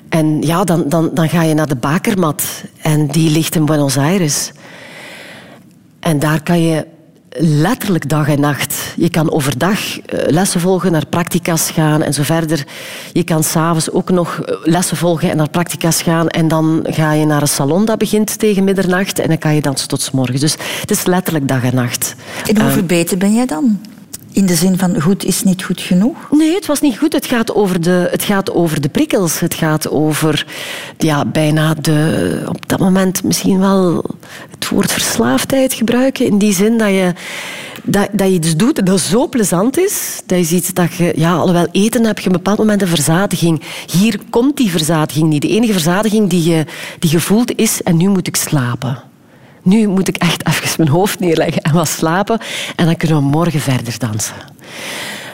en 0.10 0.42
ja, 0.42 0.64
dan, 0.64 0.84
dan, 0.90 1.10
dan 1.14 1.30
ga 1.30 1.44
je 1.44 1.54
naar 1.54 1.68
de 1.68 1.76
bakermat. 1.76 2.64
En 2.82 3.08
die 3.08 3.32
ligt 3.32 3.56
in 3.56 3.66
Buenos 3.66 3.98
Aires. 3.98 4.52
En 6.00 6.20
daar 6.20 6.44
kan 6.44 6.62
je 6.62 6.86
letterlijk 7.40 8.10
dag 8.10 8.28
en 8.28 8.40
nacht. 8.40 8.94
Je 8.96 9.10
kan 9.10 9.32
overdag 9.32 10.00
eh, 10.00 10.20
lessen 10.28 10.62
volgen, 10.62 10.92
naar 10.92 11.06
practica's 11.06 11.70
gaan 11.70 12.02
en 12.02 12.14
zo 12.14 12.24
verder. 12.24 12.66
Je 13.12 13.24
kan 13.24 13.44
s'avonds 13.44 13.92
ook 13.92 14.10
nog 14.10 14.40
eh, 14.40 14.56
lessen 14.64 14.98
volgen 14.98 15.30
en 15.30 15.38
naar 15.38 15.50
practica's 15.50 16.02
gaan. 16.02 16.28
En 16.28 16.48
dan 16.48 16.86
ga 16.90 17.14
je 17.14 17.26
naar 17.26 17.42
een 17.42 17.48
salon 17.48 17.86
dat 17.86 17.98
begint 17.98 18.40
tegen 18.40 18.64
middernacht. 18.64 19.20
En 19.20 19.28
dan 19.28 19.38
kan 19.38 19.56
je 19.56 19.62
dansen 19.62 19.88
tot 19.88 20.02
s 20.02 20.12
morgens. 20.12 20.42
Dus 20.42 20.56
het 20.82 20.92
is 20.92 21.06
letterlijk 21.06 21.48
dag 21.48 21.64
en 21.64 21.76
nacht. 21.76 22.16
En 22.48 22.56
hoe 22.56 22.68
Uh, 22.68 22.74
verbeterd 22.74 23.20
ben 23.20 23.34
jij 23.34 23.46
dan? 23.46 23.80
In 24.34 24.46
de 24.46 24.56
zin 24.56 24.78
van 24.78 25.02
goed 25.02 25.26
is 25.26 25.44
niet 25.44 25.64
goed 25.64 25.82
genoeg? 25.82 26.18
Nee, 26.32 26.54
het 26.54 26.66
was 26.66 26.82
niet 26.82 26.98
goed. 26.98 27.14
Het 27.14 27.26
gaat 27.26 27.54
over 27.54 27.82
de, 27.82 28.08
het 28.12 28.24
gaat 28.24 28.52
over 28.52 28.82
de 28.82 28.90
prikkels. 28.90 29.40
Het 29.40 29.54
gaat 29.54 29.90
over 29.90 30.46
ja, 30.98 31.26
bijna 31.26 31.74
de, 31.74 32.44
op 32.48 32.70
dat 32.70 32.80
moment 32.80 33.24
misschien 33.24 33.60
wel 33.60 34.04
het 34.52 34.70
woord 34.70 34.92
verslaafdheid 34.92 35.74
gebruiken. 35.74 36.26
In 36.26 36.38
die 36.38 36.54
zin 36.54 36.78
dat 36.78 36.90
je, 36.90 37.14
dat, 37.84 38.10
dat 38.12 38.28
je 38.28 38.34
iets 38.34 38.56
doet 38.56 38.86
dat 38.86 39.00
zo 39.00 39.28
plezant 39.28 39.78
is. 39.78 40.22
Dat 40.26 40.38
is 40.38 40.52
iets 40.52 40.74
dat 40.74 40.94
je, 40.94 41.14
ja, 41.16 41.34
alhoewel 41.34 41.68
eten 41.72 42.06
heb 42.06 42.20
je 42.20 42.26
een 42.26 42.32
bepaald 42.32 42.58
moment 42.58 42.82
een 42.82 42.88
verzadiging. 42.88 43.62
Hier 43.92 44.20
komt 44.30 44.58
die 44.58 44.72
verzadiging 44.72 45.30
niet. 45.30 45.42
De 45.42 45.50
enige 45.50 45.74
verzadiging 45.74 46.30
die 46.30 46.50
je, 46.50 46.66
die 47.00 47.12
je 47.12 47.20
voelt 47.20 47.56
is 47.56 47.84
en 47.84 47.98
nu 47.98 48.08
moet 48.08 48.28
ik 48.28 48.36
slapen. 48.36 49.13
Nu 49.64 49.88
moet 49.88 50.08
ik 50.08 50.18
echt 50.18 50.48
even 50.48 50.74
mijn 50.78 50.90
hoofd 50.90 51.20
neerleggen 51.20 51.62
en 51.62 51.74
wat 51.74 51.88
slapen. 51.88 52.40
En 52.76 52.86
dan 52.86 52.98
kunnen 52.98 53.18
we 53.18 53.24
morgen 53.24 53.60
verder 53.60 54.00
dansen. 54.00 54.36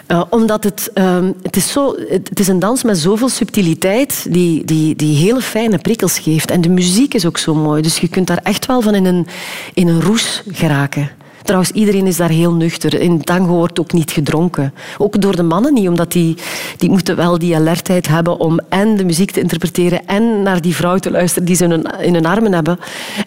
Uh, 0.07 0.23
omdat 0.29 0.63
het, 0.63 0.91
uh, 0.95 1.17
het, 1.41 1.55
is 1.55 1.71
zo, 1.71 1.95
het 2.09 2.39
is 2.39 2.47
een 2.47 2.59
dans 2.59 2.83
met 2.83 2.97
zoveel 2.97 3.29
subtiliteit 3.29 4.25
die, 4.29 4.65
die, 4.65 4.95
die 4.95 5.17
hele 5.17 5.41
fijne 5.41 5.77
prikkels 5.77 6.19
geeft. 6.19 6.51
En 6.51 6.61
de 6.61 6.69
muziek 6.69 7.13
is 7.13 7.25
ook 7.25 7.37
zo 7.37 7.55
mooi. 7.55 7.81
Dus 7.81 7.97
je 7.97 8.07
kunt 8.07 8.27
daar 8.27 8.39
echt 8.43 8.65
wel 8.65 8.81
van 8.81 8.95
in 8.95 9.05
een, 9.05 9.27
in 9.73 9.87
een 9.87 10.01
roes 10.01 10.43
geraken. 10.51 11.09
Trouwens, 11.43 11.71
iedereen 11.71 12.07
is 12.07 12.17
daar 12.17 12.29
heel 12.29 12.53
nuchter. 12.53 13.01
In 13.01 13.21
tango 13.21 13.53
wordt 13.53 13.79
ook 13.79 13.91
niet 13.91 14.11
gedronken. 14.11 14.73
Ook 14.97 15.21
door 15.21 15.35
de 15.35 15.43
mannen 15.43 15.73
niet, 15.73 15.87
omdat 15.87 16.11
die, 16.11 16.37
die 16.77 16.89
moeten 16.89 17.15
wel 17.15 17.37
die 17.37 17.55
alertheid 17.55 18.07
hebben 18.07 18.39
om 18.39 18.59
en 18.69 18.97
de 18.97 19.05
muziek 19.05 19.31
te 19.31 19.39
interpreteren 19.39 20.07
en 20.07 20.41
naar 20.43 20.61
die 20.61 20.75
vrouw 20.75 20.97
te 20.97 21.11
luisteren 21.11 21.47
die 21.47 21.55
ze 21.55 21.63
in 21.63 21.71
hun, 21.71 21.85
in 21.99 22.13
hun 22.13 22.25
armen 22.25 22.53
hebben. 22.53 22.79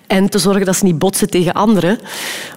En 0.07 0.29
te 0.29 0.39
zorgen 0.39 0.67
dat 0.67 0.77
ze 0.77 0.85
niet 0.85 0.99
botsen 0.99 1.31
tegen 1.31 1.53
anderen. 1.53 1.99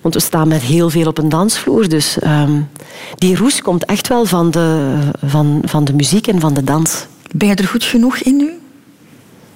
Want 0.01 0.13
we 0.13 0.19
staan 0.19 0.47
met 0.47 0.61
heel 0.61 0.89
veel 0.89 1.07
op 1.07 1.17
een 1.17 1.29
dansvloer. 1.29 1.89
Dus 1.89 2.17
um, 2.23 2.69
die 3.15 3.35
roes 3.35 3.61
komt 3.61 3.85
echt 3.85 4.07
wel 4.07 4.25
van 4.25 4.51
de, 4.51 4.97
van, 5.25 5.61
van 5.65 5.83
de 5.83 5.93
muziek 5.93 6.27
en 6.27 6.39
van 6.39 6.53
de 6.53 6.63
dans. 6.63 7.05
Ben 7.31 7.47
je 7.47 7.55
er 7.55 7.67
goed 7.67 7.83
genoeg 7.83 8.17
in 8.17 8.35
nu? 8.37 8.51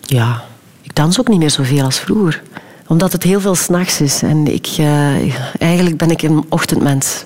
Ja, 0.02 0.44
ik 0.82 0.96
dans 0.96 1.20
ook 1.20 1.28
niet 1.28 1.40
meer 1.40 1.50
zoveel 1.50 1.84
als 1.84 2.00
vroeger 2.00 2.42
omdat 2.89 3.12
het 3.12 3.23
heel 3.23 3.39
veel 3.39 3.56
s'nachts 3.56 4.02
is. 4.02 4.21
En 4.21 4.54
ik, 4.54 4.67
uh, 4.80 5.36
eigenlijk 5.60 5.97
ben 5.97 6.12
ik 6.12 6.21
een 6.21 6.45
ochtendmens. 6.49 7.23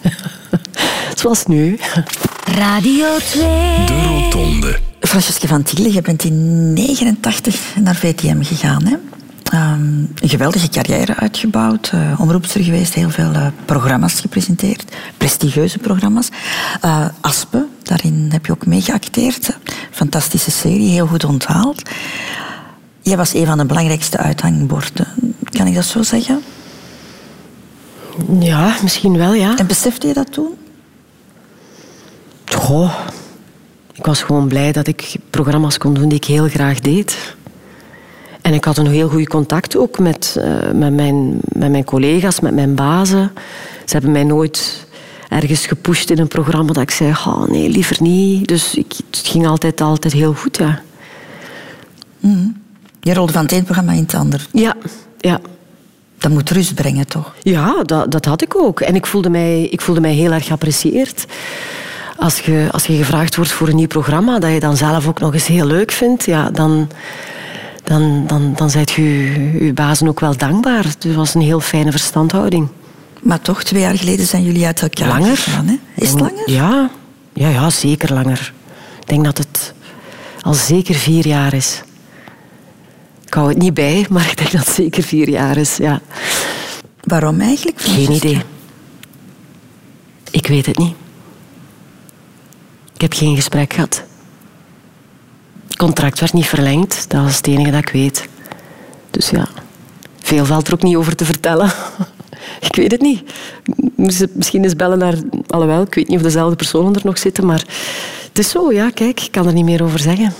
Zoals 1.20 1.46
nu. 1.46 1.78
Radio 2.44 3.06
2. 3.18 3.42
De 3.86 4.02
Rotonde. 4.06 4.78
Francesca 5.00 5.46
van 5.46 5.62
Tiele, 5.62 5.92
je 5.92 6.02
bent 6.02 6.24
in 6.24 6.72
89 6.72 7.76
naar 7.80 7.96
VTM 7.96 8.42
gegaan. 8.42 8.84
Hè? 8.84 8.96
Um, 9.54 10.12
een 10.14 10.28
geweldige 10.28 10.68
carrière 10.68 11.16
uitgebouwd, 11.16 11.90
uh, 11.94 12.20
omroepster 12.20 12.62
geweest, 12.62 12.94
heel 12.94 13.10
veel 13.10 13.32
uh, 13.32 13.46
programma's 13.64 14.20
gepresenteerd, 14.20 14.84
prestigieuze 15.16 15.78
programma's. 15.78 16.28
Uh, 16.84 17.06
Aspe, 17.20 17.66
daarin 17.82 18.28
heb 18.32 18.46
je 18.46 18.52
ook 18.52 18.66
mee 18.66 18.80
geacteerd. 18.80 19.58
Fantastische 19.90 20.50
serie, 20.50 20.90
heel 20.90 21.06
goed 21.06 21.24
onthaald. 21.24 21.82
Jij 23.02 23.16
was 23.16 23.34
een 23.34 23.46
van 23.46 23.58
de 23.58 23.64
belangrijkste 23.64 24.16
uithangborden. 24.16 25.06
Kan 25.42 25.66
ik 25.66 25.74
dat 25.74 25.84
zo 25.84 26.02
zeggen? 26.02 26.42
Ja, 28.38 28.76
misschien 28.82 29.16
wel, 29.16 29.34
ja. 29.34 29.56
En 29.58 29.66
besefte 29.66 30.06
je 30.06 30.14
dat 30.14 30.32
toen? 30.32 30.54
Goh, 32.44 32.94
ik 33.94 34.06
was 34.06 34.22
gewoon 34.22 34.48
blij 34.48 34.72
dat 34.72 34.86
ik 34.86 35.14
programma's 35.30 35.78
kon 35.78 35.94
doen 35.94 36.08
die 36.08 36.18
ik 36.18 36.24
heel 36.24 36.48
graag 36.48 36.80
deed. 36.80 37.36
En 38.42 38.54
ik 38.54 38.64
had 38.64 38.78
een 38.78 38.86
heel 38.86 39.08
goed 39.08 39.28
contact 39.28 39.76
ook 39.76 39.98
met, 39.98 40.36
uh, 40.38 40.70
met, 40.72 40.92
mijn, 40.92 41.38
met 41.48 41.70
mijn 41.70 41.84
collega's, 41.84 42.40
met 42.40 42.54
mijn 42.54 42.74
bazen. 42.74 43.32
Ze 43.84 43.92
hebben 43.92 44.12
mij 44.12 44.24
nooit 44.24 44.86
ergens 45.28 45.66
gepusht 45.66 46.10
in 46.10 46.18
een 46.18 46.28
programma 46.28 46.72
dat 46.72 46.82
ik 46.82 46.90
zei, 46.90 47.10
oh, 47.10 47.46
nee, 47.48 47.68
liever 47.68 47.96
niet. 48.00 48.48
Dus 48.48 48.74
ik, 48.74 48.92
het 49.10 49.20
ging 49.24 49.46
altijd, 49.46 49.80
altijd 49.80 50.12
heel 50.12 50.34
goed, 50.34 50.56
ja. 50.56 50.82
Mm. 52.20 52.59
Je 53.00 53.14
rolde 53.14 53.32
van 53.32 53.42
het 53.42 53.52
ene 53.52 53.62
programma 53.62 53.92
in 53.92 54.02
het 54.02 54.14
ander. 54.14 54.46
Ja, 54.52 54.76
ja. 55.18 55.40
Dat 56.18 56.30
moet 56.30 56.50
rust 56.50 56.74
brengen, 56.74 57.06
toch? 57.08 57.34
Ja, 57.42 57.82
dat, 57.82 58.10
dat 58.10 58.24
had 58.24 58.42
ik 58.42 58.56
ook. 58.56 58.80
En 58.80 58.94
ik 58.94 59.06
voelde 59.06 59.30
mij, 59.30 59.62
ik 59.62 59.80
voelde 59.80 60.00
mij 60.00 60.12
heel 60.12 60.32
erg 60.32 60.46
geapprecieerd. 60.46 61.26
Als 62.16 62.40
je, 62.40 62.68
als 62.70 62.86
je 62.86 62.96
gevraagd 62.96 63.36
wordt 63.36 63.50
voor 63.50 63.68
een 63.68 63.76
nieuw 63.76 63.86
programma, 63.86 64.38
dat 64.38 64.52
je 64.52 64.60
dan 64.60 64.76
zelf 64.76 65.08
ook 65.08 65.20
nog 65.20 65.34
eens 65.34 65.46
heel 65.46 65.66
leuk 65.66 65.90
vindt, 65.90 66.24
ja, 66.24 66.50
dan, 66.50 66.90
dan, 67.84 68.26
dan, 68.26 68.52
dan 68.56 68.70
zijt 68.70 68.90
je 68.90 69.02
je 69.64 69.72
bazen 69.72 70.08
ook 70.08 70.20
wel 70.20 70.36
dankbaar. 70.36 70.82
Dus 70.82 70.92
het 70.98 71.14
was 71.14 71.34
een 71.34 71.40
heel 71.40 71.60
fijne 71.60 71.90
verstandhouding. 71.90 72.68
Maar 73.22 73.40
toch, 73.40 73.62
twee 73.62 73.80
jaar 73.82 73.96
geleden 73.96 74.26
zijn 74.26 74.42
jullie 74.42 74.66
uit 74.66 74.82
elkaar 74.82 75.08
langer. 75.08 75.36
gegaan. 75.36 75.66
Hè? 75.66 75.78
Is 75.94 76.10
het 76.10 76.20
langer? 76.20 76.50
Ja. 76.50 76.90
ja, 77.32 77.48
ja, 77.48 77.70
zeker 77.70 78.14
langer. 78.14 78.52
Ik 79.00 79.08
denk 79.08 79.24
dat 79.24 79.38
het 79.38 79.74
al 80.40 80.54
zeker 80.54 80.94
vier 80.94 81.26
jaar 81.26 81.54
is. 81.54 81.82
Ik 83.30 83.36
hou 83.36 83.48
het 83.48 83.58
niet 83.58 83.74
bij, 83.74 84.06
maar 84.10 84.30
ik 84.30 84.36
denk 84.36 84.50
dat 84.50 84.66
het 84.66 84.74
zeker 84.74 85.02
vier 85.02 85.28
jaar 85.28 85.56
is. 85.56 85.76
Ja. 85.76 86.00
Waarom 87.00 87.40
eigenlijk? 87.40 87.80
Geen 87.80 88.12
idee. 88.12 88.42
Ik 90.30 90.46
weet 90.46 90.66
het 90.66 90.78
niet. 90.78 90.94
Ik 92.94 93.00
heb 93.00 93.12
geen 93.12 93.36
gesprek 93.36 93.72
gehad. 93.72 94.02
Het 95.66 95.76
contract 95.76 96.20
werd 96.20 96.32
niet 96.32 96.46
verlengd, 96.46 97.10
dat 97.10 97.28
is 97.28 97.36
het 97.36 97.46
enige 97.46 97.70
dat 97.70 97.80
ik 97.80 97.88
weet. 97.88 98.28
Dus 99.10 99.30
ja, 99.30 99.48
veel 100.22 100.44
valt 100.44 100.66
er 100.66 100.74
ook 100.74 100.82
niet 100.82 100.96
over 100.96 101.16
te 101.16 101.24
vertellen. 101.24 101.72
Ik 102.68 102.76
weet 102.76 102.90
het 102.90 103.00
niet. 103.00 103.22
Misschien 104.34 104.64
eens 104.64 104.76
bellen 104.76 104.98
naar... 104.98 105.14
Alhoewel, 105.46 105.82
ik 105.82 105.94
weet 105.94 106.08
niet 106.08 106.16
of 106.16 106.22
dezelfde 106.22 106.56
personen 106.56 106.94
er 106.94 107.00
nog 107.04 107.18
zitten, 107.18 107.46
maar 107.46 107.64
het 108.28 108.38
is 108.38 108.50
zo, 108.50 108.72
ja, 108.72 108.90
kijk, 108.90 109.20
ik 109.20 109.30
kan 109.30 109.46
er 109.46 109.52
niet 109.52 109.64
meer 109.64 109.82
over 109.82 109.98
zeggen. 109.98 110.34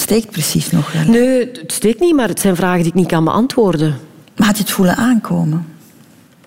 Steekt 0.00 0.30
precies 0.30 0.70
nog 0.70 0.92
wel. 0.92 1.04
Nee, 1.04 1.38
het 1.38 1.72
steekt 1.72 2.00
niet, 2.00 2.14
maar 2.14 2.28
het 2.28 2.40
zijn 2.40 2.56
vragen 2.56 2.78
die 2.78 2.88
ik 2.88 2.94
niet 2.94 3.06
kan 3.06 3.24
beantwoorden. 3.24 3.98
Maar 4.36 4.46
had 4.46 4.56
je 4.56 4.62
het 4.62 4.72
voelen 4.72 4.96
aankomen? 4.96 5.66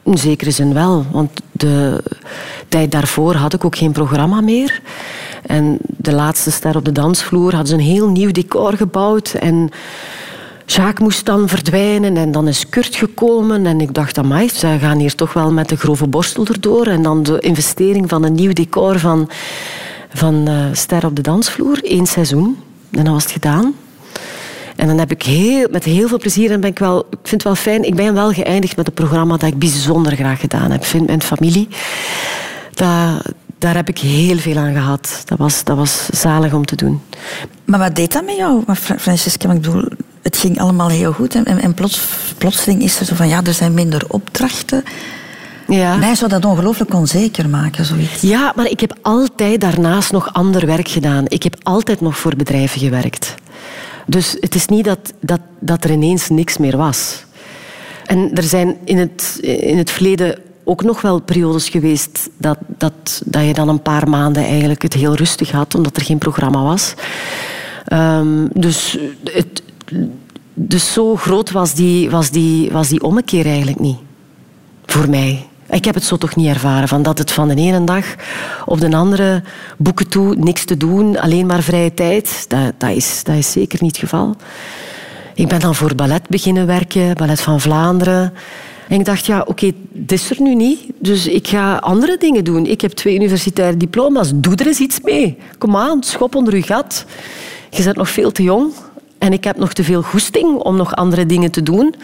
In 0.03 0.17
zekere 0.17 0.51
zin 0.51 0.73
wel, 0.73 1.05
want 1.11 1.31
de 1.51 2.03
tijd 2.67 2.91
daarvoor 2.91 3.35
had 3.35 3.53
ik 3.53 3.65
ook 3.65 3.75
geen 3.75 3.91
programma 3.91 4.41
meer. 4.41 4.81
En 5.45 5.77
de 5.97 6.11
laatste 6.11 6.51
ster 6.51 6.75
op 6.75 6.85
de 6.85 6.91
dansvloer 6.91 7.49
hadden 7.55 7.67
ze 7.67 7.73
een 7.73 7.93
heel 7.93 8.09
nieuw 8.09 8.31
decor 8.31 8.73
gebouwd. 8.73 9.33
En 9.33 9.69
Jacques 10.65 10.99
moest 10.99 11.25
dan 11.25 11.47
verdwijnen 11.47 12.17
en 12.17 12.31
dan 12.31 12.47
is 12.47 12.69
Kurt 12.69 12.95
gekomen. 12.95 13.65
En 13.65 13.81
ik 13.81 13.93
dacht, 13.93 14.17
amai, 14.17 14.49
ze 14.49 14.77
gaan 14.79 14.97
hier 14.97 15.15
toch 15.15 15.33
wel 15.33 15.51
met 15.51 15.69
de 15.69 15.75
grove 15.77 16.07
borstel 16.07 16.45
erdoor. 16.45 16.87
En 16.87 17.01
dan 17.01 17.23
de 17.23 17.39
investering 17.39 18.09
van 18.09 18.23
een 18.23 18.35
nieuw 18.35 18.53
decor 18.53 18.99
van, 18.99 19.29
van 20.13 20.49
uh, 20.49 20.65
Ster 20.71 21.05
op 21.05 21.15
de 21.15 21.21
dansvloer. 21.21 21.83
één 21.83 22.05
seizoen. 22.05 22.57
En 22.97 23.03
dan 23.03 23.13
was 23.13 23.23
het 23.23 23.31
gedaan. 23.31 23.73
En 24.75 24.87
dan 24.87 24.97
heb 24.97 25.11
ik 25.11 25.23
heel, 25.23 25.67
met 25.71 25.83
heel 25.83 26.07
veel 26.07 26.17
plezier, 26.17 26.51
en 26.51 26.59
ben 26.59 26.69
ik, 26.69 26.79
wel, 26.79 26.99
ik 26.99 27.17
vind 27.23 27.31
het 27.31 27.43
wel 27.43 27.55
fijn, 27.55 27.83
ik 27.83 27.95
ben 27.95 28.13
wel 28.13 28.31
geëindigd 28.31 28.75
met 28.75 28.87
een 28.87 28.93
programma 28.93 29.37
dat 29.37 29.49
ik 29.49 29.59
bijzonder 29.59 30.15
graag 30.15 30.39
gedaan 30.39 30.71
heb. 30.71 30.85
Vind 30.85 31.07
mijn 31.07 31.21
familie. 31.21 31.67
Dat, 32.73 33.21
daar 33.57 33.75
heb 33.75 33.89
ik 33.89 33.97
heel 33.97 34.37
veel 34.37 34.57
aan 34.57 34.73
gehad. 34.73 35.21
Dat 35.25 35.37
was, 35.37 35.63
dat 35.63 35.77
was 35.77 36.05
zalig 36.05 36.53
om 36.53 36.65
te 36.65 36.75
doen. 36.75 37.01
Maar 37.65 37.79
wat 37.79 37.95
deed 37.95 38.13
dat 38.13 38.25
met 38.25 38.35
jou, 38.35 38.63
Francesca? 38.97 39.51
Ik 39.51 39.61
bedoel, 39.61 39.85
het 40.21 40.37
ging 40.37 40.59
allemaal 40.59 40.89
heel 40.89 41.11
goed. 41.11 41.35
En, 41.35 41.45
en 41.45 41.73
plots, 41.73 42.07
plotseling 42.37 42.81
is 42.81 42.99
er 42.99 43.05
zo 43.05 43.15
van, 43.15 43.27
ja, 43.27 43.43
er 43.43 43.53
zijn 43.53 43.73
minder 43.73 44.03
opdrachten. 44.07 44.83
Ja. 45.67 45.95
Mij 45.95 46.15
zou 46.15 46.29
dat 46.29 46.45
ongelooflijk 46.45 46.93
onzeker 46.93 47.49
maken, 47.49 47.85
zoiets. 47.85 48.21
Ja, 48.21 48.53
maar 48.55 48.69
ik 48.69 48.79
heb 48.79 48.97
altijd 49.01 49.61
daarnaast 49.61 50.11
nog 50.11 50.33
ander 50.33 50.65
werk 50.65 50.87
gedaan. 50.87 51.23
Ik 51.27 51.43
heb 51.43 51.55
altijd 51.63 52.01
nog 52.01 52.17
voor 52.17 52.35
bedrijven 52.35 52.79
gewerkt. 52.79 53.35
Dus 54.05 54.37
het 54.39 54.55
is 54.55 54.65
niet 54.67 54.85
dat, 54.85 55.13
dat, 55.19 55.39
dat 55.59 55.83
er 55.83 55.91
ineens 55.91 56.29
niks 56.29 56.57
meer 56.57 56.77
was. 56.77 57.25
En 58.05 58.33
er 58.33 58.43
zijn 58.43 58.77
in 58.83 58.97
het, 58.97 59.37
in 59.41 59.77
het 59.77 59.91
verleden 59.91 60.39
ook 60.63 60.83
nog 60.83 61.01
wel 61.01 61.21
periodes 61.21 61.69
geweest 61.69 62.29
dat, 62.37 62.57
dat, 62.77 63.21
dat 63.25 63.45
je 63.45 63.53
dan 63.53 63.69
een 63.69 63.81
paar 63.81 64.09
maanden 64.09 64.43
eigenlijk 64.43 64.81
het 64.81 64.93
heel 64.93 65.15
rustig 65.15 65.51
had, 65.51 65.75
omdat 65.75 65.95
er 65.95 66.03
geen 66.03 66.17
programma 66.17 66.63
was. 66.63 66.93
Um, 67.93 68.49
dus, 68.53 68.97
het, 69.23 69.63
dus 70.53 70.93
zo 70.93 71.15
groot 71.15 71.51
was 71.51 71.73
die, 71.73 72.09
was, 72.09 72.29
die, 72.29 72.71
was 72.71 72.87
die 72.87 73.03
ommekeer 73.03 73.45
eigenlijk 73.45 73.79
niet. 73.79 73.97
Voor 74.85 75.09
mij. 75.09 75.47
Ik 75.73 75.85
heb 75.85 75.95
het 75.95 76.03
zo 76.03 76.17
toch 76.17 76.35
niet 76.35 76.47
ervaren, 76.47 76.87
van 76.87 77.03
dat 77.03 77.17
het 77.17 77.31
van 77.31 77.47
de 77.47 77.55
ene 77.55 77.83
dag 77.83 78.05
op 78.65 78.79
de 78.79 78.95
andere 78.95 79.43
boeken 79.77 80.07
toe, 80.07 80.35
niks 80.35 80.65
te 80.65 80.77
doen, 80.77 81.19
alleen 81.19 81.45
maar 81.45 81.63
vrije 81.63 81.93
tijd. 81.93 82.45
Dat, 82.47 82.73
dat, 82.77 82.89
is, 82.89 83.23
dat 83.23 83.35
is 83.35 83.51
zeker 83.51 83.77
niet 83.81 83.91
het 83.91 84.09
geval. 84.09 84.35
Ik 85.33 85.47
ben 85.47 85.59
dan 85.59 85.75
voor 85.75 85.95
ballet 85.95 86.29
beginnen 86.29 86.65
werken, 86.65 87.13
Ballet 87.13 87.41
van 87.41 87.61
Vlaanderen. 87.61 88.33
En 88.87 88.99
ik 88.99 89.05
dacht, 89.05 89.25
ja, 89.25 89.43
oké, 89.47 89.71
dit 89.91 90.11
is 90.11 90.29
er 90.29 90.41
nu 90.41 90.55
niet. 90.55 90.79
Dus 90.99 91.27
ik 91.27 91.47
ga 91.47 91.75
andere 91.75 92.17
dingen 92.17 92.43
doen. 92.43 92.65
Ik 92.65 92.81
heb 92.81 92.91
twee 92.91 93.15
universitaire 93.15 93.77
diploma's. 93.77 94.31
Doe 94.35 94.55
er 94.55 94.67
eens 94.67 94.79
iets 94.79 94.99
mee. 95.01 95.37
Kom 95.57 95.75
aan, 95.75 96.03
schop 96.03 96.35
onder 96.35 96.53
uw 96.53 96.61
gat. 96.61 97.05
Je 97.69 97.83
bent 97.83 97.95
nog 97.95 98.09
veel 98.09 98.31
te 98.31 98.43
jong. 98.43 98.73
En 99.17 99.33
ik 99.33 99.43
heb 99.43 99.57
nog 99.57 99.73
te 99.73 99.83
veel 99.83 100.01
goesting 100.01 100.57
om 100.57 100.75
nog 100.75 100.95
andere 100.95 101.25
dingen 101.25 101.51
te 101.51 101.63
doen. 101.63 101.95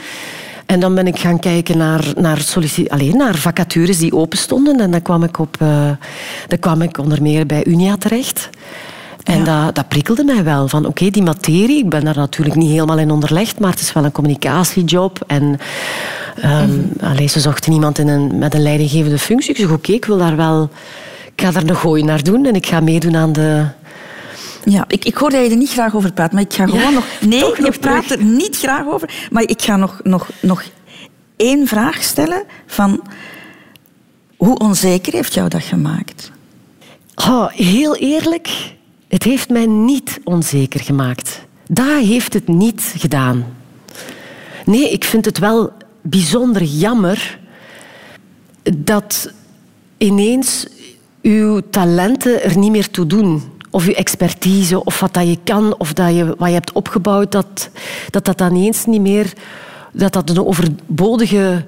En 0.69 0.79
dan 0.79 0.95
ben 0.95 1.07
ik 1.07 1.19
gaan 1.19 1.39
kijken 1.39 1.77
naar, 1.77 2.05
naar, 2.15 2.45
alleen, 2.87 3.17
naar 3.17 3.35
vacatures 3.35 3.97
die 3.97 4.15
open 4.15 4.37
stonden. 4.37 4.79
En 4.79 4.91
dan 4.91 5.01
kwam 5.01 5.23
ik, 5.23 5.39
op, 5.39 5.57
uh, 5.61 5.89
dan 6.47 6.59
kwam 6.59 6.81
ik 6.81 6.97
onder 6.97 7.21
meer 7.21 7.45
bij 7.45 7.65
Unia 7.65 7.97
terecht. 7.97 8.49
En 9.23 9.37
ja. 9.37 9.65
dat, 9.65 9.75
dat 9.75 9.87
prikkelde 9.87 10.23
mij 10.23 10.43
wel. 10.43 10.67
Van 10.67 10.85
oké, 10.85 11.09
die 11.09 11.23
materie, 11.23 11.77
ik 11.77 11.89
ben 11.89 12.03
daar 12.03 12.15
natuurlijk 12.15 12.55
niet 12.55 12.69
helemaal 12.69 12.97
in 12.97 13.11
onderlegd, 13.11 13.59
maar 13.59 13.71
het 13.71 13.79
is 13.79 13.93
wel 13.93 14.03
een 14.03 14.11
communicatiejob. 14.11 15.23
En 15.27 15.43
um, 15.43 15.57
mm 16.41 16.91
-hmm. 16.99 17.27
ze 17.27 17.39
zochten 17.39 17.73
iemand 17.73 17.97
in 17.97 18.07
een, 18.07 18.37
met 18.37 18.53
een 18.53 18.63
leidinggevende 18.63 19.19
functie. 19.19 19.49
Ik 19.49 19.57
zeg 19.57 19.71
oké, 19.71 19.91
ik 19.91 20.05
wil 20.05 20.17
daar 20.17 20.35
wel... 20.35 20.69
Ik 21.35 21.45
ga 21.45 21.51
daar 21.51 21.63
een 21.63 21.75
gooi 21.75 22.03
naar 22.03 22.23
doen 22.23 22.45
en 22.45 22.55
ik 22.55 22.65
ga 22.65 22.79
meedoen 22.79 23.15
aan 23.15 23.33
de... 23.33 23.65
Ja, 24.63 24.85
ik, 24.87 25.05
ik 25.05 25.15
hoor 25.15 25.29
dat 25.29 25.43
je 25.43 25.49
er 25.49 25.57
niet 25.57 25.71
graag 25.71 25.95
over 25.95 26.13
praat, 26.13 26.31
maar 26.31 26.41
ik 26.41 26.53
ga 26.53 26.65
gewoon 26.65 26.81
ja, 26.81 26.89
nog... 26.89 27.05
Nee, 27.27 27.39
nog 27.39 27.57
je 27.57 27.79
praat 27.79 28.11
er 28.11 28.23
niet 28.23 28.57
graag 28.57 28.85
over, 28.85 29.27
maar 29.31 29.43
ik 29.43 29.61
ga 29.61 29.75
nog, 29.75 29.99
nog, 30.03 30.29
nog 30.41 30.63
één 31.35 31.67
vraag 31.67 32.03
stellen 32.03 32.43
van... 32.65 33.01
Hoe 34.37 34.57
onzeker 34.57 35.13
heeft 35.13 35.33
jou 35.33 35.49
dat 35.49 35.63
gemaakt? 35.63 36.31
Oh, 37.15 37.49
heel 37.51 37.95
eerlijk, 37.95 38.75
het 39.07 39.23
heeft 39.23 39.49
mij 39.49 39.65
niet 39.65 40.19
onzeker 40.23 40.79
gemaakt. 40.79 41.41
Dat 41.67 42.01
heeft 42.01 42.33
het 42.33 42.47
niet 42.47 42.93
gedaan. 42.97 43.45
Nee, 44.65 44.91
ik 44.91 45.03
vind 45.03 45.25
het 45.25 45.37
wel 45.37 45.73
bijzonder 46.01 46.63
jammer 46.63 47.39
dat 48.77 49.33
ineens 49.97 50.67
uw 51.21 51.61
talenten 51.69 52.43
er 52.43 52.57
niet 52.57 52.71
meer 52.71 52.89
toe 52.89 53.05
doen. 53.05 53.43
Of 53.69 53.87
uw 53.87 53.93
expertise, 53.93 54.83
of 54.83 54.99
wat 54.99 55.13
dat 55.13 55.27
je 55.27 55.37
kan, 55.43 55.75
of 55.77 55.93
dat 55.93 56.15
je, 56.15 56.35
wat 56.37 56.47
je 56.47 56.53
hebt 56.53 56.71
opgebouwd, 56.71 57.31
dat 57.31 57.69
dat, 58.09 58.25
dat 58.25 58.37
dan 58.37 58.55
eens 58.55 58.85
niet 58.85 59.01
meer... 59.01 59.33
Dat 59.91 60.13
dat 60.13 60.29
een 60.29 60.45
overbodige 60.45 61.65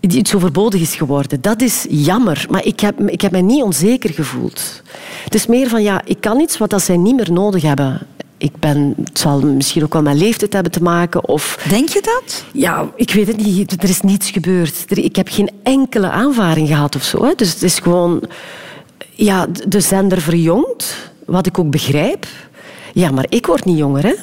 iets 0.00 0.34
overbodig 0.34 0.80
is 0.80 0.94
geworden. 0.94 1.40
Dat 1.40 1.62
is 1.62 1.86
jammer, 1.88 2.46
maar 2.50 2.64
ik 2.64 2.80
heb, 2.80 3.00
ik 3.00 3.20
heb 3.20 3.30
mij 3.30 3.42
niet 3.42 3.62
onzeker 3.62 4.10
gevoeld. 4.10 4.82
Het 5.24 5.34
is 5.34 5.46
meer 5.46 5.68
van, 5.68 5.82
ja, 5.82 6.00
ik 6.04 6.20
kan 6.20 6.40
iets 6.40 6.58
wat 6.58 6.70
dat 6.70 6.82
zij 6.82 6.96
niet 6.96 7.16
meer 7.16 7.32
nodig 7.32 7.62
hebben. 7.62 8.06
Ik 8.38 8.56
ben, 8.56 8.94
het 9.04 9.18
zal 9.18 9.40
misschien 9.40 9.82
ook 9.82 9.92
wel 9.92 10.02
met 10.02 10.16
leeftijd 10.16 10.52
hebben 10.52 10.72
te 10.72 10.82
maken. 10.82 11.28
Of, 11.28 11.64
Denk 11.68 11.88
je 11.88 12.00
dat? 12.02 12.44
Ja, 12.52 12.90
ik 12.96 13.10
weet 13.10 13.26
het 13.26 13.36
niet. 13.36 13.82
Er 13.82 13.88
is 13.88 14.00
niets 14.00 14.30
gebeurd. 14.30 14.84
Ik 14.88 15.16
heb 15.16 15.28
geen 15.28 15.50
enkele 15.62 16.10
aanvaring 16.10 16.68
gehad 16.68 16.96
of 16.96 17.02
zo. 17.02 17.24
Hè. 17.24 17.32
Dus 17.36 17.52
het 17.52 17.62
is 17.62 17.78
gewoon... 17.78 18.22
Ja, 19.14 19.46
de 19.68 19.80
zender 19.80 20.20
verjongt, 20.20 21.12
wat 21.26 21.46
ik 21.46 21.58
ook 21.58 21.70
begrijp. 21.70 22.26
Ja, 22.92 23.10
maar 23.10 23.26
ik 23.28 23.46
word 23.46 23.64
niet 23.64 23.78
jonger, 23.78 24.02
hè. 24.02 24.14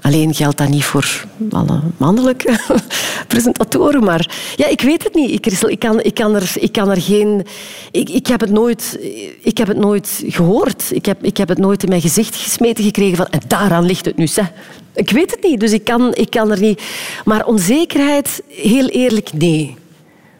Alleen 0.00 0.34
geldt 0.34 0.58
dat 0.58 0.68
niet 0.68 0.84
voor 0.84 1.24
alle 1.50 1.80
mannelijke 1.96 2.58
presentatoren. 3.28 4.04
Maar 4.04 4.52
ja, 4.56 4.66
ik 4.66 4.80
weet 4.80 5.02
het 5.02 5.14
niet. 5.14 5.30
Ik, 5.30 5.46
ik, 5.46 5.78
kan, 5.78 6.00
ik, 6.00 6.14
kan, 6.14 6.34
er, 6.34 6.52
ik 6.54 6.72
kan 6.72 6.90
er 6.90 7.00
geen... 7.00 7.46
Ik, 7.90 8.08
ik, 8.08 8.26
heb 8.26 8.40
het 8.40 8.50
nooit, 8.50 8.98
ik 9.40 9.58
heb 9.58 9.68
het 9.68 9.76
nooit 9.76 10.22
gehoord. 10.26 10.90
Ik 10.90 11.06
heb, 11.06 11.24
ik 11.24 11.36
heb 11.36 11.48
het 11.48 11.58
nooit 11.58 11.82
in 11.82 11.88
mijn 11.88 12.00
gezicht 12.00 12.36
gesmeten 12.36 12.84
gekregen 12.84 13.16
van... 13.16 13.26
En 13.26 13.40
daaraan 13.46 13.84
ligt 13.84 14.04
het 14.04 14.16
nu, 14.16 14.26
zeg. 14.26 14.52
Ik 14.94 15.10
weet 15.10 15.30
het 15.30 15.42
niet, 15.42 15.60
dus 15.60 15.72
ik 15.72 15.84
kan, 15.84 16.14
ik 16.14 16.30
kan 16.30 16.50
er 16.50 16.60
niet... 16.60 16.82
Maar 17.24 17.46
onzekerheid, 17.46 18.42
heel 18.48 18.86
eerlijk, 18.86 19.32
nee. 19.32 19.76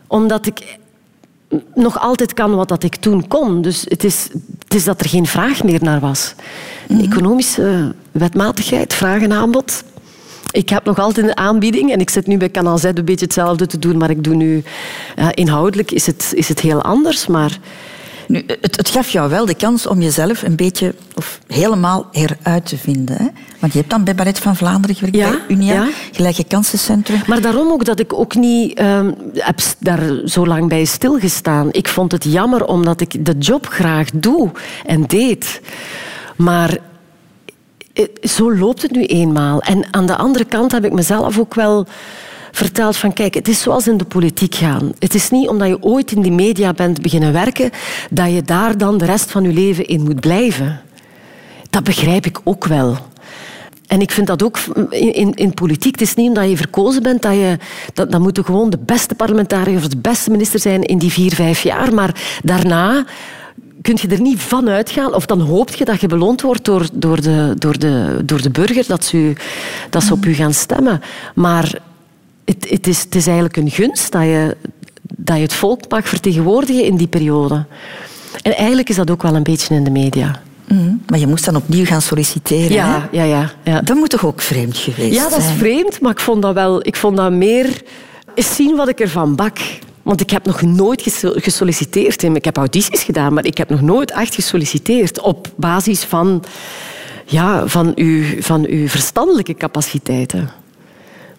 Omdat 0.06 0.46
ik 0.46 0.78
nog 1.74 2.00
altijd 2.00 2.34
kan 2.34 2.54
wat 2.54 2.68
dat 2.68 2.82
ik 2.82 2.96
toen 2.96 3.28
kon. 3.28 3.62
Dus 3.62 3.84
het 3.88 4.04
is, 4.04 4.28
het 4.70 4.78
is 4.78 4.84
dat 4.84 5.00
er 5.00 5.08
geen 5.08 5.26
vraag 5.26 5.62
meer 5.62 5.82
naar 5.82 6.00
was. 6.00 6.34
Economische 6.88 7.94
wetmatigheid, 8.10 8.94
vraag 8.94 9.22
en 9.22 9.32
aanbod. 9.32 9.84
Ik 10.50 10.68
heb 10.68 10.84
nog 10.84 10.98
altijd 10.98 11.26
een 11.26 11.36
aanbieding 11.36 11.92
en 11.92 12.00
ik 12.00 12.10
zit 12.10 12.26
nu 12.26 12.36
bij 12.36 12.48
Kanaal 12.48 12.78
Z 12.78 12.84
een 12.84 13.04
beetje 13.04 13.24
hetzelfde 13.24 13.66
te 13.66 13.78
doen, 13.78 13.96
maar 13.96 14.10
ik 14.10 14.24
doe 14.24 14.34
nu... 14.34 14.62
ja, 15.16 15.34
inhoudelijk 15.34 15.90
is 15.90 16.06
het, 16.06 16.32
is 16.34 16.48
het 16.48 16.60
heel 16.60 16.82
anders, 16.82 17.26
maar... 17.26 17.58
Nu, 18.30 18.44
het, 18.60 18.76
het 18.76 18.88
gaf 18.88 19.10
jou 19.10 19.30
wel 19.30 19.46
de 19.46 19.54
kans 19.54 19.86
om 19.86 20.00
jezelf 20.00 20.42
een 20.42 20.56
beetje 20.56 20.94
of 21.14 21.40
helemaal 21.46 22.08
eruit 22.12 22.66
te 22.66 22.78
vinden. 22.78 23.16
Hè? 23.16 23.26
Want 23.58 23.72
je 23.72 23.78
hebt 23.78 23.90
dan 23.90 24.04
bij 24.04 24.14
Ballet 24.14 24.38
van 24.38 24.56
Vlaanderen 24.56 24.96
gewerkt, 24.96 25.16
Ja, 25.16 25.30
bij 25.30 25.56
Unia, 25.56 25.72
ja. 25.74 25.88
gelijke 26.12 26.44
kansencentrum. 26.44 27.22
Maar 27.26 27.40
daarom 27.40 27.72
ook 27.72 27.84
dat 27.84 28.00
ik 28.00 28.12
ook 28.12 28.34
niet 28.34 28.74
ehm, 28.78 29.12
heb 29.34 29.60
daar 29.78 30.20
zo 30.24 30.46
lang 30.46 30.68
bij 30.68 30.84
stilgestaan. 30.84 31.68
Ik 31.72 31.88
vond 31.88 32.12
het 32.12 32.24
jammer 32.24 32.64
omdat 32.66 33.00
ik 33.00 33.24
de 33.24 33.38
job 33.38 33.66
graag 33.66 34.08
doe 34.14 34.50
en 34.86 35.06
deed. 35.06 35.60
Maar 36.36 36.78
eh, 37.92 38.04
zo 38.22 38.56
loopt 38.56 38.82
het 38.82 38.90
nu 38.90 39.04
eenmaal. 39.04 39.60
En 39.60 39.86
aan 39.90 40.06
de 40.06 40.16
andere 40.16 40.44
kant 40.44 40.72
heb 40.72 40.84
ik 40.84 40.92
mezelf 40.92 41.38
ook 41.38 41.54
wel 41.54 41.86
verteld 42.50 42.96
van 42.96 43.12
kijk, 43.12 43.34
het 43.34 43.48
is 43.48 43.60
zoals 43.60 43.88
in 43.88 43.96
de 43.96 44.04
politiek 44.04 44.54
gaan. 44.54 44.92
Het 44.98 45.14
is 45.14 45.30
niet 45.30 45.48
omdat 45.48 45.68
je 45.68 45.82
ooit 45.82 46.12
in 46.12 46.22
die 46.22 46.32
media 46.32 46.72
bent 46.72 47.02
beginnen 47.02 47.32
werken 47.32 47.70
dat 48.10 48.32
je 48.32 48.42
daar 48.42 48.78
dan 48.78 48.98
de 48.98 49.04
rest 49.04 49.30
van 49.30 49.42
je 49.42 49.52
leven 49.52 49.86
in 49.86 50.02
moet 50.02 50.20
blijven. 50.20 50.80
Dat 51.70 51.84
begrijp 51.84 52.26
ik 52.26 52.40
ook 52.44 52.64
wel. 52.64 52.96
En 53.86 54.00
ik 54.00 54.10
vind 54.10 54.26
dat 54.26 54.42
ook 54.42 54.58
in, 54.90 55.12
in, 55.12 55.34
in 55.34 55.54
politiek. 55.54 55.92
Het 55.92 56.08
is 56.08 56.14
niet 56.14 56.28
omdat 56.28 56.48
je 56.48 56.56
verkozen 56.56 57.02
bent 57.02 57.22
dat 57.22 57.32
je... 57.32 57.58
Dat, 57.94 58.10
dan 58.10 58.22
moeten 58.22 58.44
gewoon 58.44 58.70
de 58.70 58.78
beste 58.78 59.14
parlementariër 59.14 59.76
of 59.76 59.88
de 59.88 59.96
beste 59.96 60.30
minister 60.30 60.60
zijn 60.60 60.82
in 60.82 60.98
die 60.98 61.12
vier, 61.12 61.34
vijf 61.34 61.62
jaar. 61.62 61.94
Maar 61.94 62.38
daarna 62.42 63.04
kun 63.82 63.98
je 64.00 64.08
er 64.08 64.20
niet 64.20 64.40
van 64.40 64.68
uitgaan. 64.68 65.14
Of 65.14 65.26
dan 65.26 65.40
hoop 65.40 65.74
je 65.74 65.84
dat 65.84 66.00
je 66.00 66.06
beloond 66.06 66.40
wordt 66.40 66.64
door, 66.64 66.88
door, 66.92 67.20
de, 67.20 67.54
door, 67.58 67.78
de, 67.78 68.20
door 68.24 68.42
de 68.42 68.50
burger. 68.50 68.84
Dat 68.86 69.04
ze, 69.04 69.32
dat 69.90 70.02
ze 70.02 70.12
op 70.12 70.24
u 70.24 70.32
gaan 70.32 70.54
stemmen. 70.54 71.00
Maar 71.34 71.78
het, 72.50 72.70
het, 72.70 72.86
is, 72.86 73.00
het 73.00 73.14
is 73.14 73.26
eigenlijk 73.26 73.56
een 73.56 73.70
gunst 73.70 74.12
dat 74.12 74.22
je, 74.22 74.56
dat 75.02 75.36
je 75.36 75.42
het 75.42 75.52
volk 75.52 75.80
mag 75.88 76.08
vertegenwoordigen 76.08 76.84
in 76.84 76.96
die 76.96 77.06
periode. 77.06 77.64
En 78.42 78.56
eigenlijk 78.56 78.88
is 78.88 78.96
dat 78.96 79.10
ook 79.10 79.22
wel 79.22 79.34
een 79.34 79.42
beetje 79.42 79.74
in 79.74 79.84
de 79.84 79.90
media. 79.90 80.42
Mhm. 80.68 80.94
Maar 81.06 81.18
je 81.18 81.26
moest 81.26 81.44
dan 81.44 81.56
opnieuw 81.56 81.84
gaan 81.84 82.02
solliciteren. 82.02 82.72
Ja, 82.72 83.08
hè? 83.10 83.18
ja, 83.18 83.24
ja. 83.24 83.52
ja. 83.64 83.80
Dat 83.80 83.96
moet 83.96 84.10
toch 84.10 84.26
ook 84.26 84.40
vreemd 84.40 84.76
geweest 84.76 85.14
Ja, 85.14 85.28
dat 85.28 85.38
is 85.38 85.44
zijn? 85.44 85.56
vreemd, 85.56 86.00
maar 86.00 86.12
ik 86.12 86.20
vond 86.20 86.42
dat 86.42 86.54
wel... 86.54 86.86
Ik 86.86 86.96
vond 86.96 87.16
dat 87.16 87.32
meer... 87.32 87.82
Eens 88.34 88.54
zien 88.54 88.76
wat 88.76 88.88
ik 88.88 89.00
ervan 89.00 89.34
bak. 89.34 89.58
Want 90.02 90.20
ik 90.20 90.30
heb 90.30 90.46
nog 90.46 90.62
nooit 90.62 91.02
geso- 91.02 91.34
gesolliciteerd. 91.36 92.22
Ik 92.22 92.44
heb 92.44 92.56
audities 92.56 93.02
gedaan, 93.02 93.34
maar 93.34 93.44
ik 93.44 93.58
heb 93.58 93.70
nog 93.70 93.80
nooit 93.80 94.10
echt 94.10 94.34
gesolliciteerd. 94.34 95.20
Op 95.20 95.48
basis 95.56 96.02
van, 96.02 96.44
ja, 97.24 97.66
van, 97.66 97.92
uw, 97.94 98.24
van 98.40 98.66
uw 98.66 98.88
verstandelijke 98.88 99.54
capaciteiten. 99.54 100.50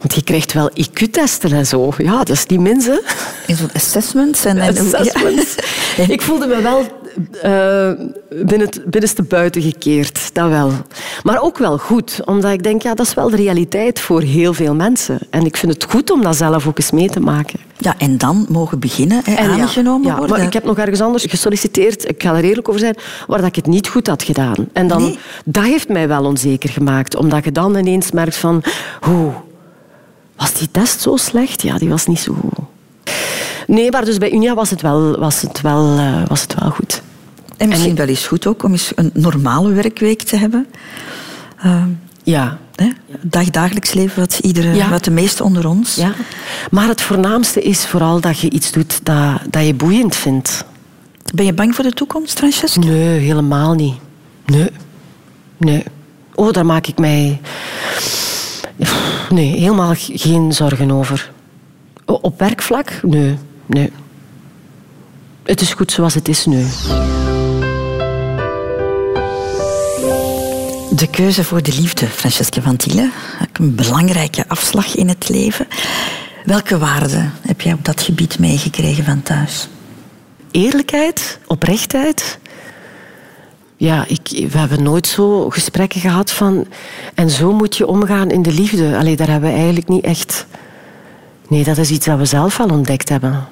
Want 0.02 0.16
je 0.16 0.24
krijgt 0.24 0.54
wel 0.54 0.70
IQ-testen 0.74 1.52
en 1.52 1.66
zo. 1.66 1.94
Ja, 1.98 2.18
dat 2.18 2.30
is 2.30 2.46
niet 2.46 2.60
min, 2.60 2.82
hè. 2.82 3.00
In 3.48 3.56
zo'n 3.56 3.70
assessments. 3.74 4.46
En, 4.46 4.58
en, 4.58 4.78
Assessments. 4.78 5.56
Ik 6.08 6.22
voelde 6.22 6.48
me 6.48 6.62
wel 6.62 6.86
eh, 7.42 7.92
binnen 8.46 8.68
het 8.68 8.82
binnenste 8.86 9.24
buiten 9.24 9.62
gekeerd, 9.62 10.30
dat 10.34 10.50
wel. 10.50 10.72
Maar 11.24 11.42
ook 11.42 11.58
wel 11.58 11.78
goed, 11.78 12.20
omdat 12.26 12.52
ik 12.52 12.64
denk, 12.64 12.82
ja, 12.82 12.94
dat 12.94 13.06
is 13.06 13.14
wel 13.14 13.30
de 13.30 13.36
realiteit 13.36 14.00
voor 14.00 14.22
heel 14.22 14.54
veel 14.54 14.76
mensen. 14.76 15.20
En 15.30 15.46
ik 15.46 15.58
vind 15.58 15.74
het 15.74 15.84
goed 15.84 16.12
om 16.12 16.22
dat 16.24 16.36
zelf 16.36 16.68
ook 16.68 16.78
eens 16.78 16.92
mee 16.92 17.10
te 17.10 17.20
maken. 17.20 17.60
Ja, 17.78 17.96
en 17.98 18.18
dan 18.18 18.46
mogen 18.50 18.80
beginnen, 18.80 19.22
hè, 19.24 19.34
En 19.34 19.50
ja, 19.50 19.62
aangenomen 19.62 20.08
ja, 20.08 20.18
worden. 20.18 20.38
Maar 20.38 20.46
ik 20.46 20.54
heb 20.54 20.64
nog 20.64 20.78
ergens 20.78 21.02
anders 21.02 21.26
gesolliciteerd, 21.26 22.10
ik 22.10 22.24
ga 22.24 22.36
er 22.36 22.44
eerlijk 22.44 22.70
over 22.70 22.82
zijn, 22.82 22.96
waar 23.28 23.38
dat 23.38 23.48
ik 23.48 23.56
het 23.56 23.68
niet 23.68 23.88
goed 23.88 24.08
had 24.08 24.24
gedaan. 24.24 24.56
En 24.74 24.88
dan, 24.88 25.02
Nee? 25.02 25.20
dat 25.46 25.64
heeft 25.64 25.90
mij 25.90 26.08
wel 26.08 26.26
onzeker 26.26 26.70
gemaakt, 26.70 27.16
omdat 27.16 27.44
je 27.44 27.52
dan 27.52 27.78
ineens 27.78 28.12
merkt 28.12 28.36
van, 28.36 28.64
hoe, 29.02 29.32
was 30.42 30.54
die 30.54 30.68
test 30.72 31.02
zo 31.02 31.16
slecht? 31.16 31.62
Ja, 31.62 31.78
die 31.78 31.90
was 31.90 32.06
niet 32.08 32.20
zo 32.20 32.34
goed. 32.34 32.66
Nee, 33.68 33.92
maar 33.92 34.06
dus 34.06 34.18
bij 34.18 34.32
Unia 34.32 34.54
was 34.54 34.70
het 34.70 34.82
wel, 34.82 35.20
was 35.20 35.42
het 35.42 35.62
wel, 35.62 35.98
eh, 35.98 36.28
was 36.28 36.42
het 36.42 36.56
wel 36.60 36.70
goed. 36.70 37.02
En 37.58 37.70
misschien 37.70 37.96
wel 37.96 38.08
eens 38.08 38.28
goed 38.28 38.48
ook 38.48 38.64
om 38.64 38.72
eens 38.72 38.92
een 38.96 39.10
normale 39.14 39.72
werkweek 39.74 40.22
te 40.22 40.36
hebben. 40.38 40.68
Ehm, 41.62 41.88
Ja. 42.24 42.58
hè? 42.76 42.88
Dag, 43.22 43.50
dagelijks 43.50 43.94
leven 43.94 44.20
wat, 44.20 44.40
iedere, 44.42 44.74
Ja. 44.76 44.90
wat 44.90 45.04
de 45.04 45.12
meesten 45.12 45.46
onder 45.46 45.68
ons. 45.68 45.96
ja. 45.96 46.14
Maar 46.72 46.88
het 46.88 47.02
voornaamste 47.02 47.62
is 47.62 47.86
vooral 47.86 48.20
dat 48.20 48.40
je 48.40 48.50
iets 48.50 48.72
doet 48.72 49.00
dat, 49.06 49.42
dat 49.50 49.66
je 49.66 49.74
boeiend 49.74 50.16
vindt. 50.16 50.66
Ben 51.34 51.46
je 51.46 51.54
bang 51.54 51.76
voor 51.76 51.84
de 51.84 51.92
toekomst, 51.94 52.38
Francesca? 52.38 52.80
Nee, 52.80 53.20
helemaal 53.20 53.74
niet. 53.74 53.96
Nee. 54.46 54.70
Nee. 55.58 55.84
Oh, 56.36 56.52
daar 56.52 56.66
maak 56.66 56.88
ik 56.88 56.98
mij... 56.98 57.42
Nee, 59.32 59.60
helemaal 59.60 59.94
geen 59.96 60.54
zorgen 60.54 60.92
over. 60.92 61.32
Op 62.06 62.40
werkvlak? 62.40 63.00
Nee. 63.04 63.38
Nee. 63.66 63.92
Het 65.44 65.62
is 65.62 65.74
goed 65.74 65.92
zoals 65.92 66.14
het 66.14 66.28
is 66.28 66.46
nu. 66.46 66.66
De 70.96 71.08
keuze 71.12 71.44
voor 71.44 71.64
de 71.64 71.74
liefde, 71.74 72.08
Francesca 72.08 72.62
van 72.62 72.76
Tiele. 72.76 73.10
Een 73.54 73.76
belangrijke 73.76 74.48
afslag 74.48 74.96
in 74.96 75.08
het 75.08 75.30
leven. 75.30 75.68
Welke 76.46 76.78
waarden 76.78 77.34
heb 77.42 77.62
jij 77.62 77.74
op 77.74 77.86
dat 77.86 78.02
gebied 78.02 78.40
meegekregen 78.40 79.04
van 79.04 79.22
thuis? 79.22 79.68
Eerlijkheid, 80.52 81.40
oprechtheid. 81.48 82.40
Ja, 83.82 84.06
ik, 84.08 84.48
we 84.52 84.58
hebben 84.58 84.84
nooit 84.84 85.08
zo 85.08 85.50
gesprekken 85.50 86.02
gehad 86.02 86.32
van... 86.32 86.66
En 87.16 87.30
zo 87.30 87.54
moet 87.54 87.78
je 87.78 87.88
omgaan 87.88 88.30
in 88.30 88.42
de 88.42 88.52
liefde. 88.54 88.98
Allee, 88.98 89.16
daar 89.16 89.30
hebben 89.30 89.50
we 89.50 89.56
eigenlijk 89.56 89.88
niet 89.88 90.04
echt... 90.04 90.46
Nee, 91.48 91.64
dat 91.64 91.78
is 91.78 91.90
iets 91.90 92.06
dat 92.06 92.18
we 92.18 92.26
zelf 92.26 92.60
al 92.60 92.68
ontdekt 92.70 93.10
hebben. 93.10 93.48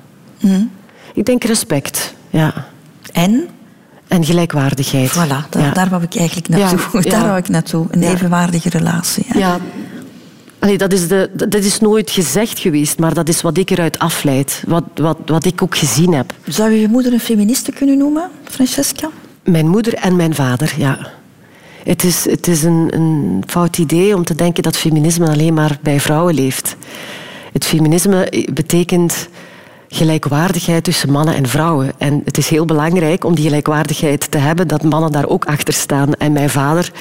Ik 1.14 1.26
denk 1.26 1.44
respect, 1.44 2.14
ja. 2.30 2.68
En, 3.12 3.48
En 4.08 4.24
gelijkwaardigheid. 4.26 5.12
voilà, 5.12 5.50
da- 5.50 5.60
ja. 5.60 5.72
daar 5.72 5.90
wou 5.90 6.04
ik 6.04 6.16
eigenlijk 6.16 6.48
naartoe. 6.50 6.80
Ja, 6.94 7.02
Daar 7.10 7.20
ja. 7.20 7.26
wou 7.26 7.38
ik 7.38 7.50
naartoe. 7.50 7.86
Een 7.92 8.02
Ja. 8.02 8.12
evenwaardige 8.12 8.70
relatie. 8.70 9.26
Ja. 9.34 9.58
Allee, 10.60 10.78
dat, 10.78 10.94
is 10.94 11.08
de, 11.08 11.30
dat 11.34 11.54
is 11.64 11.80
nooit 11.80 12.12
gezegd 12.12 12.60
geweest, 12.60 13.00
maar 13.00 13.14
dat 13.14 13.30
is 13.30 13.42
wat 13.42 13.58
ik 13.58 13.70
eruit 13.70 14.00
afleid. 14.00 14.64
Wat, 14.68 14.84
wat, 14.96 15.18
wat 15.26 15.46
ik 15.46 15.62
ook 15.62 15.78
gezien 15.78 16.14
heb. 16.14 16.34
Zou 16.48 16.72
je 16.72 16.80
je 16.80 16.88
moeder 16.88 17.14
een 17.14 17.20
feministe 17.20 17.72
kunnen 17.72 17.98
noemen, 17.98 18.30
Francesca? 18.44 19.10
Mijn 19.50 19.68
moeder 19.68 19.94
en 19.94 20.16
mijn 20.16 20.36
vader, 20.36 20.74
ja. 20.78 20.98
Het 21.84 22.04
is, 22.04 22.26
het 22.26 22.48
is 22.48 22.64
een, 22.64 22.88
een 22.92 23.44
fout 23.48 23.78
idee 23.78 24.16
om 24.16 24.24
te 24.24 24.36
denken 24.36 24.64
dat 24.64 24.78
feminisme 24.78 25.28
alleen 25.28 25.54
maar 25.54 25.78
bij 25.82 26.00
vrouwen 26.00 26.34
leeft. 26.34 26.76
Het 27.54 27.66
feminisme 27.66 28.46
betekent 28.54 29.30
gelijkwaardigheid 29.88 30.84
tussen 30.84 31.12
mannen 31.12 31.36
en 31.36 31.48
vrouwen. 31.48 31.92
En 31.98 32.22
het 32.26 32.38
is 32.38 32.50
heel 32.50 32.66
belangrijk 32.66 33.24
om 33.24 33.36
die 33.36 33.46
gelijkwaardigheid 33.46 34.32
te 34.32 34.38
hebben, 34.38 34.68
dat 34.68 34.84
mannen 34.84 35.12
daar 35.12 35.28
ook 35.28 35.46
achter 35.46 35.74
staan. 35.74 36.14
En 36.14 36.32
mijn 36.32 36.50
vader 36.50 36.92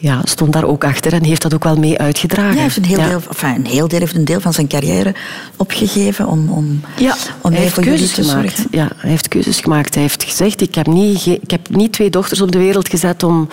ja, 0.00 0.20
stond 0.24 0.52
daar 0.52 0.64
ook 0.64 0.84
achter 0.84 1.12
en 1.12 1.24
heeft 1.24 1.42
dat 1.42 1.54
ook 1.54 1.64
wel 1.64 1.76
mee 1.76 1.98
uitgedragen. 1.98 2.48
Ja, 2.50 2.54
hij 2.54 2.62
heeft 2.62 2.76
een 2.76 2.84
heel, 2.84 2.98
Ja. 2.98 3.08
deel, 3.08 3.20
enfin, 3.28 3.54
een 3.54 3.66
heel 3.66 3.88
deel 3.88 3.98
heeft 3.98 4.14
een 4.14 4.24
deel 4.24 4.40
van 4.40 4.52
zijn 4.52 4.66
carrière 4.68 5.14
opgegeven 5.56 6.26
om, 6.26 6.48
om, 6.48 6.80
Ja, 6.96 7.12
om 7.12 7.18
hij 7.40 7.50
mee 7.50 7.60
heeft 7.60 7.74
voor 7.74 7.82
keuzes 7.82 8.12
te 8.12 8.24
gemaakt. 8.24 8.56
zorgen. 8.56 8.66
Ja, 8.70 8.88
hij 8.96 9.10
heeft 9.10 9.28
keuzes 9.28 9.60
gemaakt. 9.60 9.94
Hij 9.94 10.02
heeft 10.02 10.22
gezegd, 10.24 10.60
ik 10.60 10.74
heb 10.74 10.86
niet, 10.86 11.26
ik 11.26 11.50
heb 11.50 11.68
niet 11.70 11.92
twee 11.92 12.10
dochters 12.10 12.40
op 12.40 12.52
de 12.52 12.58
wereld 12.58 12.88
gezet 12.88 13.22
om, 13.22 13.48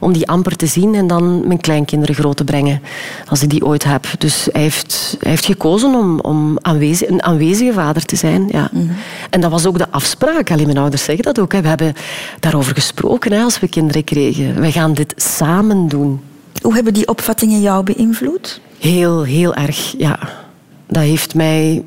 om 0.00 0.12
die 0.12 0.28
amper 0.28 0.56
te 0.56 0.66
zien 0.66 0.94
en 0.94 1.06
dan 1.06 1.46
mijn 1.46 1.60
kleinkinderen 1.60 2.14
groot 2.14 2.36
te 2.36 2.44
brengen, 2.44 2.82
als 3.28 3.42
ik 3.42 3.50
die 3.50 3.64
ooit 3.64 3.84
heb. 3.84 4.06
Dus 4.18 4.48
hij 4.52 4.62
heeft, 4.62 5.16
hij 5.20 5.30
heeft 5.30 5.44
gekozen 5.44 5.94
om, 5.94 6.20
om 6.20 6.58
aanwezig, 6.60 7.08
een 7.08 7.22
aanwezige 7.22 7.72
vader 7.72 8.04
te 8.04 8.16
zijn. 8.16 8.48
Ja. 8.50 8.68
Mhm. 8.72 8.84
En 9.30 9.40
dat 9.40 9.50
was 9.50 9.66
ook 9.66 9.78
de 9.78 9.90
afspraak. 9.90 10.50
Allee, 10.50 10.64
mijn 10.66 10.78
ouders 10.78 11.04
zeggen 11.04 11.24
dat 11.24 11.38
ook. 11.38 11.52
Hè. 11.52 11.60
We 11.60 11.68
hebben 11.68 11.92
daarover 12.40 12.74
gesproken 12.74 13.32
hè, 13.32 13.42
als 13.42 13.60
we 13.60 13.68
kinderen 13.68 14.04
kregen. 14.04 14.60
We 14.60 14.72
gaan 14.72 14.94
dit 14.94 15.12
samen 15.16 15.75
doen. 15.88 16.20
Hoe 16.62 16.74
hebben 16.74 16.94
die 16.94 17.08
opvattingen 17.08 17.60
jou 17.60 17.84
beïnvloed? 17.84 18.60
Heel, 18.78 19.22
heel 19.22 19.54
erg, 19.54 19.94
ja. 19.98 20.18
Dat 20.86 21.02
heeft 21.02 21.34
mij 21.34 21.84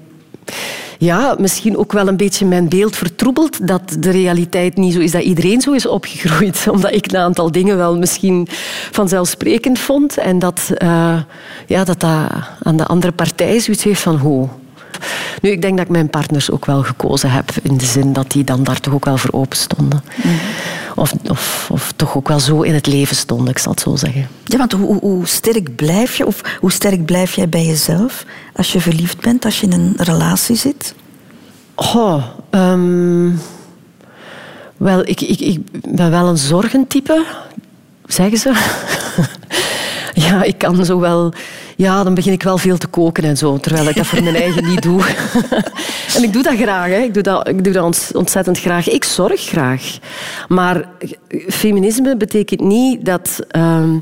ja, 1.00 1.36
misschien 1.38 1.78
ook 1.78 1.92
wel 1.92 2.08
een 2.08 2.18
beetje 2.18 2.46
mijn 2.46 2.70
beeld 2.70 2.96
vertroebeld 2.96 3.68
dat 3.68 3.98
de 4.00 4.10
realiteit 4.10 4.78
niet 4.78 4.94
zo 4.94 5.00
is 5.00 5.12
dat 5.12 5.22
iedereen 5.22 5.62
zo 5.62 5.72
is 5.72 5.86
opgegroeid. 5.86 6.68
Omdat 6.72 6.94
ik 6.94 7.12
een 7.12 7.18
aantal 7.20 7.52
dingen 7.52 7.78
wel 7.78 7.98
misschien 7.98 8.48
vanzelfsprekend 8.92 9.80
vond 9.80 10.18
en 10.18 10.40
dat 10.40 10.72
eh, 10.78 11.22
ja, 11.68 11.84
dat, 11.84 12.00
dat 12.00 12.30
aan 12.64 12.78
de 12.78 12.86
andere 12.86 13.14
partij 13.14 13.60
zoiets 13.60 13.84
heeft 13.84 14.02
van 14.02 14.18
Nu, 15.42 15.50
ik 15.50 15.62
denk 15.62 15.78
dat 15.78 15.86
ik 15.86 15.92
mijn 15.92 16.10
partners 16.10 16.52
ook 16.52 16.66
wel 16.66 16.84
gekozen 16.84 17.32
heb 17.32 17.52
in 17.64 17.78
de 17.78 17.86
zin 17.86 18.14
dat 18.14 18.32
die 18.32 18.44
dan 18.44 18.64
daar 18.64 18.80
toch 18.80 18.94
ook 18.94 19.06
wel 19.06 19.18
voor 19.18 19.40
open 19.40 19.58
stonden. 19.58 20.04
Of, 20.96 21.14
of, 21.30 21.68
of 21.72 21.94
toch 21.96 22.18
ook 22.18 22.28
wel 22.28 22.40
zo 22.40 22.62
in 22.62 22.74
het 22.74 22.88
leven 22.88 23.16
stonden, 23.16 23.48
ik 23.48 23.58
zal 23.58 23.72
het 23.72 23.82
zo 23.82 23.96
zeggen. 23.96 24.28
Ja, 24.46 24.58
want 24.58 24.72
hoe, 24.72 25.00
hoe- 25.00 25.28
sterk 25.28 25.76
blijf 25.76 26.16
je, 26.16 26.26
of 26.26 26.42
hoe 26.60 26.72
sterk 26.72 27.06
blijf 27.06 27.36
jij 27.36 27.50
bij 27.50 27.66
jezelf 27.66 28.26
als 28.56 28.72
je 28.74 28.82
verliefd 28.82 29.22
bent, 29.22 29.46
als 29.46 29.60
je 29.60 29.66
in 29.68 29.72
een 29.74 29.94
relatie 29.98 30.56
zit? 30.56 30.94
Ehm, 32.50 33.30
wel, 34.78 35.08
ik, 35.08 35.22
ik, 35.22 35.40
ik 35.40 35.60
ben 35.94 36.12
wel 36.12 36.28
een 36.28 36.38
zorgentype, 36.38 37.26
zeggen 38.06 38.38
ze. 38.38 38.52
ja, 40.28 40.44
ik 40.44 40.58
kan 40.58 40.86
zo 40.86 41.00
wel... 41.00 41.34
Ja, 41.80 42.04
dan 42.04 42.14
begin 42.14 42.32
ik 42.34 42.44
wel 42.44 42.58
veel 42.58 42.78
te 42.78 42.88
koken 42.88 43.24
en 43.24 43.38
zo, 43.38 43.58
terwijl 43.58 43.90
ik 43.90 43.96
dat 43.96 44.06
voor 44.06 44.24
mijn 44.24 44.36
eigen 44.36 44.68
niet 44.68 44.82
doe. 44.82 45.02
en 46.16 46.24
ik 46.24 46.34
doe 46.34 46.44
dat 46.44 46.56
graag, 46.56 46.88
hè. 46.88 46.98
Ik, 46.98 47.14
doe 47.14 47.24
dat, 47.24 47.48
ik 47.48 47.64
doe 47.64 47.74
dat 47.74 48.12
ontzettend 48.16 48.60
graag. 48.60 48.90
Ik 48.90 49.04
zorg 49.04 49.42
graag. 49.42 49.98
Maar 50.48 50.90
feminisme 51.48 52.18
betekent 52.18 52.60
niet 52.60 53.06
dat... 53.06 53.40
Ehm, 53.48 53.98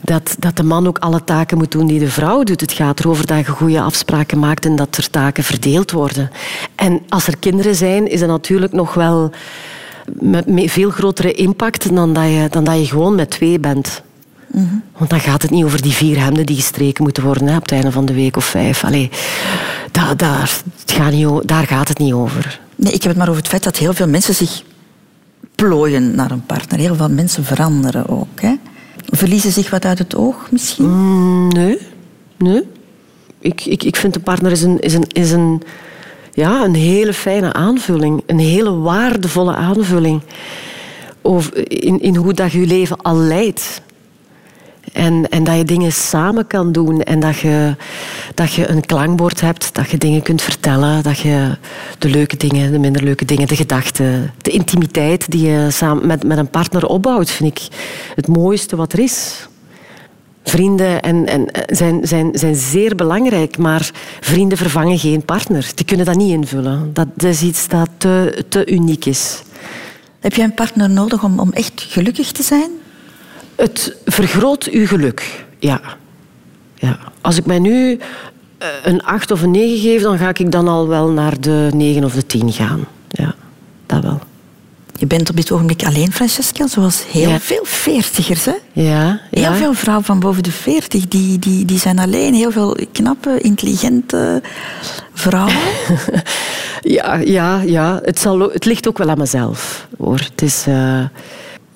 dat, 0.00 0.36
dat 0.38 0.56
de 0.56 0.62
man 0.62 0.86
ook 0.86 0.98
alle 0.98 1.24
taken 1.24 1.56
moet 1.56 1.72
doen 1.72 1.86
die 1.86 1.98
de 1.98 2.10
vrouw 2.10 2.42
doet. 2.42 2.60
Het 2.60 2.72
gaat 2.72 3.00
erover 3.00 3.26
dat 3.26 3.38
je 3.38 3.44
goede 3.44 3.80
afspraken 3.80 4.38
maakt 4.38 4.64
en 4.64 4.76
dat 4.76 4.96
er 4.96 5.10
taken 5.10 5.44
verdeeld 5.44 5.90
worden. 5.90 6.30
En 6.74 7.02
als 7.08 7.26
er 7.26 7.38
kinderen 7.38 7.74
zijn, 7.74 8.10
is 8.10 8.20
dat 8.20 8.28
natuurlijk 8.28 8.72
nog 8.72 8.94
wel 8.94 9.30
met 10.20 10.44
veel 10.70 10.90
grotere 10.90 11.32
impact 11.32 11.94
dan 11.94 12.12
dat 12.12 12.24
je, 12.24 12.46
dan 12.50 12.64
dat 12.64 12.78
je 12.78 12.86
gewoon 12.86 13.14
met 13.14 13.30
twee 13.30 13.60
bent. 13.60 14.02
Mm 14.56 14.82
Want 14.96 15.10
dan 15.10 15.20
gaat 15.20 15.42
het 15.42 15.50
niet 15.50 15.64
over 15.64 15.82
die 15.82 15.92
vier 15.92 16.18
hemden 16.18 16.46
die 16.46 16.56
gestreken 16.56 17.04
moeten 17.04 17.22
worden 17.22 17.46
hè, 17.46 17.56
op 17.56 17.62
het 17.62 17.72
einde 17.72 17.92
van 17.92 18.04
de 18.04 18.14
week 18.14 18.36
of 18.36 18.44
vijf. 18.44 18.84
Allee, 18.84 19.10
daar, 20.16 20.60
gaat 20.86 21.12
niet, 21.12 21.48
daar 21.48 21.66
gaat 21.66 21.88
het 21.88 21.98
niet 21.98 22.12
over. 22.12 22.60
Nee, 22.76 22.92
ik 22.92 23.02
heb 23.02 23.10
het 23.10 23.16
maar 23.16 23.28
over 23.28 23.40
het 23.40 23.50
feit 23.50 23.64
dat 23.64 23.76
heel 23.76 23.94
veel 23.94 24.08
mensen 24.08 24.34
zich 24.34 24.62
plooien 25.54 26.14
naar 26.14 26.30
een 26.30 26.46
partner. 26.46 26.78
Heel 26.78 26.94
veel 26.94 27.10
mensen 27.10 27.44
veranderen 27.44 28.08
ook. 28.08 28.40
Hè? 28.40 28.54
Verliezen 29.06 29.52
zich 29.52 29.70
wat 29.70 29.84
uit 29.84 29.98
het 29.98 30.16
oog 30.16 30.50
misschien? 30.50 30.90
Mm, 30.90 31.48
nee. 31.48 31.78
Nee. 32.38 32.62
Ik, 33.38 33.64
ik, 33.64 33.84
ik 33.84 33.96
vind 33.96 34.14
de 34.14 34.20
partner 34.20 34.52
is 34.52 34.62
een, 34.62 34.80
is 34.80 34.94
een, 34.94 35.06
is 35.08 35.30
een, 35.30 35.62
ja, 36.32 36.64
een 36.64 36.74
hele 36.74 37.14
fijne 37.14 37.52
aanvulling. 37.52 38.22
Een 38.26 38.38
hele 38.38 38.70
waardevolle 38.70 39.54
aanvulling. 39.54 40.22
Over, 41.22 41.70
in, 41.82 42.00
in 42.00 42.16
hoe 42.16 42.34
dat 42.34 42.52
je 42.52 42.60
je 42.60 42.66
leven 42.66 42.96
al 43.02 43.16
leidt. 43.16 43.80
En, 44.96 45.28
en 45.28 45.44
dat 45.44 45.56
je 45.56 45.64
dingen 45.64 45.92
samen 45.92 46.46
kan 46.46 46.72
doen 46.72 47.02
en 47.02 47.20
dat 47.20 47.38
je, 47.38 47.74
dat 48.34 48.52
je 48.52 48.68
een 48.68 48.86
klankbord 48.86 49.40
hebt, 49.40 49.74
dat 49.74 49.90
je 49.90 49.98
dingen 49.98 50.22
kunt 50.22 50.42
vertellen, 50.42 51.02
dat 51.02 51.18
je 51.18 51.56
de 51.98 52.08
leuke 52.08 52.36
dingen, 52.36 52.72
de 52.72 52.78
minder 52.78 53.02
leuke 53.02 53.24
dingen, 53.24 53.46
de 53.46 53.56
gedachten, 53.56 54.34
de 54.42 54.50
intimiteit 54.50 55.30
die 55.30 55.48
je 55.48 55.70
samen 55.70 56.06
met, 56.06 56.24
met 56.24 56.38
een 56.38 56.50
partner 56.50 56.86
opbouwt, 56.86 57.30
vind 57.30 57.58
ik 57.58 57.68
het 58.14 58.28
mooiste 58.28 58.76
wat 58.76 58.92
er 58.92 58.98
is. 58.98 59.48
Vrienden 60.44 61.02
en, 61.02 61.26
en 61.26 61.46
zijn, 61.66 62.06
zijn, 62.06 62.30
zijn 62.32 62.54
zeer 62.54 62.94
belangrijk, 62.94 63.58
maar 63.58 63.90
vrienden 64.20 64.58
vervangen 64.58 64.98
geen 64.98 65.24
partner. 65.24 65.70
Die 65.74 65.86
kunnen 65.86 66.06
dat 66.06 66.16
niet 66.16 66.32
invullen. 66.32 66.90
Dat, 66.92 67.08
is 67.16 67.42
iets 67.42 67.68
dat 67.68 67.88
te, 67.96 68.44
te 68.48 68.66
uniek 68.70 69.04
is. 69.04 69.42
Heb 70.20 70.34
je 70.34 70.42
een 70.42 70.54
partner 70.54 70.90
nodig 70.90 71.24
om, 71.24 71.38
om 71.38 71.52
echt 71.52 71.86
gelukkig 71.88 72.32
te 72.32 72.42
zijn? 72.42 72.70
Het 73.56 73.96
vergroot 74.04 74.64
uw 74.64 74.86
geluk, 74.86 75.44
ja. 75.58 75.80
ja. 76.74 76.98
Als 77.20 77.36
ik 77.36 77.46
mij 77.46 77.58
nu 77.58 77.98
eh, 78.58 78.68
een 78.84 79.02
8 79.02 79.30
of 79.30 79.42
een 79.42 79.50
9 79.50 79.78
geef, 79.78 80.02
dan 80.02 80.18
ga 80.18 80.28
ik 80.28 80.52
dan 80.52 80.68
al 80.68 80.88
wel 80.88 81.08
naar 81.08 81.40
de 81.40 81.68
9 81.74 82.04
of 82.04 82.14
de 82.14 82.26
10 82.26 82.52
gaan. 82.52 82.84
Ja, 83.08 83.34
dat 83.86 84.02
wel. 84.02 84.20
Je 84.98 85.06
bent 85.06 85.30
op 85.30 85.36
dit 85.36 85.52
ogenblik 85.52 85.84
alleen, 85.84 86.12
Francesca, 86.12 86.66
zoals 86.66 87.04
heel 87.06 87.38
veel 87.38 87.64
veertigers. 87.64 88.44
Hè? 88.44 88.54
Ja, 88.72 89.20
Heel 89.30 89.54
veel 89.54 89.74
vrouwen 89.74 90.04
van 90.04 90.20
boven 90.20 90.42
de 90.42 90.50
veertig, 90.50 91.08
die, 91.08 91.38
die, 91.38 91.64
die 91.64 91.78
zijn 91.78 91.98
alleen. 91.98 92.34
Heel 92.34 92.50
veel 92.50 92.76
knappe, 92.92 93.38
intelligente 93.40 94.42
vrouwen. 95.12 95.54
ja, 96.96 97.14
ja, 97.14 97.60
ja. 97.60 98.00
Het, 98.04 98.18
zal, 98.18 98.40
het 98.40 98.64
ligt 98.64 98.88
ook 98.88 98.98
wel 98.98 99.10
aan 99.10 99.18
mezelf. 99.18 99.86
Hoor. 99.98 100.18
Het 100.18 100.42
is... 100.42 100.64
Uh, 100.68 101.04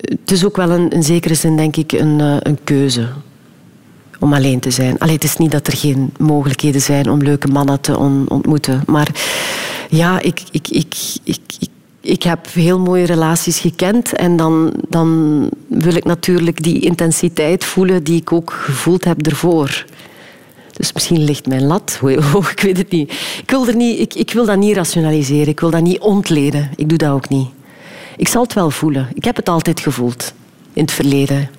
het 0.00 0.30
is 0.30 0.44
ook 0.44 0.56
wel 0.56 0.70
een, 0.70 0.90
in 0.90 1.02
zekere 1.02 1.34
zin, 1.34 1.56
denk 1.56 1.76
ik, 1.76 1.92
een, 1.92 2.20
eh, 2.20 2.36
een 2.38 2.58
keuze 2.64 3.08
om 4.20 4.34
alleen 4.34 4.60
te 4.60 4.70
zijn. 4.70 4.98
Allee, 4.98 5.14
het 5.14 5.24
is 5.24 5.36
niet 5.36 5.50
dat 5.50 5.66
er 5.66 5.76
geen 5.76 6.12
mogelijkheden 6.18 6.80
zijn 6.80 7.10
om 7.10 7.22
leuke 7.22 7.48
mannen 7.48 7.80
te 7.80 7.98
ontmoeten. 8.28 8.82
Maar 8.86 9.08
ja, 9.88 10.20
ik, 10.20 10.42
ik, 10.50 10.68
ik, 10.68 10.94
ik, 11.24 11.36
ik, 11.58 11.68
ik 12.00 12.22
heb 12.22 12.46
heel 12.52 12.78
mooie 12.78 13.04
relaties 13.04 13.58
gekend. 13.58 14.12
En 14.12 14.36
dan, 14.36 14.72
dan 14.88 15.48
wil 15.66 15.94
ik 15.94 16.04
natuurlijk 16.04 16.62
die 16.62 16.80
intensiteit 16.80 17.64
voelen 17.64 18.04
die 18.04 18.20
ik 18.20 18.32
ook 18.32 18.52
gevoeld 18.52 19.04
heb 19.04 19.26
ervoor. 19.26 19.84
Dus 20.72 20.92
misschien 20.92 21.24
ligt 21.24 21.46
mijn 21.46 21.66
lat 21.66 21.98
hoog, 22.32 22.52
ik 22.52 22.60
weet 22.60 22.76
het 22.76 22.90
niet. 22.90 23.10
Ik 23.42 23.50
wil, 23.50 23.66
er 23.66 23.76
niet 23.76 23.98
ik, 23.98 24.14
ik 24.14 24.32
wil 24.32 24.44
dat 24.44 24.58
niet 24.58 24.76
rationaliseren, 24.76 25.48
ik 25.48 25.60
wil 25.60 25.70
dat 25.70 25.82
niet 25.82 26.00
ontleden. 26.00 26.70
Ik 26.76 26.88
doe 26.88 26.98
dat 26.98 27.10
ook 27.10 27.28
niet. 27.28 27.48
Ik 28.20 28.28
zal 28.28 28.42
het 28.42 28.52
wel 28.52 28.70
voelen. 28.70 29.08
Ik 29.14 29.24
heb 29.24 29.36
het 29.36 29.48
altijd 29.48 29.80
gevoeld 29.80 30.32
in 30.72 30.82
het 30.82 30.92
verleden. 30.92 31.50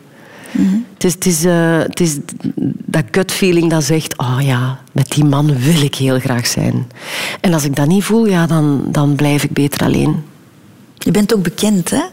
Het, 0.94 1.04
is, 1.04 1.14
het, 1.14 1.26
is, 1.26 1.46
uh, 1.46 1.78
het 1.78 2.00
is 2.00 2.18
dat 2.86 3.04
gut 3.12 3.32
feeling 3.32 3.70
dat 3.70 3.84
zegt, 3.84 4.18
oh 4.18 4.38
ja, 4.42 4.80
met 4.92 5.10
die 5.10 5.24
man 5.24 5.58
wil 5.60 5.82
ik 5.82 5.96
heel 5.96 6.20
graag 6.20 6.48
zijn. 6.48 6.88
En 7.40 7.54
als 7.54 7.64
ik 7.64 7.76
dat 7.76 7.88
niet 7.88 8.04
voel, 8.04 8.26
ja, 8.26 8.46
dan, 8.46 8.84
dan 8.88 9.16
blijf 9.16 9.44
ik 9.44 9.52
beter 9.52 9.84
alleen. 9.84 10.24
Je 10.98 11.12
bent 11.12 11.36
ook 11.36 11.44
bekend, 11.44 11.90
hè? 11.90 12.04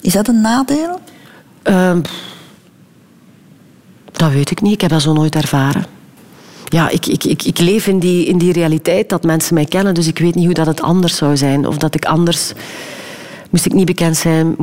Is 0.00 0.12
dat 0.12 0.28
een 0.28 0.40
nadeel? 0.40 1.00
Uh, 1.64 1.96
dat 4.12 4.32
weet 4.32 4.50
ik 4.50 4.60
niet. 4.60 4.72
Ik 4.72 4.80
heb 4.80 4.90
dat 4.90 5.02
zo 5.02 5.12
nooit 5.12 5.34
ervaren. 5.34 5.86
Ja, 6.64 6.88
ik, 6.88 7.06
ik, 7.06 7.24
ik, 7.24 7.42
ik 7.42 7.58
leef 7.58 7.86
in 7.86 7.98
die, 7.98 8.26
in 8.26 8.38
die 8.38 8.52
realiteit 8.52 9.08
dat 9.08 9.24
mensen 9.24 9.54
mij 9.54 9.64
kennen, 9.64 9.94
dus 9.94 10.06
ik 10.06 10.18
weet 10.18 10.34
niet 10.34 10.44
hoe 10.44 10.54
dat 10.54 10.66
het 10.66 10.82
anders 10.82 11.16
zou 11.16 11.36
zijn. 11.36 11.66
Of 11.66 11.76
dat 11.76 11.94
ik 11.94 12.04
anders 12.04 12.52
moest 13.50 13.66
ik 13.66 13.72
niet 13.72 13.86
bekend 13.86 14.16
zijn, 14.16 14.56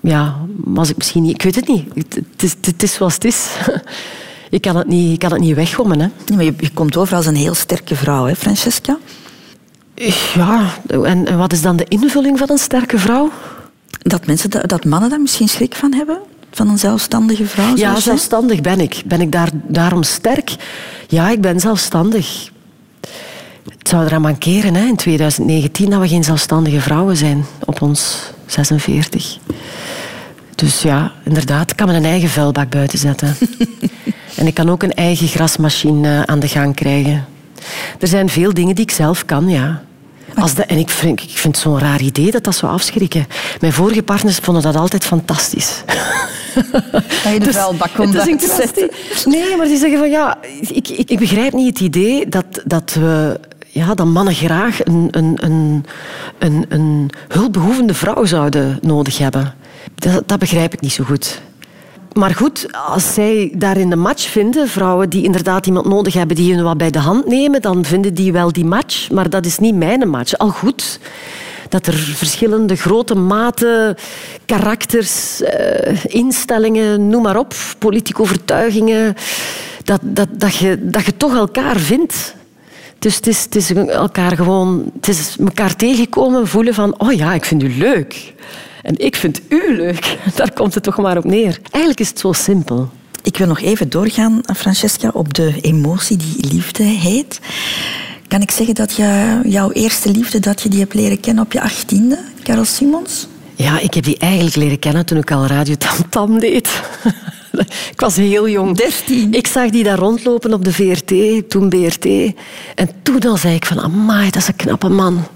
ja, 0.00 0.36
was 0.56 0.88
ik 0.88 0.96
misschien 0.96 1.22
niet... 1.22 1.34
Ik 1.34 1.42
weet 1.42 1.54
het 1.54 1.68
niet. 1.68 1.84
Het, 1.94 2.42
is, 2.42 2.56
het 2.60 2.82
is 2.82 2.92
zoals 2.92 3.14
het 3.14 3.24
is. 3.24 3.46
Ik 4.50 4.60
kan 4.60 4.76
het 4.76 4.86
niet, 4.86 5.12
ik 5.12 5.18
kan 5.18 5.32
het 5.32 5.40
niet 5.40 5.54
weggommen. 5.54 6.00
Hè. 6.00 6.34
maar 6.34 6.44
je, 6.44 6.54
je, 6.58 6.70
komt 6.70 6.96
over 6.96 7.16
als 7.16 7.26
een 7.26 7.34
heel 7.34 7.54
sterke 7.54 7.96
vrouw, 7.96 8.24
hè, 8.24 8.36
Francesca? 8.36 8.98
Ja, 10.34 10.74
en, 10.86 11.26
en, 11.26 11.38
wat 11.38 11.52
is 11.52 11.62
dan 11.62 11.76
de 11.76 11.84
invulling 11.88 12.38
van 12.38 12.50
een 12.50 12.58
sterke 12.58 12.98
vrouw? 12.98 13.30
Dat, 14.02 14.26
mensen, 14.26 14.50
dat, 14.50 14.68
dat 14.68 14.84
mannen 14.84 15.10
daar 15.10 15.20
misschien 15.20 15.48
schrik 15.48 15.74
van 15.74 15.94
hebben? 15.94 16.18
Van 16.50 16.68
een 16.68 16.78
zelfstandige 16.78 17.46
vrouw? 17.46 17.76
Ja, 17.76 18.00
zelfstandig 18.00 18.60
ben 18.60 18.80
ik. 18.80 19.02
Ben 19.06 19.20
ik 19.20 19.32
daar, 19.32 19.50
daarom 19.52 20.02
sterk? 20.02 20.56
Ja, 21.08 21.28
ik 21.28 21.40
ben 21.40 21.60
zelfstandig. 21.60 22.50
Het 23.78 23.88
zou 23.88 24.04
eraan 24.04 24.20
mankeren 24.20 24.74
hè, 24.74 24.86
in 24.86 24.96
2019 24.96 25.90
dat 25.90 26.00
we 26.00 26.08
geen 26.08 26.24
zelfstandige 26.24 26.80
vrouwen 26.80 27.16
zijn 27.16 27.44
op 27.64 27.82
ons 27.82 28.30
46. 28.46 29.38
Dus 30.54 30.82
ja, 30.82 31.12
inderdaad, 31.24 31.70
ik 31.70 31.76
kan 31.76 31.88
een 31.88 32.04
eigen 32.04 32.28
vuilbak 32.28 32.70
buiten 32.70 32.98
zetten. 32.98 33.36
en 34.36 34.46
ik 34.46 34.54
kan 34.54 34.70
ook 34.70 34.82
een 34.82 34.94
eigen 34.94 35.28
grasmachine 35.28 36.08
eh, 36.08 36.22
aan 36.22 36.38
de 36.38 36.48
gang 36.48 36.74
krijgen. 36.74 37.26
Er 37.98 38.08
zijn 38.08 38.28
veel 38.28 38.54
dingen 38.54 38.74
die 38.74 38.84
ik 38.84 38.90
zelf 38.90 39.24
kan, 39.24 39.48
ja. 39.48 39.82
Als 40.34 40.54
de, 40.54 40.64
en 40.64 40.78
ik 40.78 40.88
vind, 40.88 41.22
ik 41.22 41.38
vind 41.38 41.54
het 41.54 41.64
zo'n 41.64 41.78
raar 41.78 42.00
idee 42.00 42.30
dat 42.30 42.44
dat 42.44 42.54
zo 42.54 42.66
afschrikken. 42.66 43.26
Mijn 43.60 43.72
vorige 43.72 44.02
partners 44.02 44.36
vonden 44.36 44.62
dat 44.62 44.76
altijd 44.76 45.04
fantastisch. 45.04 45.82
Dat 47.22 47.32
je 47.32 47.38
de 47.38 47.44
dus, 47.44 47.54
vuilbak 47.54 47.90
komt 47.94 48.12
Nee, 49.24 49.56
maar 49.56 49.66
die 49.66 49.78
zeggen 49.78 49.98
van 49.98 50.10
ja, 50.10 50.38
ik, 50.60 50.88
ik, 50.88 51.10
ik 51.10 51.18
begrijp 51.18 51.52
niet 51.52 51.66
het 51.68 51.80
idee 51.80 52.28
dat, 52.28 52.44
dat 52.64 52.94
we 52.94 53.40
ja, 53.72 53.94
dat 53.94 54.06
mannen 54.06 54.34
graag 54.34 54.84
een, 54.84 55.08
een, 55.10 55.38
een, 55.40 55.84
een, 56.38 56.64
een 56.68 57.10
hulpbehoevende 57.28 57.94
vrouw 57.94 58.24
zouden 58.24 58.78
nodig 58.82 59.18
hebben. 59.18 59.54
Dat, 59.94 60.22
dat 60.28 60.38
begrijp 60.38 60.72
ik 60.72 60.80
niet 60.80 60.92
zo 60.92 61.04
goed. 61.04 61.40
Maar 62.12 62.34
goed, 62.34 62.66
als 62.86 63.14
zij 63.14 63.52
daarin 63.54 63.90
de 63.90 63.96
match 63.96 64.28
vinden, 64.28 64.68
vrouwen 64.68 65.10
die 65.10 65.24
inderdaad 65.24 65.66
iemand 65.66 65.86
nodig 65.86 66.14
hebben 66.14 66.36
die 66.36 66.54
hun 66.54 66.64
wat 66.64 66.76
bij 66.78 66.90
de 66.90 66.98
hand 66.98 67.26
nemen, 67.26 67.62
dan 67.62 67.84
vinden 67.84 68.14
die 68.14 68.32
wel 68.32 68.52
die 68.52 68.64
match. 68.64 69.10
Maar 69.10 69.30
dat 69.30 69.46
is 69.46 69.58
niet 69.58 69.74
mijn 69.74 70.08
match. 70.08 70.38
Al 70.38 70.48
goed 70.48 71.00
dat 71.68 71.86
er 71.86 71.94
verschillende 71.94 72.76
grote 72.76 73.14
maten, 73.14 73.96
karakters, 74.46 75.42
eh, 75.42 76.04
instellingen, 76.04 77.08
noem 77.08 77.22
maar 77.22 77.36
op, 77.36 77.54
politieke 77.78 78.22
overtuigingen, 78.22 79.14
dat, 79.84 80.00
dat, 80.02 80.28
dat, 80.32 80.54
je, 80.54 80.78
dat 80.80 81.04
je 81.04 81.16
toch 81.16 81.34
elkaar 81.34 81.76
vindt. 81.76 82.34
Dus 83.00 83.16
het 83.16 83.26
is, 83.26 83.42
het 83.42 83.56
is 83.56 83.70
elkaar 83.72 84.36
gewoon, 84.36 84.90
het 84.94 85.08
is 85.08 85.36
elkaar 85.38 85.76
tegenkomen, 85.76 86.48
voelen 86.48 86.74
van, 86.74 86.94
oh 86.98 87.12
ja, 87.12 87.34
ik 87.34 87.44
vind 87.44 87.62
u 87.62 87.78
leuk. 87.78 88.34
En 88.82 88.98
ik 88.98 89.16
vind 89.16 89.40
u 89.48 89.76
leuk. 89.76 90.16
Daar 90.36 90.52
komt 90.52 90.74
het 90.74 90.82
toch 90.82 90.96
maar 90.96 91.16
op 91.16 91.24
neer. 91.24 91.58
Eigenlijk 91.70 92.00
is 92.00 92.08
het 92.08 92.18
zo 92.18 92.32
simpel. 92.32 92.90
Ik 93.22 93.36
wil 93.36 93.46
nog 93.46 93.60
even 93.60 93.90
doorgaan, 93.90 94.40
Francesca, 94.56 95.10
op 95.12 95.34
de 95.34 95.58
emotie 95.60 96.16
die 96.16 96.52
liefde 96.52 96.82
heet. 96.82 97.40
Kan 98.28 98.40
ik 98.40 98.50
zeggen 98.50 98.74
dat 98.74 98.92
je, 98.92 99.40
jouw 99.44 99.70
eerste 99.70 100.10
liefde 100.10 100.40
dat 100.40 100.62
je 100.62 100.68
die 100.68 100.80
hebt 100.80 100.94
leren 100.94 101.20
kennen 101.20 101.44
op 101.44 101.52
je 101.52 101.60
achttiende, 101.60 102.18
Carol 102.42 102.64
Simons? 102.64 103.26
Ja, 103.54 103.78
ik 103.78 103.94
heb 103.94 104.04
die 104.04 104.18
eigenlijk 104.18 104.56
leren 104.56 104.78
kennen 104.78 105.06
toen 105.06 105.18
ik 105.18 105.30
al 105.30 105.46
Radio 105.46 105.74
Tam 105.74 106.08
Tam 106.08 106.38
deed. 106.38 106.68
ik 107.92 108.00
was 108.00 108.16
heel 108.16 108.48
jong. 108.48 108.76
13. 108.76 109.32
Ik 109.32 109.46
zag 109.46 109.70
die 109.70 109.84
daar 109.84 109.98
rondlopen 109.98 110.52
op 110.52 110.64
de 110.64 110.72
VRT, 110.72 111.50
toen 111.50 111.68
BRT. 111.68 112.06
En 112.74 112.90
toen 113.02 113.20
al 113.20 113.36
zei 113.36 113.54
ik 113.54 113.66
van, 113.66 113.80
amai, 113.80 114.30
dat 114.30 114.42
is 114.42 114.48
een 114.48 114.56
knappe 114.56 114.88
man. 114.88 115.26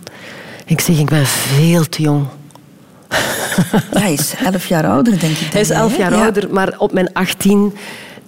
Ik 0.66 0.80
zeg, 0.80 0.98
ik 0.98 1.08
ben 1.08 1.26
veel 1.26 1.88
te 1.88 2.02
jong. 2.02 2.26
hij 3.90 4.12
is 4.12 4.34
elf 4.44 4.66
jaar 4.66 4.86
ouder, 4.86 5.18
denk 5.18 5.36
ik. 5.36 5.52
hij 5.52 5.60
is 5.60 5.70
elf 5.70 5.96
jaar 5.96 6.14
ouder, 6.14 6.48
maar 6.50 6.74
op 6.78 6.92
mijn 6.92 7.12
18 7.12 7.72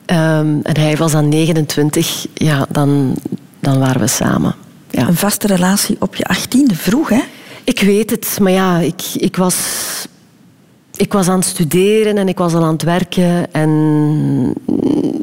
Ehm, 0.07 0.59
en 0.63 0.81
hij 0.81 0.97
was 0.97 1.13
dan 1.13 1.29
29. 1.29 2.27
Ja, 2.35 2.67
dan, 2.71 3.17
dan 3.61 3.79
waren 3.79 4.01
we 4.01 4.07
samen. 4.07 4.55
Ja. 4.91 5.07
Een 5.07 5.17
vaste 5.17 5.47
relatie 5.47 5.97
op 5.99 6.17
je 6.17 6.25
achttiende, 6.25 6.75
vroeg 6.75 7.09
hè? 7.09 7.23
Ik 7.65 7.81
weet 7.81 8.11
het, 8.11 8.39
maar 8.41 8.53
ja, 8.53 8.79
ik, 8.79 9.03
ik, 9.15 9.37
was, 9.37 9.57
ik 10.97 11.13
was 11.13 11.29
aan 11.29 11.39
het 11.39 11.49
studeren 11.49 12.19
en 12.19 12.29
ik 12.29 12.39
was 12.39 12.55
al 12.55 12.65
aan 12.65 12.73
het 12.73 12.83
werken. 12.83 13.53
En 13.53 14.53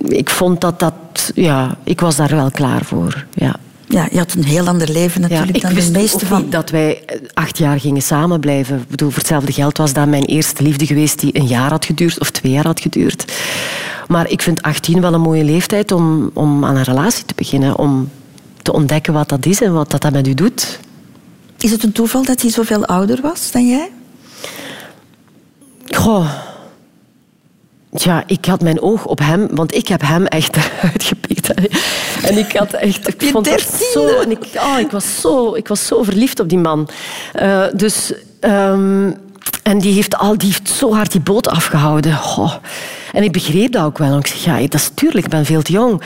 ik 0.03 0.29
vond 0.29 0.61
dat 0.61 0.79
dat... 0.79 0.93
Ja, 1.35 1.77
ik 1.83 1.99
was 1.99 2.15
daar 2.15 2.35
wel 2.35 2.51
klaar 2.51 2.85
voor, 2.85 3.25
ja. 3.33 3.55
Ja, 3.87 4.07
je 4.11 4.17
had 4.17 4.33
een 4.33 4.43
heel 4.43 4.67
ander 4.67 4.91
leven 4.91 5.21
natuurlijk 5.21 5.55
ja, 5.55 5.69
dan 5.69 5.73
de 5.73 5.91
meeste 5.91 6.25
van... 6.25 6.49
dat 6.49 6.69
wij 6.69 7.03
eh, 7.05 7.19
acht 7.33 7.57
jaar 7.57 7.79
gingen 7.79 8.01
samen 8.01 8.39
blijven. 8.39 8.77
Ik 8.77 8.87
bedoel, 8.87 9.09
voor 9.09 9.17
hetzelfde 9.17 9.51
geld 9.51 9.77
was 9.77 9.93
dat 9.93 10.07
mijn 10.07 10.25
eerste 10.25 10.63
liefde 10.63 10.85
geweest 10.85 11.19
die 11.19 11.37
een 11.37 11.47
jaar 11.47 11.69
had 11.69 11.85
geduurd 11.85 12.19
of 12.19 12.31
twee 12.31 12.51
jaar 12.51 12.65
had 12.65 12.79
geduurd. 12.79 13.33
Maar 14.07 14.29
ik 14.29 14.41
vind 14.41 14.61
18 14.61 15.01
wel 15.01 15.13
een 15.13 15.21
mooie 15.21 15.43
leeftijd 15.43 15.91
om, 15.91 16.31
om 16.33 16.65
aan 16.65 16.75
een 16.75 16.83
relatie 16.83 17.25
te 17.25 17.33
beginnen. 17.35 17.77
Om 17.77 18.09
te 18.61 18.73
ontdekken 18.73 19.13
wat 19.13 19.29
dat 19.29 19.45
is 19.45 19.61
en 19.61 19.73
wat 19.73 19.91
dat, 19.91 20.01
dat 20.01 20.13
met 20.13 20.27
u 20.27 20.33
doet. 20.33 20.79
Is 21.57 21.71
het 21.71 21.83
een 21.83 21.91
toeval 21.91 22.25
dat 22.25 22.41
hij 22.41 22.51
zoveel 22.51 22.85
ouder 22.85 23.21
was 23.21 23.51
dan 23.51 23.67
jij? 23.67 23.89
Goh. 25.95 26.29
Ja, 27.91 28.23
ik 28.27 28.45
had 28.45 28.61
mijn 28.61 28.81
oog 28.81 29.05
op 29.05 29.19
hem, 29.19 29.47
want 29.51 29.75
ik 29.75 29.87
heb 29.87 30.01
hem 30.01 30.25
echt 30.25 30.57
uitgepikt. 30.91 31.53
En 32.23 32.37
ik 32.37 32.51
had 32.51 32.73
echt... 32.73 33.07
Ik 33.07 33.29
vond 33.31 33.45
dat 33.45 33.61
zo... 33.93 34.19
En 34.21 34.31
ik, 34.31 34.39
oh, 34.55 34.79
ik, 34.79 34.91
was 34.91 35.21
zo, 35.21 35.53
ik 35.53 35.67
was 35.67 35.85
zo 35.85 36.03
verliefd 36.03 36.39
op 36.39 36.49
die 36.49 36.57
man. 36.57 36.89
Uh, 37.41 37.65
dus... 37.73 38.13
Um, 38.41 39.15
en 39.63 39.77
die 39.79 39.93
heeft, 39.93 40.17
al, 40.17 40.37
die 40.37 40.47
heeft 40.47 40.69
zo 40.69 40.93
hard 40.93 41.11
die 41.11 41.21
boot 41.21 41.47
afgehouden. 41.47 42.15
Goh. 42.15 42.53
En 43.13 43.23
ik 43.23 43.31
begreep 43.31 43.71
dat 43.71 43.83
ook 43.83 43.97
wel. 43.97 44.17
Ik 44.17 44.27
zeg, 44.27 44.43
ja, 44.43 44.59
dat 44.59 44.73
is 44.73 44.89
tuurlijk, 44.93 45.25
ik 45.25 45.31
ben 45.31 45.45
veel 45.45 45.61
te 45.61 45.71
jong. 45.71 46.01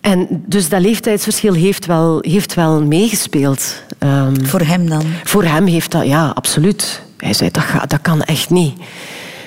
En 0.00 0.44
dus 0.46 0.68
dat 0.68 0.80
leeftijdsverschil 0.80 1.54
heeft 1.54 1.86
wel, 1.86 2.18
heeft 2.20 2.54
wel 2.54 2.82
meegespeeld. 2.82 3.82
Um, 3.98 4.46
voor 4.46 4.60
hem 4.60 4.88
dan? 4.88 5.04
Voor 5.24 5.44
hem 5.44 5.66
heeft 5.66 5.90
dat, 5.90 6.06
ja, 6.06 6.32
absoluut. 6.34 7.02
Hij 7.16 7.32
zei, 7.32 7.50
dat, 7.50 7.62
gaat, 7.62 7.90
dat 7.90 8.00
kan 8.00 8.22
echt 8.22 8.50
niet. 8.50 8.78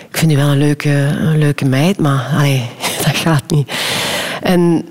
Ik 0.10 0.18
vind 0.18 0.32
u 0.32 0.36
wel 0.36 0.48
een 0.48 0.58
leuke, 0.58 0.90
een 0.90 1.38
leuke 1.38 1.66
meid, 1.66 1.98
maar 1.98 2.26
allee, 2.34 2.70
dat 3.06 3.16
gaat 3.16 3.52
niet. 3.52 3.72
En 4.42 4.86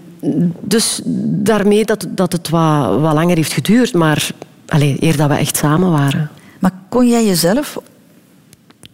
dus 0.60 1.00
daarmee 1.24 1.84
dat, 1.84 2.06
dat 2.08 2.32
het 2.32 2.48
wat, 2.48 3.00
wat 3.00 3.14
langer 3.14 3.36
heeft 3.36 3.52
geduurd, 3.52 3.94
maar 3.94 4.28
allee, 4.68 4.96
eer 5.00 5.16
dat 5.16 5.28
we 5.28 5.34
echt 5.34 5.56
samen 5.56 5.90
waren. 5.90 6.30
Maar 6.58 6.72
kon 6.88 7.08
jij 7.08 7.26
jezelf 7.26 7.78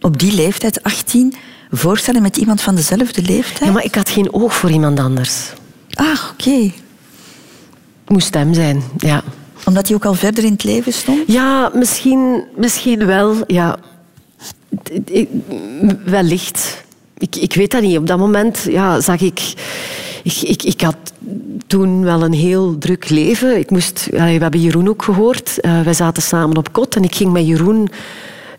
op 0.01 0.19
die 0.19 0.33
leeftijd, 0.33 0.83
18, 0.83 1.33
voorstellen 1.71 2.21
met 2.21 2.37
iemand 2.37 2.61
van 2.61 2.75
dezelfde 2.75 3.21
leeftijd? 3.21 3.65
Ja, 3.65 3.71
maar 3.71 3.83
ik 3.83 3.95
had 3.95 4.09
geen 4.09 4.33
oog 4.33 4.55
voor 4.55 4.71
iemand 4.71 4.99
anders. 4.99 5.53
Ah, 5.93 6.07
oké. 6.31 6.49
Okay. 6.49 6.73
Moest 8.07 8.33
hem 8.33 8.53
zijn, 8.53 8.83
ja. 8.97 9.23
Omdat 9.65 9.87
hij 9.87 9.95
ook 9.95 10.05
al 10.05 10.13
verder 10.13 10.43
in 10.43 10.51
het 10.51 10.63
leven 10.63 10.93
stond? 10.93 11.19
Ja, 11.27 11.71
misschien, 11.73 12.43
misschien 12.55 13.05
wel, 13.05 13.35
ja. 13.47 13.77
Wellicht. 16.05 16.83
Ik, 17.17 17.35
ik 17.35 17.53
weet 17.53 17.71
dat 17.71 17.81
niet. 17.81 17.97
Op 17.97 18.07
dat 18.07 18.17
moment 18.17 18.65
ja, 18.69 19.01
zag 19.01 19.21
ik, 19.21 19.53
ik, 20.23 20.41
ik... 20.41 20.63
Ik 20.63 20.81
had 20.81 20.95
toen 21.67 22.03
wel 22.03 22.23
een 22.23 22.33
heel 22.33 22.77
druk 22.77 23.09
leven. 23.09 23.57
Ik 23.57 23.69
moest, 23.69 24.07
we 24.11 24.17
hebben 24.17 24.59
Jeroen 24.59 24.89
ook 24.89 25.03
gehoord. 25.03 25.57
Uh, 25.61 25.81
wij 25.81 25.93
zaten 25.93 26.23
samen 26.23 26.57
op 26.57 26.71
kot 26.71 26.95
en 26.95 27.03
ik 27.03 27.15
ging 27.15 27.31
met 27.31 27.47
Jeroen 27.47 27.89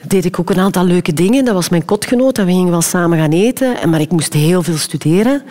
deed 0.07 0.25
ik 0.25 0.41
ook 0.41 0.51
een 0.51 0.59
aantal 0.59 0.85
leuke 0.85 1.13
dingen. 1.13 1.45
Dat 1.45 1.55
was 1.55 1.69
mijn 1.69 1.85
kotgenoot 1.85 2.39
en 2.39 2.47
we 2.47 2.53
gingen 2.53 2.71
wel 2.71 2.83
samen 2.83 3.19
gaan 3.19 3.33
eten. 3.33 3.91
Maar 3.91 4.01
ik 4.01 4.11
moest 4.11 4.33
heel 4.33 4.63
veel 4.63 4.77
studeren. 4.77 5.43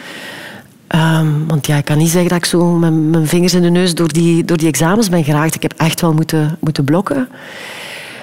Um, 0.96 1.48
want 1.48 1.68
ja, 1.68 1.78
ik 1.78 1.86
kan 1.86 1.98
niet 1.98 2.10
zeggen 2.10 2.30
dat 2.30 2.38
ik 2.38 2.46
zo 2.46 2.66
met 2.66 2.94
mijn 2.94 3.28
vingers 3.28 3.54
in 3.54 3.62
de 3.62 3.70
neus 3.70 3.96
door 3.96 4.08
die, 4.08 4.46
door 4.46 4.58
die 4.58 4.68
examens 4.68 5.10
ben 5.10 5.24
geraakt. 5.24 5.56
Ik 5.56 5.62
heb 5.62 5.74
echt 5.78 6.02
wel 6.02 6.14
moeten, 6.14 6.58
moeten 6.60 6.84
blokken. 6.84 7.30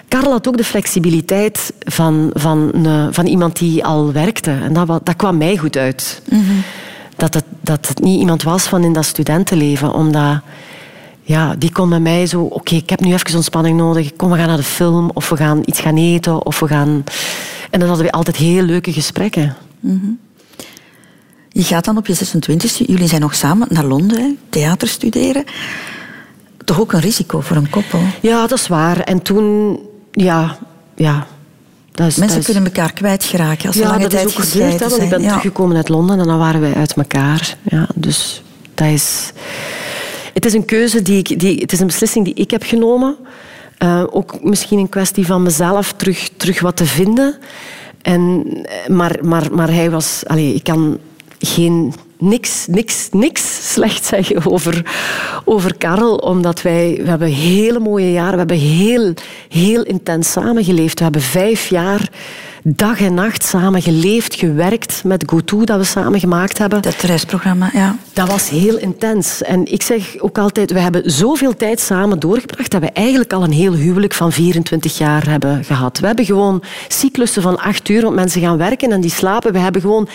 Karel 0.09 0.31
had 0.31 0.49
ook 0.49 0.57
de 0.57 0.64
flexibiliteit 0.64 1.73
van, 1.79 2.31
van, 2.35 2.73
uh, 2.77 3.07
van 3.11 3.27
iemand 3.27 3.59
die 3.59 3.85
al 3.85 4.12
werkte. 4.12 4.51
En 4.51 4.73
dat, 4.73 4.87
dat 4.87 5.16
kwam 5.16 5.37
mij 5.37 5.57
goed 5.57 5.77
uit. 5.77 6.23
Mm 6.31 6.45
-hmm. 6.45 6.62
dat, 7.16 7.35
het, 7.35 7.45
dat 7.61 7.89
het 7.89 8.01
niet 8.01 8.21
iemand 8.21 8.43
was 8.43 8.62
van 8.62 8.85
in 8.85 8.93
dat 8.93 9.05
studentenleven. 9.05 9.93
Omdat 9.93 10.41
ja, 11.23 11.55
die 11.59 11.73
kon 11.73 11.89
met 11.89 12.03
mij 12.03 12.27
zo... 12.27 12.43
Oké, 12.43 12.75
ik 12.75 12.91
heb 12.91 13.01
nu 13.01 13.12
even 13.12 13.35
ontspanning 13.35 13.79
nodig. 13.79 14.16
Kom, 14.16 14.31
we 14.31 14.37
gaan 14.37 14.49
naar 14.49 14.57
de 14.57 14.62
film. 14.62 15.11
Of 15.14 15.29
we 15.29 15.37
gaan 15.37 15.62
iets 15.64 15.81
gaan 15.81 15.97
eten. 15.97 16.47
Of 16.47 16.61
we 16.61 16.66
gaan... 16.66 17.05
En 17.71 17.79
dan 17.81 17.89
hadden 17.89 18.07
we 18.07 18.12
altijd 18.12 18.37
heel 18.37 18.62
leuke 18.62 18.93
gesprekken. 18.93 19.57
Mm 19.81 20.01
-hmm. 20.03 20.18
Je 21.53 21.63
gaat 21.63 21.85
dan 21.85 21.97
op 21.97 22.07
je 22.07 22.17
26e, 22.17 22.87
jullie 22.87 23.09
zijn 23.09 23.21
nog 23.21 23.35
samen 23.35 23.67
naar 23.71 23.85
Londen, 23.85 24.39
theater 24.49 24.89
studeren. 24.89 25.45
Toch 26.65 26.81
ook 26.81 26.93
een 26.93 27.01
risico 27.01 27.41
voor 27.41 27.57
een 27.57 27.71
koppel? 27.71 28.01
Ja, 28.21 28.47
dat 28.47 28.59
is 28.59 28.69
waar. 28.69 29.01
En 29.01 29.23
toen, 29.23 29.79
ja, 30.13 30.59
ja. 30.95 31.27
Dat 31.93 32.07
is, 32.07 32.17
Mensen 32.17 32.39
dat 32.39 32.49
is... 32.49 32.55
kunnen 32.55 32.73
elkaar 32.73 32.93
kwijtgeraken 32.93 33.67
als 33.67 33.77
ze 33.77 33.83
ja, 33.83 33.89
lange 33.89 34.01
dat 34.01 34.11
tijd 34.11 34.27
is 34.27 34.37
ook 34.37 34.45
gebeurd, 34.45 34.81
want 34.81 35.03
ik 35.03 35.09
ben 35.09 35.21
ja. 35.21 35.27
teruggekomen 35.27 35.77
uit 35.77 35.89
Londen 35.89 36.19
en 36.19 36.27
dan 36.27 36.39
waren 36.39 36.61
wij 36.61 36.75
uit 36.75 36.93
elkaar. 36.93 37.57
Ja, 37.63 37.89
dus 37.95 38.43
dat 38.75 38.87
is... 38.87 39.33
Het 40.35 40.45
is 40.47 40.53
een 40.53 40.65
keuze 40.65 41.03
die 41.03 41.19
ik... 41.19 41.41
Die, 41.41 41.59
het 41.61 41.73
is 41.73 41.81
een 41.81 41.87
beslissing 41.87 42.25
die 42.25 42.35
ik 42.35 42.51
heb 42.51 42.63
genomen. 42.63 43.17
Uh, 43.83 44.05
ook 44.11 44.43
misschien 44.43 44.79
een 44.79 44.89
kwestie 44.89 45.27
van 45.27 45.43
mezelf 45.43 45.93
terug, 45.93 46.31
terug 46.37 46.61
wat 46.61 46.77
te 46.77 46.87
vinden. 46.87 47.39
En, 48.03 48.47
maar, 48.89 49.19
maar, 49.23 49.55
maar 49.55 49.73
hij 49.73 49.91
was... 49.91 50.23
Allez, 50.27 50.55
ik 50.55 50.63
kan 50.63 50.99
geen 51.41 51.95
niks, 52.18 52.66
niks, 52.66 53.09
niks 53.11 53.72
slecht 53.72 54.05
zeggen 54.05 54.47
over, 54.47 54.84
over 55.45 55.76
Karel. 55.76 56.16
Omdat 56.16 56.62
wij 56.62 56.99
we 57.03 57.09
hebben 57.09 57.28
hele 57.28 57.78
mooie 57.78 58.12
jaren. 58.12 58.32
We 58.32 58.38
hebben 58.38 58.59
heel, 58.59 59.14
heel 59.49 59.82
intens 59.82 60.32
samengeleefd. 60.32 60.99
We 60.99 61.05
hebben 61.05 61.22
vijf 61.22 61.68
jaar 61.68 62.09
dag 62.62 63.01
en 63.01 63.14
nacht 63.14 63.45
samen 63.45 63.82
geleefd, 63.82 64.34
gewerkt 64.34 65.05
met 65.05 65.24
GoTo 65.26 65.64
dat 65.64 65.78
we 65.78 65.84
samen 65.84 66.20
gemaakt 66.20 66.59
hebben. 66.59 66.82
Dat 66.82 66.95
reisprogramma, 66.95 67.70
ja. 67.72 67.97
Dat 68.12 68.28
was 68.28 68.49
heel 68.49 68.78
intens. 68.78 69.43
En 69.43 69.72
ik 69.72 69.82
zeg 69.82 70.18
ook 70.18 70.38
altijd, 70.38 70.72
we 70.72 70.78
hebben 70.78 71.11
zoveel 71.11 71.57
tijd 71.57 71.80
samen 71.80 72.18
doorgebracht 72.18 72.70
dat 72.70 72.80
we 72.80 72.91
eigenlijk 72.91 73.32
al 73.32 73.43
een 73.43 73.53
heel 73.53 73.72
huwelijk 73.72 74.14
van 74.14 74.32
24 74.32 74.99
jaar 74.99 75.28
hebben 75.28 75.64
gehad. 75.64 75.99
We 75.99 76.07
hebben 76.07 76.24
gewoon 76.24 76.62
cyclussen 76.88 77.43
van 77.43 77.59
acht 77.59 77.88
uur, 77.88 78.03
want 78.03 78.14
mensen 78.14 78.41
gaan 78.41 78.57
werken 78.57 78.93
en 78.93 79.01
die 79.01 79.11
slapen. 79.11 79.53
We 79.53 79.59
hebben 79.59 79.80
gewoon 79.80 80.09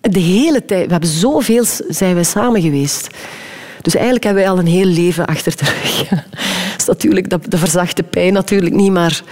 de 0.00 0.20
hele 0.20 0.64
tijd. 0.64 0.86
We 0.86 0.92
hebben 0.92 1.10
zoveel 1.10 1.64
zijn 1.88 2.14
we 2.14 2.24
samen 2.24 2.62
geweest. 2.62 3.08
Dus 3.82 3.94
eigenlijk 3.94 4.24
hebben 4.24 4.42
wij 4.42 4.52
al 4.52 4.58
een 4.58 4.66
heel 4.66 4.84
leven 4.84 5.26
achter 5.26 5.56
de 5.56 5.64
rug. 5.64 6.08
Dat 6.08 6.78
is 6.78 6.84
natuurlijk, 6.86 7.30
dat, 7.30 7.50
de 7.50 7.58
verzachte 7.58 8.02
pijn 8.02 8.32
natuurlijk 8.32 8.74
niet, 8.74 8.92
maar... 8.92 9.22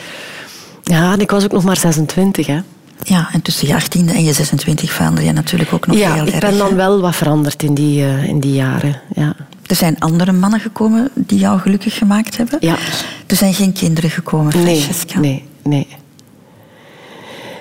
Ja, 0.82 1.12
en 1.12 1.20
ik 1.20 1.30
was 1.30 1.44
ook 1.44 1.52
nog 1.52 1.64
maar 1.64 1.76
26, 1.76 2.46
hè. 2.46 2.60
Ja, 3.02 3.28
en 3.32 3.42
tussen 3.42 3.68
je 3.68 3.74
18e 3.74 4.14
en 4.14 4.24
je 4.24 4.32
26 4.32 4.92
verander 4.92 5.24
je 5.24 5.32
natuurlijk 5.32 5.72
ook 5.72 5.86
nog 5.86 5.96
ja, 5.96 6.12
heel 6.12 6.24
erg. 6.24 6.34
ik 6.34 6.40
ben 6.40 6.58
dan 6.58 6.74
wel 6.74 7.00
wat 7.00 7.16
veranderd 7.16 7.62
in 7.62 7.74
die, 7.74 8.02
uh, 8.02 8.24
in 8.24 8.40
die 8.40 8.52
jaren, 8.52 9.00
ja. 9.14 9.36
Er 9.66 9.76
zijn 9.76 9.98
andere 9.98 10.32
mannen 10.32 10.60
gekomen 10.60 11.10
die 11.14 11.38
jou 11.38 11.60
gelukkig 11.60 11.98
gemaakt 11.98 12.36
hebben? 12.36 12.58
Ja. 12.60 12.76
Er 13.26 13.36
zijn 13.36 13.54
geen 13.54 13.72
kinderen 13.72 14.10
gekomen, 14.10 14.52
Francesca? 14.52 15.18
Nee, 15.18 15.44
nee. 15.62 15.86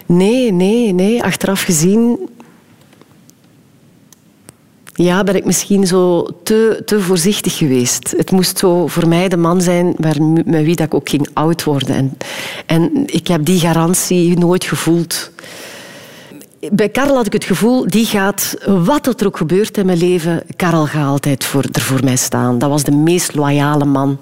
Nee, 0.06 0.52
nee, 0.52 0.94
nee. 0.94 1.24
Achteraf 1.24 1.62
gezien 1.62 2.18
ja, 4.96 5.24
ben 5.24 5.36
ik 5.36 5.46
misschien 5.46 5.88
zo 5.88 6.28
te, 6.44 6.82
te 6.86 7.00
voorzichtig 7.00 7.58
geweest. 7.58 8.14
Het 8.18 8.32
moest 8.32 8.58
zo 8.58 8.88
voor 8.88 9.08
mij 9.08 9.30
de 9.30 9.38
man 9.38 9.62
zijn 9.62 9.94
waar, 9.98 10.22
met 10.24 10.64
wie 10.64 10.76
dat 10.76 10.86
ik 10.86 10.94
ook 10.94 11.10
ging 11.10 11.28
oud 11.34 11.64
worden. 11.64 11.96
En, 11.96 12.18
en 12.66 13.04
ik 13.06 13.28
heb 13.28 13.46
die 13.46 13.60
garantie 13.60 14.38
nooit 14.38 14.64
gevoeld. 14.64 15.32
Bij 16.72 16.90
Karel 16.90 17.16
had 17.16 17.26
ik 17.26 17.34
het 17.34 17.44
gevoel, 17.44 17.88
die 17.88 18.06
gaat, 18.06 18.56
wat 18.66 19.22
er 19.22 19.28
ook 19.28 19.38
gebeurt 19.38 19.78
in 19.78 19.86
mijn 19.86 19.98
leven, 19.98 20.44
Karel 20.56 20.86
gaat 20.86 21.08
altijd 21.08 21.44
voor, 21.44 21.64
er 21.72 21.82
voor 21.82 22.04
mij 22.04 22.16
staan. 22.16 22.60
Dat 22.60 22.70
was 22.70 22.84
de 22.84 22.92
meest 22.92 23.36
loyale 23.36 23.86
man. 23.86 24.20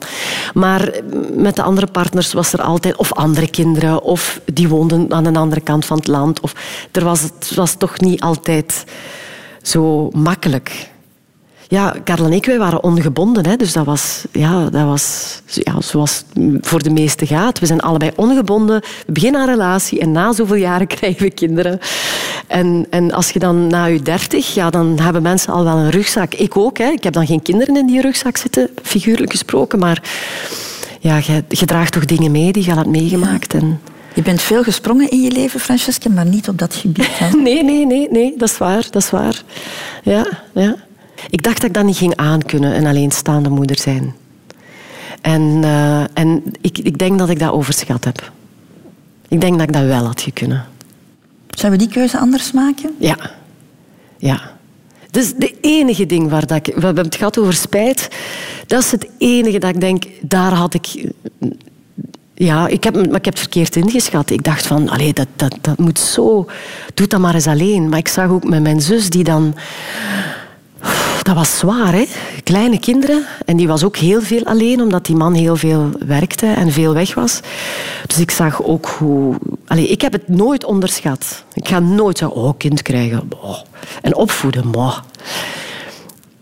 Maar 0.54 0.92
met 1.34 1.56
de 1.56 1.62
andere 1.62 1.88
partners 1.88 2.34
was 2.34 2.54
er 2.54 2.62
altijd, 2.62 2.96
of 2.96 3.14
andere 3.14 3.50
kinderen, 3.50 4.04
of 4.04 4.42
die 4.54 4.68
woonden 4.68 5.14
aan 5.14 5.26
een 5.26 5.38
andere 5.38 5.62
kant 5.62 5.86
van 5.86 5.98
het 5.98 6.08
land. 6.08 6.40
Of, 6.40 6.54
er 6.92 7.04
was, 7.04 7.22
het 7.22 7.52
was 7.56 7.76
toch 7.78 8.00
niet 8.00 8.22
altijd 8.22 8.84
zo 9.64 10.10
makkelijk. 10.10 10.92
Ja, 11.68 11.96
Karel 12.04 12.26
en 12.26 12.34
ik 12.34 12.46
wij 12.46 12.58
waren 12.58 12.84
ongebonden. 12.84 13.46
Hè, 13.46 13.56
dus 13.56 13.74
dat 13.74 13.86
was, 13.86 14.24
ja, 14.32 14.70
dat 14.70 14.86
was 14.86 15.42
ja, 15.46 15.82
zoals 15.82 16.24
voor 16.62 16.84
de 16.84 16.90
meesten 16.90 17.28
gaat. 17.28 17.60
We 17.60 17.66
zijn 17.66 17.82
allebei 17.82 18.12
ongebonden. 18.16 18.82
We 19.06 19.12
beginnen 19.12 19.42
een 19.42 19.48
relatie 19.48 20.00
en 20.00 20.12
na 20.12 20.34
zoveel 20.34 20.56
jaren 20.56 20.88
krijgen 20.98 21.22
we 21.22 21.32
kinderen. 21.32 21.80
En, 22.48 22.88
en 22.90 23.12
als 23.12 23.30
je 23.30 23.40
dan 23.40 23.68
na 23.68 23.86
je 23.86 24.02
dertig, 24.02 24.54
ja, 24.54 24.70
dan 24.70 25.00
hebben 25.00 25.22
mensen 25.22 25.54
al 25.54 25.64
wel 25.64 25.78
een 25.78 25.90
rugzak. 25.90 26.34
Ik 26.34 26.58
ook. 26.58 26.78
Hè. 26.78 26.90
Ik 26.90 27.04
heb 27.04 27.14
dan 27.14 27.28
geen 27.28 27.42
kinderen 27.42 27.78
in 27.78 27.88
die 27.88 28.02
rugzak 28.02 28.38
zitten, 28.38 28.70
figuurlijk 28.82 29.32
gesproken. 29.32 29.80
Maar 29.80 30.02
ja, 31.00 31.16
je, 31.18 31.44
je 31.48 31.66
draagt 31.66 31.92
toch 31.92 32.06
dingen 32.06 32.32
mee 32.32 32.52
die 32.52 32.64
je 32.66 32.72
al 32.72 32.78
hebt 32.78 32.90
meegemaakt. 32.90 33.54
En 33.54 33.80
Je 34.14 34.22
bent 34.22 34.42
veel 34.42 34.64
gesprongen 34.64 35.10
in 35.10 35.22
je 35.22 35.32
leven, 35.32 35.60
Francesca, 35.60 36.10
maar 36.10 36.26
niet 36.26 36.50
op 36.50 36.58
dat 36.58 36.76
gebied. 36.76 37.20
Hè? 37.20 37.30
Nee, 37.38 37.64
nee, 37.64 37.86
nee, 37.86 38.08
nee, 38.12 38.34
dat 38.38 38.50
is 38.50 38.58
waar, 38.58 38.88
dat 38.92 39.04
is 39.04 39.10
waar. 39.10 39.44
Ja, 40.04 40.28
ja. 40.54 40.76
Ik 41.30 41.44
dacht 41.44 41.56
dat 41.56 41.66
ik 41.66 41.74
dat 41.74 41.84
niet 41.84 41.98
ging 41.98 42.16
aankunnen, 42.16 42.78
een 42.78 42.86
alleenstaande 42.86 43.50
moeder 43.50 43.80
zijn. 43.80 44.16
En, 45.22 45.60
eh, 45.64 46.04
en 46.14 46.44
ik, 46.62 46.78
ik 46.78 46.98
denk 46.98 47.20
dat 47.20 47.30
ik 47.30 47.40
dat 47.40 47.52
overschat 47.52 48.04
heb. 48.04 48.32
Ik 49.28 49.42
denk 49.42 49.58
dat 49.58 49.68
ik 49.68 49.74
dat 49.74 49.86
wel 49.86 50.06
had 50.06 50.22
gekunnen. 50.22 50.66
Zullen 51.50 51.72
we 51.72 51.78
die 51.78 51.94
keuze 51.94 52.18
anders 52.18 52.52
maken? 52.52 52.96
Ja. 52.98 53.18
Ja. 54.18 54.52
Dus 55.12 55.34
de 55.34 55.56
enige 55.62 56.06
ding 56.06 56.30
waar 56.30 56.48
dat 56.48 56.68
ik... 56.68 56.76
We 56.76 56.86
hebben 56.86 57.06
het 57.06 57.16
gehad 57.16 57.38
over 57.38 57.54
spijt. 57.54 58.08
Dat 58.68 58.84
is 58.84 58.92
het 58.92 59.08
enige 59.18 59.58
dat 59.58 59.70
ik 59.70 59.82
denk, 59.82 60.04
daar 60.22 60.52
had 60.52 60.74
ik... 60.74 61.12
Ja, 62.36 62.68
ik 62.68 62.84
heb, 62.84 62.94
maar 62.96 63.04
ik 63.04 63.26
heb 63.26 63.34
het 63.34 63.40
verkeerd 63.40 63.76
ingeschat. 63.76 64.30
Ik 64.30 64.44
dacht 64.44 64.68
van, 64.68 64.90
allee, 64.90 65.14
dat, 65.14 65.28
dat, 65.36 65.58
dat 65.62 65.78
moet 65.78 66.00
zo... 66.00 66.46
Doe 66.94 67.08
dat 67.08 67.20
maar 67.20 67.34
eens 67.34 67.48
alleen. 67.48 67.90
Maar 67.90 68.00
ik 68.00 68.08
zag 68.08 68.30
ook 68.30 68.44
met 68.44 68.62
mijn 68.62 68.82
zus 68.82 69.10
die 69.10 69.24
dan... 69.24 69.56
Dat 71.22 71.36
was 71.36 71.58
zwaar, 71.58 71.94
hè? 71.94 72.06
Kleine 72.44 72.80
kinderen. 72.80 73.26
En 73.46 73.58
die 73.58 73.68
was 73.68 73.84
ook 73.84 73.98
heel 73.98 74.22
veel 74.22 74.44
alleen, 74.44 74.82
omdat 74.82 75.06
die 75.06 75.16
man 75.16 75.34
heel 75.34 75.56
veel 75.56 75.90
werkte 76.06 76.46
en 76.46 76.72
veel 76.72 76.94
weg 76.94 77.14
was. 77.14 77.40
Dus 78.08 78.20
ik 78.20 78.32
zag 78.32 78.64
ook 78.64 78.86
hoe... 78.86 79.36
Allee, 79.68 79.88
ik 79.88 80.02
heb 80.02 80.12
het 80.12 80.28
nooit 80.28 80.64
onderschat. 80.64 81.44
Ik 81.54 81.68
ga 81.68 81.80
nooit 81.80 82.18
zeggen, 82.18 82.38
oh, 82.38 82.54
kind 82.58 82.82
krijgen. 82.82 83.30
En 84.02 84.16
opvoeden. 84.16 84.72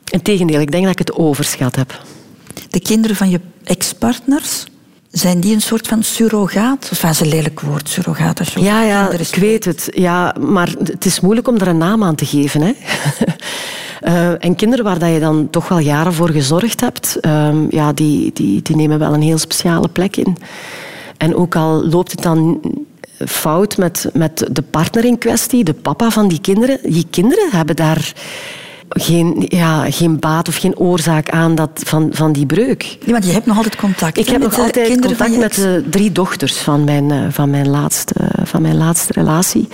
Integendeel, 0.09 0.59
ik 0.59 0.71
denk 0.71 0.83
dat 0.83 0.91
ik 0.91 1.07
het 1.07 1.13
overschat 1.13 1.75
heb. 1.75 2.01
De 2.69 2.79
kinderen 2.79 3.15
van 3.15 3.29
je 3.29 3.39
ex-partners, 3.63 4.65
zijn 5.11 5.39
die 5.39 5.53
een 5.53 5.61
soort 5.61 5.87
van 5.87 6.03
surrogaat? 6.03 6.89
Dat 7.01 7.11
is 7.11 7.19
een 7.19 7.27
lelijk 7.27 7.59
woord, 7.59 7.89
surrogaat. 7.89 8.39
Als 8.39 8.53
je 8.53 8.61
Ja, 8.61 8.83
ja, 8.83 9.09
ik 9.09 9.35
weet 9.35 9.65
het. 9.65 9.89
Ja, 9.93 10.35
maar 10.39 10.69
het 10.83 11.05
is 11.05 11.19
moeilijk 11.19 11.47
om 11.47 11.57
er 11.57 11.67
een 11.67 11.77
naam 11.77 12.03
aan 12.03 12.15
te 12.15 12.25
geven. 12.25 12.61
Hè? 12.61 12.71
Eh, 14.01 14.45
en 14.45 14.55
kinderen 14.55 14.85
waar 14.85 14.99
dat 14.99 15.13
je 15.13 15.19
dan 15.19 15.49
toch 15.49 15.67
wel 15.67 15.79
jaren 15.79 16.13
voor 16.13 16.29
gezorgd 16.29 16.81
hebt, 16.81 17.17
ehm, 17.19 17.65
ja, 17.69 17.93
die, 17.93 18.31
die, 18.33 18.61
die 18.61 18.75
nemen 18.75 18.99
wel 18.99 19.13
een 19.13 19.21
heel 19.21 19.37
speciale 19.37 19.87
plek 19.87 20.15
in. 20.15 20.37
En 21.17 21.35
ook 21.35 21.55
al 21.55 21.87
loopt 21.87 22.11
het 22.11 22.21
dan 22.21 22.61
fout 23.27 23.77
met, 23.77 24.09
met 24.13 24.47
de 24.51 24.61
partner 24.61 25.05
in 25.05 25.17
kwestie, 25.17 25.63
de 25.63 25.73
papa 25.73 26.09
van 26.09 26.27
die 26.27 26.41
kinderen, 26.41 26.79
die 26.83 27.07
kinderen 27.09 27.49
hebben 27.51 27.75
daar 27.75 28.13
geen, 28.99 29.45
ja, 29.47 29.91
geen 29.91 30.19
baat 30.19 30.47
of 30.47 30.55
geen 30.55 30.77
oorzaak 30.77 31.29
aan 31.29 31.55
dat, 31.55 31.69
van, 31.73 32.09
van 32.11 32.31
die 32.31 32.45
breuk. 32.45 32.97
Nee, 33.03 33.11
want 33.11 33.25
je 33.25 33.31
hebt 33.31 33.45
nog 33.45 33.57
altijd 33.57 33.75
contact. 33.75 34.17
Ik 34.17 34.29
heb 34.29 34.41
nog 34.41 34.59
altijd 34.59 34.99
contact 34.99 35.37
met 35.37 35.53
de 35.53 35.83
drie 35.89 36.11
dochters 36.11 36.57
van 36.57 36.83
mijn, 36.83 37.11
eh, 37.11 37.19
van 37.29 37.49
mijn, 37.49 37.69
laatste, 37.69 38.13
van 38.43 38.61
mijn 38.61 38.77
laatste 38.77 39.13
relatie. 39.13 39.67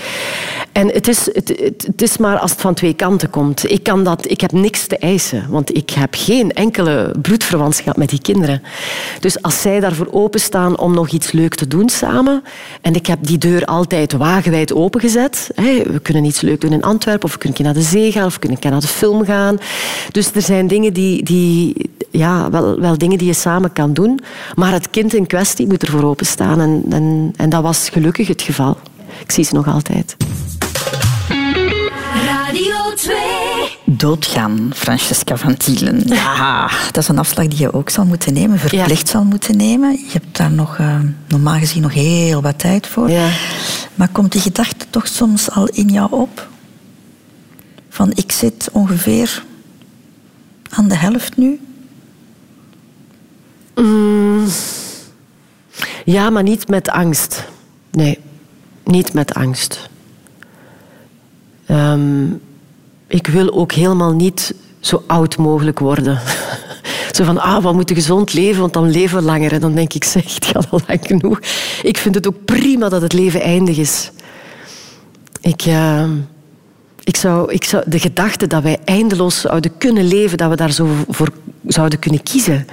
En 0.78 0.88
het 0.88 1.08
is, 1.08 1.26
het, 1.34 1.48
het, 1.86 2.02
is 2.02 2.18
maar 2.18 2.40
als 2.40 2.52
het 2.52 2.62
van 2.62 2.74
twee 2.74 2.94
kanten 2.94 3.30
komt. 3.30 3.72
Ik, 3.72 3.84
kan 3.84 4.04
dat, 4.04 4.30
ik 4.32 4.42
heb 4.42 4.52
niks 4.52 4.88
te 4.88 4.98
eisen, 4.98 5.46
want 5.50 5.76
ik 5.76 5.90
heb 5.90 6.16
geen 6.18 6.52
enkele 6.52 7.16
bloedverwantschap 7.22 7.98
met 7.98 8.10
die 8.10 8.22
kinderen. 8.22 8.62
Dus 9.20 9.42
als 9.42 9.62
zij 9.62 9.80
daarvoor 9.80 10.08
openstaan 10.12 10.80
om 10.80 10.94
nog 10.94 11.10
iets 11.10 11.32
leuk 11.32 11.56
te 11.56 11.68
doen 11.68 11.90
samen, 11.90 12.44
en 12.82 12.94
ik 12.94 13.06
heb 13.08 13.20
die 13.22 13.38
deur 13.38 13.66
altijd 13.66 14.14
wagenwijd 14.14 14.74
opengezet. 14.74 15.50
Hè, 15.56 15.84
we 15.84 16.00
kunnen 16.00 16.24
iets 16.24 16.42
leuk 16.42 16.62
doen 16.62 16.74
in 16.74 16.84
Antwerpen, 16.84 17.26
of 17.26 17.34
we 17.34 17.40
kunnen 17.40 17.64
naar 17.64 17.74
de 17.74 17.82
zee 17.82 18.12
gaan, 18.12 18.26
of 18.26 18.34
we 18.34 18.40
kunnen 18.40 18.60
naar 18.62 18.82
de 18.82 18.88
film 18.88 19.26
gaan. 19.26 19.58
Dus 20.12 20.32
er 20.34 20.42
zijn 20.42 20.68
dingen 20.68 20.94
die, 20.94 21.24
die 21.24 21.76
ja, 22.10 22.50
wel, 22.50 22.80
wel 22.80 22.98
dingen 22.98 23.18
die 23.18 23.28
je 23.28 23.34
samen 23.34 23.74
kan 23.74 23.94
doen. 23.94 24.20
Maar 24.56 24.72
het 24.72 24.90
kind 24.90 25.14
in 25.14 25.28
kwestie 25.28 25.68
moet 25.68 25.84
ervoor 25.84 26.04
openstaan. 26.04 26.62
En, 26.62 26.84
en, 26.90 27.34
en 27.36 27.50
dat 27.50 27.62
was 27.62 27.90
gelukkig 27.90 28.28
het 28.28 28.42
geval. 28.42 28.78
Ik 29.22 29.32
zie 29.32 29.44
ze 29.44 29.54
nog 29.54 29.68
altijd. 29.68 30.16
Radio 32.98 33.16
2. 33.84 33.96
Doodgaan, 33.96 34.72
Francesca 34.76 35.38
van 35.38 35.58
Tielen. 35.58 36.02
Ja, 36.06 36.70
dat 36.86 36.98
is 36.98 37.08
een 37.08 37.18
afslag 37.18 37.48
die 37.48 37.60
je 37.60 37.74
ook 37.74 37.90
zal 37.90 38.06
moeten 38.06 38.34
nemen, 38.34 38.60
verplicht 38.60 39.08
zal 39.08 39.24
moeten 39.24 39.58
nemen. 39.58 39.92
Je 39.92 40.12
hebt 40.12 40.38
daar 40.38 40.52
nog, 40.52 40.78
eh, 40.78 41.00
normaal 41.28 41.60
gezien 41.60 41.82
nog 41.82 41.94
heel 41.94 42.42
wat 42.42 42.60
tijd 42.60 42.88
voor. 42.88 43.10
Ja. 43.10 43.30
Maar 43.96 44.10
komt 44.10 44.32
die 44.32 44.42
gedachte 44.42 44.86
toch 44.90 45.08
soms 45.08 45.52
al 45.52 45.68
in 45.68 45.88
jou 45.88 46.12
op? 46.12 46.48
Van 47.90 48.12
ik 48.16 48.32
zit 48.32 48.70
ongeveer 48.72 49.44
aan 50.70 50.88
de 50.88 50.96
helft 50.96 51.38
nu? 51.38 51.60
Ja, 56.06 56.30
maar 56.30 56.44
niet 56.44 56.68
met 56.68 56.90
angst. 56.90 57.46
Nee, 57.92 58.20
niet 58.84 59.14
met 59.14 59.34
angst. 59.34 59.90
Ehm, 61.66 62.26
ik 63.08 63.28
wil 63.28 63.54
ook 63.54 63.72
helemaal 63.72 64.14
niet 64.14 64.54
zo 64.80 65.04
oud 65.08 65.38
mogelijk 65.38 65.80
worden. 65.80 66.20
Zo 67.12 67.24
van, 67.24 67.40
ah, 67.40 67.64
we 67.64 67.74
moeten 67.74 67.96
gezond 67.96 68.34
leven, 68.34 68.62
want 68.62 68.74
dan 68.74 68.90
leven 68.90 69.18
we 69.18 69.24
langer. 69.24 69.54
En 69.54 69.60
dan 69.62 69.76
denk 69.76 69.94
ik, 69.94 70.04
zeg, 70.04 70.34
het 70.34 70.70
al 70.70 70.80
lang 70.88 71.00
genoeg. 71.02 71.40
Ik 71.82 71.98
vind 71.98 72.16
het 72.16 72.28
ook 72.28 72.46
prima 72.46 72.90
dat 72.90 73.02
het 73.02 73.14
leven 73.14 73.42
eindig 73.42 73.78
is. 73.78 74.12
Ik, 75.42 75.62
ehm, 75.62 76.12
ik, 77.04 77.16
zou, 77.18 77.54
ik 77.54 77.64
zou, 77.64 77.84
de 77.88 78.00
gedachte 78.00 78.48
dat 78.48 78.64
wij 78.64 78.78
eindeloos 78.86 79.42
zouden 79.42 79.78
kunnen 79.78 80.08
leven, 80.08 80.38
dat 80.38 80.50
we 80.50 80.56
daar 80.56 80.72
zo 80.72 80.88
voor 81.08 81.30
zouden 81.68 82.00
kunnen 82.00 82.24
kiezen, 82.24 82.68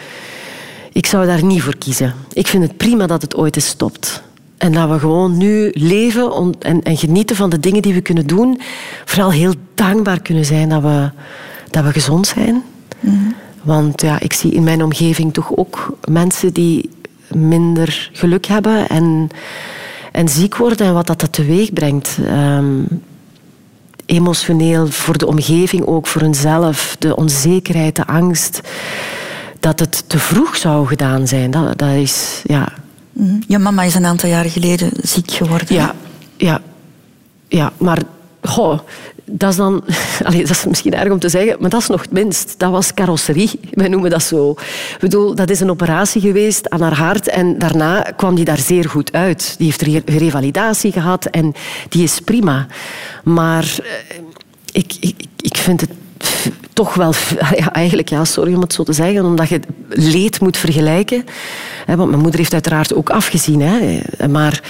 ik 0.93 1.07
zou 1.07 1.26
daar 1.26 1.45
niet 1.45 1.62
voor 1.62 1.76
kiezen. 1.76 2.14
Ik 2.32 2.47
vind 2.47 2.62
het 2.62 2.76
prima 2.76 3.07
dat 3.07 3.22
het 3.22 3.37
ooit 3.37 3.57
eens 3.57 3.66
stopt. 3.66 4.22
En 4.64 4.72
dat 4.72 4.90
we 4.90 4.98
gewoon 4.98 5.36
nu 5.36 5.70
leven 5.74 6.54
en, 6.58 6.82
en 6.82 6.96
genieten 6.96 7.36
van 7.36 7.50
de 7.50 7.60
dingen 7.60 7.82
die 7.82 7.94
we 7.94 8.00
kunnen 8.00 8.26
doen. 8.26 8.60
Vooral 9.04 9.32
heel 9.32 9.54
dankbaar 9.74 10.20
kunnen 10.20 10.44
zijn 10.44 10.68
dat 10.68 10.82
we, 10.82 11.10
dat 11.70 11.84
we 11.84 11.92
gezond 11.92 12.26
zijn. 12.26 12.62
Want 13.62 14.00
ja, 14.00 14.20
ik 14.20 14.32
zie 14.32 14.52
in 14.52 14.62
mijn 14.62 14.82
omgeving 14.82 15.32
toch 15.32 15.56
ook 15.56 15.96
mensen 16.08 16.52
die 16.52 16.90
minder 17.28 18.10
geluk 18.12 18.46
hebben 18.46 18.88
en, 18.88 19.28
en 20.12 20.28
ziek 20.28 20.56
worden 20.56 20.86
en 20.86 20.94
wat 20.94 21.06
dat, 21.06 21.20
dat 21.20 21.32
teweeg 21.32 21.72
brengt. 21.72 22.18
Ehm, 22.26 22.82
emotioneel, 24.06 24.86
voor 24.86 25.18
de 25.18 25.26
omgeving 25.26 25.86
ook, 25.86 26.06
voor 26.06 26.20
hunzelf. 26.20 26.96
De 26.98 27.16
onzekerheid, 27.16 27.96
de 27.96 28.06
angst. 28.06 28.60
Dat 29.60 29.80
het 29.80 30.08
te 30.08 30.18
vroeg 30.18 30.56
zou 30.56 30.86
gedaan 30.86 31.26
zijn, 31.26 31.50
dat, 31.50 31.78
dat 31.78 31.90
is... 31.90 32.42
Ja, 32.44 32.68
Mhm. 33.14 33.40
Je 33.48 33.58
mama 33.58 33.82
is 33.82 33.94
een 33.94 34.04
aantal 34.06 34.28
jaren 34.28 34.50
geleden 34.50 34.90
ziek 35.02 35.30
geworden. 35.30 35.74
ja, 35.74 35.94
ja, 36.36 36.60
ja 37.48 37.72
maar 37.78 37.98
goh, 38.42 38.78
dat 39.24 39.50
is 39.50 39.56
dan... 39.56 39.84
Allee, 40.24 40.40
dat 40.40 40.50
is 40.50 40.64
misschien 40.64 40.94
erg 40.94 41.12
om 41.12 41.18
te 41.18 41.28
zeggen, 41.28 41.56
maar 41.60 41.70
dat 41.70 41.80
is 41.80 41.88
nog 41.88 42.02
het 42.02 42.12
minst. 42.12 42.54
Dat 42.58 42.70
was 42.70 42.94
carrosserie, 42.94 43.60
wij 43.70 43.88
noemen 43.88 44.10
dat 44.10 44.22
zo. 44.22 44.50
Ik 44.50 44.96
bedoel, 45.00 45.34
dat 45.34 45.50
is 45.50 45.60
een 45.60 45.70
operatie 45.70 46.20
geweest 46.20 46.70
aan 46.70 46.80
haar 46.80 46.96
hart 46.96 47.28
en 47.28 47.58
daarna 47.58 48.00
kwam 48.16 48.34
die 48.34 48.44
daar 48.44 48.58
zeer 48.58 48.88
goed 48.88 49.12
uit. 49.12 49.54
Die 49.58 49.66
heeft 49.66 49.82
re- 49.82 50.16
revalidatie 50.18 50.92
gehad 50.92 51.24
en 51.24 51.52
die 51.88 52.02
is 52.02 52.20
prima. 52.20 52.66
Maar 53.24 53.64
eh, 53.82 54.16
ik, 54.72 54.94
ik, 55.00 55.14
ik 55.40 55.56
vind 55.56 55.80
het 55.80 55.90
toch 56.75 56.95
wel... 56.95 57.12
eigenlijk, 57.72 58.09
ja, 58.09 58.25
sorry 58.25 58.55
om 58.55 58.61
het 58.61 58.72
zo 58.72 58.83
te 58.83 58.93
zeggen, 58.93 59.25
omdat 59.25 59.49
je 59.49 59.61
leed 59.89 60.41
moet 60.41 60.57
vergelijken. 60.57 61.25
Want 61.87 62.09
mijn 62.09 62.22
moeder 62.22 62.41
heeft 62.41 62.53
uiteraard 62.53 62.95
ook 62.95 63.11
afgezien. 63.11 63.61
Hè, 63.61 64.01
maar 64.29 64.62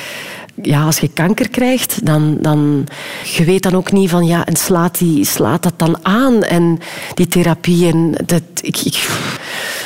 ja, 0.63 0.85
als 0.85 0.99
je 0.99 1.09
kanker 1.09 1.49
krijgt, 1.49 2.07
dan, 2.07 2.39
dan... 2.41 2.87
Je 3.37 3.45
weet 3.45 3.63
dan 3.63 3.75
ook 3.75 3.93
niet 3.93 4.11
van, 4.11 4.27
ja, 4.27 4.47
en 4.47 4.57
slaat, 4.57 4.99
die, 4.99 5.25
slaat 5.25 5.63
dat 5.63 5.75
dan 5.77 5.99
aan? 6.03 6.43
En 6.43 6.79
die 7.15 7.27
therapie 7.27 7.93
en 7.93 8.15
dat... 8.27 8.43
Ik, 8.61 9.09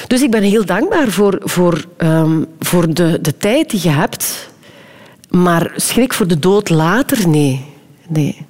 dus 0.07 0.23
ik 0.23 0.31
ben 0.31 0.43
heel 0.43 0.65
dankbaar 0.65 1.09
voor, 1.09 1.41
voor, 1.45 1.85
ehm, 1.97 2.43
voor 2.61 2.95
de, 2.95 3.19
de 3.23 3.37
tijd 3.37 3.71
die 3.71 3.81
je 3.83 3.91
hebt. 3.91 4.49
Maar 5.31 5.73
schrik 5.77 6.13
voor 6.13 6.27
de 6.27 6.39
dood 6.39 6.69
later? 6.69 7.29
Nee. 7.29 7.65
nee. 8.09 8.47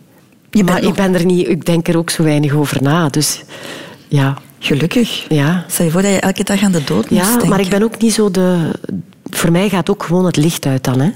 Je 0.51 0.65
maar 0.65 0.81
nog- 0.83 0.91
ik, 0.91 0.97
ben 0.97 1.15
er 1.15 1.25
niet, 1.25 1.49
ik 1.49 1.65
denk 1.65 1.89
er 1.89 1.97
ook 1.99 2.11
zo 2.11 2.23
weinig 2.23 2.53
over 2.53 2.83
na. 2.83 3.09
Dus 3.09 3.43
ja, 4.09 4.37
Gelukkig. 4.59 5.25
ja. 5.29 5.65
Stel 5.69 5.85
je 5.85 5.91
voor 5.91 6.03
dat 6.03 6.11
je 6.11 6.21
elke 6.21 6.45
dag 6.45 6.63
aan 6.63 6.73
de 6.73 6.85
dood 6.85 7.11
moest 7.11 7.23
Ja, 7.23 7.31
denken. 7.31 7.49
maar 7.49 7.61
ik 7.61 7.69
ben 7.69 7.83
ook 7.83 7.99
niet 8.01 8.13
zo 8.13 8.31
de... 8.31 8.71
Voor 9.31 9.53
mij 9.53 9.69
gaat 9.69 9.91
ook 9.91 10.03
gewoon 10.03 10.25
het 10.25 10.37
licht 10.37 10.67
uit 10.67 10.85
dan. 10.85 11.01
Hè. 11.01 11.11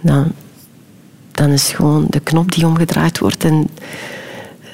Dan, 0.00 0.32
dan 1.32 1.50
is 1.50 1.72
gewoon 1.72 2.06
de 2.10 2.20
knop 2.20 2.52
die 2.52 2.66
omgedraaid 2.66 3.18
wordt 3.18 3.44
en 3.44 3.68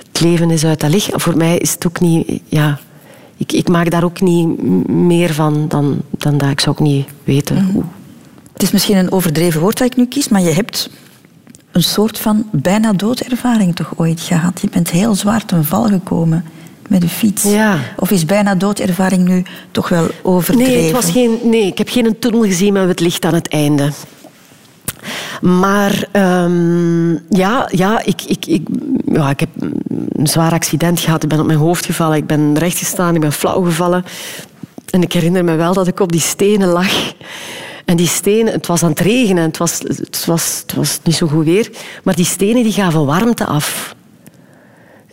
het 0.08 0.20
leven 0.20 0.50
is 0.50 0.64
uit 0.64 0.80
dat 0.80 0.90
licht. 0.90 1.10
Voor 1.12 1.36
mij 1.36 1.58
is 1.58 1.72
het 1.72 1.86
ook 1.86 2.00
niet... 2.00 2.40
Ja, 2.48 2.78
ik, 3.36 3.52
ik 3.52 3.68
maak 3.68 3.90
daar 3.90 4.04
ook 4.04 4.20
niet 4.20 4.62
meer 4.88 5.34
van 5.34 5.68
dan, 5.68 6.00
dan 6.10 6.38
dat. 6.38 6.50
Ik 6.50 6.60
zou 6.60 6.76
ook 6.76 6.82
niet 6.86 7.06
weten 7.24 7.56
Mhm. 7.56 7.70
hoe. 7.72 7.84
Het 8.52 8.62
is 8.62 8.70
misschien 8.70 8.96
een 8.96 9.12
overdreven 9.12 9.60
woord 9.60 9.78
dat 9.78 9.86
ik 9.86 9.96
nu 9.96 10.06
kies, 10.06 10.28
maar 10.28 10.40
je 10.42 10.50
hebt 10.52 10.90
een 11.72 11.82
soort 11.82 12.18
van 12.18 12.48
bijna 12.50 12.92
doodervaring 12.92 13.76
toch 13.76 13.92
ooit 13.96 14.20
gehad. 14.20 14.60
Je 14.60 14.68
bent 14.68 14.90
heel 14.90 15.14
zwaar 15.14 15.44
ten 15.44 15.64
val 15.64 15.84
gekomen 15.84 16.44
met 16.88 17.00
de 17.00 17.08
fiets. 17.08 17.42
Ja. 17.42 17.78
Of 17.96 18.10
is 18.10 18.24
bijna 18.24 18.54
doodervaring 18.54 19.28
nu 19.28 19.44
toch 19.70 19.88
wel 19.88 20.06
overdreven? 20.22 20.72
Nee, 20.72 20.82
het 20.82 20.92
was 20.92 21.10
geen, 21.10 21.38
nee, 21.44 21.66
ik 21.66 21.78
heb 21.78 21.88
geen 21.88 22.18
tunnel 22.18 22.42
gezien 22.42 22.72
met 22.72 22.88
het 22.88 23.00
licht 23.00 23.24
aan 23.24 23.34
het 23.34 23.48
einde. 23.48 23.90
Maar 25.40 26.06
ehm, 26.12 27.12
ja, 27.12 27.68
ja, 27.70 28.04
ik, 28.04 28.22
ik, 28.22 28.46
ik, 28.46 28.66
ja, 29.04 29.30
ik 29.30 29.40
heb 29.40 29.48
een 29.58 30.26
zwaar 30.26 30.52
accident 30.52 31.00
gehad. 31.00 31.22
Ik 31.22 31.28
ben 31.28 31.40
op 31.40 31.46
mijn 31.46 31.58
hoofd 31.58 31.84
gevallen. 31.84 32.16
Ik 32.16 32.26
ben 32.26 32.58
rechtgestaan. 32.58 33.14
Ik 33.14 33.20
ben 33.20 33.32
flauw 33.32 33.62
gevallen. 33.62 34.04
En 34.90 35.02
ik 35.02 35.12
herinner 35.12 35.44
me 35.44 35.54
wel 35.54 35.74
dat 35.74 35.86
ik 35.86 36.00
op 36.00 36.12
die 36.12 36.20
stenen 36.20 36.68
lag. 36.68 37.12
Die 37.96 38.06
stenen, 38.06 38.52
het 38.52 38.66
was 38.66 38.82
aan 38.82 38.90
het 38.90 39.00
regenen. 39.00 39.42
Het 39.42 39.56
was, 39.56 39.78
het 39.78 40.24
was, 40.24 40.62
het 40.66 40.74
was 40.74 41.00
niet 41.02 41.14
zo 41.14 41.26
goed 41.26 41.44
weer. 41.44 41.70
Maar 42.02 42.14
die 42.14 42.24
stenen 42.24 42.62
die 42.62 42.72
gaven 42.72 43.06
warmte 43.06 43.46
af. 43.46 43.94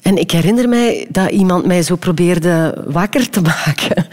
En 0.02 0.18
ik 0.18 0.32
herinner 0.32 0.70
mij 0.70 1.08
dat 1.10 1.30
iemand 1.30 1.66
mij 1.66 1.84
zo 1.84 1.96
probeerde 1.96 2.84
wakker 2.88 3.30
te 3.30 3.42
maken. 3.66 4.08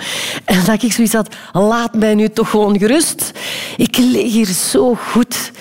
En 0.45 0.65
dat 0.65 0.83
ik 0.83 0.93
zoiets 0.93 1.15
had, 1.15 1.35
laat 1.53 1.95
mij 1.95 2.15
nu 2.15 2.29
toch 2.29 2.51
gewoon 2.51 2.79
gerust. 2.79 3.33
Ik 3.77 3.97
lig 3.97 4.33
hier 4.33 4.47
zo 4.47 4.95
goed. 4.95 5.53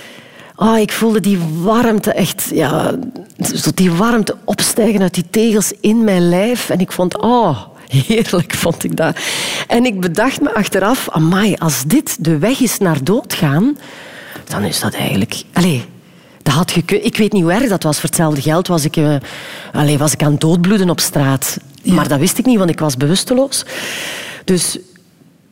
Oh, 0.56 0.80
ik 0.80 0.92
voelde 0.92 1.20
die 1.20 1.40
warmte 1.62 2.12
echt, 2.12 2.50
ja, 2.54 2.92
die 3.74 3.92
warmte 3.92 4.36
opstijgen 4.44 5.02
uit 5.02 5.14
die 5.14 5.30
tegels 5.30 5.74
in 5.80 6.04
mijn 6.04 6.30
lijf. 6.30 6.70
En 6.70 6.80
ik 6.80 6.92
vond, 6.92 7.18
oh, 7.18 7.62
heerlijk 8.08 8.54
vond 8.54 8.84
ik 8.84 8.96
dat. 8.96 9.18
En 9.68 9.86
ik 9.86 10.00
bedacht 10.00 10.42
me 10.42 10.54
achteraf, 10.54 11.10
amai, 11.10 11.56
als 11.56 11.84
dit 11.84 12.24
de 12.24 12.38
weg 12.38 12.60
is 12.60 12.78
naar 12.78 13.04
doodgaan, 13.04 13.78
dan 14.48 14.64
is 14.64 14.80
dat 14.80 14.94
eigenlijk... 14.94 15.44
Allez, 15.54 15.82
dat 16.42 16.54
had 16.54 16.76
Ik 16.76 17.18
weet 17.18 17.32
niet 17.32 17.44
hoe 17.44 17.54
erg 17.54 17.70
dat 17.70 17.84
was. 17.84 18.00
Voor 18.00 18.10
hetzelfde 18.10 18.42
geld 18.42 18.68
was 18.68 18.86
ik, 18.86 18.98
allez, 19.74 19.98
was 19.98 20.14
ik 20.14 20.24
aan 20.24 20.36
doodbloeden 20.38 20.90
op 20.90 21.00
straat. 21.00 21.58
Maar 21.84 22.08
dat 22.08 22.20
wist 22.20 22.38
ik 22.38 22.46
niet, 22.46 22.58
want 22.58 22.70
ik 22.70 22.80
was 22.80 22.98
bewusteloos. 22.98 23.66
Dus 24.46 24.78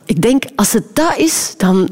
ik 0.04 0.22
denk, 0.22 0.44
als 0.56 0.72
het 0.72 0.84
dat 0.92 1.16
is, 1.16 1.54
dan 1.56 1.88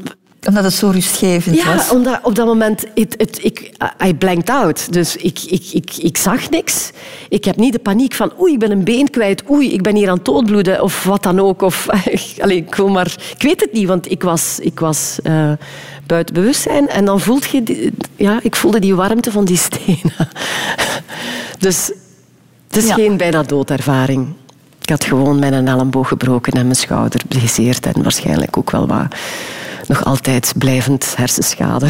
omdat 0.47 0.63
het 0.63 0.73
zo 0.73 0.89
rustgevend 0.89 1.55
ja, 1.55 1.75
was? 1.75 1.87
Ja, 1.87 1.93
omdat 1.93 2.19
op 2.23 2.35
dat 2.35 2.45
moment... 2.45 2.85
It, 2.93 3.15
it, 3.17 3.43
ik, 3.43 3.71
I 4.05 4.15
blanked 4.15 4.49
out. 4.49 4.93
Dus 4.93 5.15
ik, 5.15 5.39
ik, 5.47 5.63
ik, 5.71 5.91
ik 5.97 6.17
zag 6.17 6.49
niks. 6.49 6.91
Ik 7.29 7.45
heb 7.45 7.55
niet 7.55 7.73
de 7.73 7.79
paniek 7.79 8.13
van... 8.13 8.31
Oei, 8.39 8.53
ik 8.53 8.59
ben 8.59 8.71
een 8.71 8.83
been 8.83 9.09
kwijt. 9.09 9.43
Oei, 9.49 9.73
ik 9.73 9.81
ben 9.81 9.95
hier 9.95 10.09
aan 10.09 10.15
het 10.15 10.25
doodbloeden. 10.25 10.81
Of 10.81 11.03
wat 11.03 11.23
dan 11.23 11.39
ook. 11.39 11.61
Of, 11.61 11.89
allez, 12.41 12.57
ik, 12.57 12.75
wil 12.75 12.87
maar, 12.87 13.15
ik 13.35 13.41
weet 13.41 13.61
het 13.61 13.73
niet, 13.73 13.87
want 13.87 14.11
ik 14.11 14.23
was, 14.23 14.59
ik 14.61 14.79
was 14.79 15.17
uh, 15.23 15.51
buiten 16.05 16.33
bewustzijn. 16.33 16.89
En 16.89 17.05
dan 17.05 17.19
voelde 17.19 17.45
je... 17.51 17.63
Die, 17.63 17.91
ja, 18.15 18.39
ik 18.41 18.55
voelde 18.55 18.79
die 18.79 18.95
warmte 18.95 19.31
van 19.31 19.45
die 19.45 19.57
stenen. 19.71 20.27
dus 21.59 21.91
het 22.67 22.77
is 22.77 22.87
ja. 22.87 22.93
geen 22.93 23.17
bijna 23.17 23.43
doodervaring. 23.43 24.27
Ik 24.81 24.89
had 24.89 25.03
gewoon 25.03 25.39
mijn 25.39 25.67
elleboog 25.67 26.07
gebroken 26.07 26.53
en 26.53 26.63
mijn 26.63 26.75
schouder 26.75 27.21
gezeerd. 27.29 27.85
En 27.85 28.03
waarschijnlijk 28.03 28.57
ook 28.57 28.71
wel 28.71 28.87
wat 28.87 29.15
nog 29.87 30.05
altijd 30.05 30.53
blijvend 30.57 31.13
hersenschade. 31.17 31.87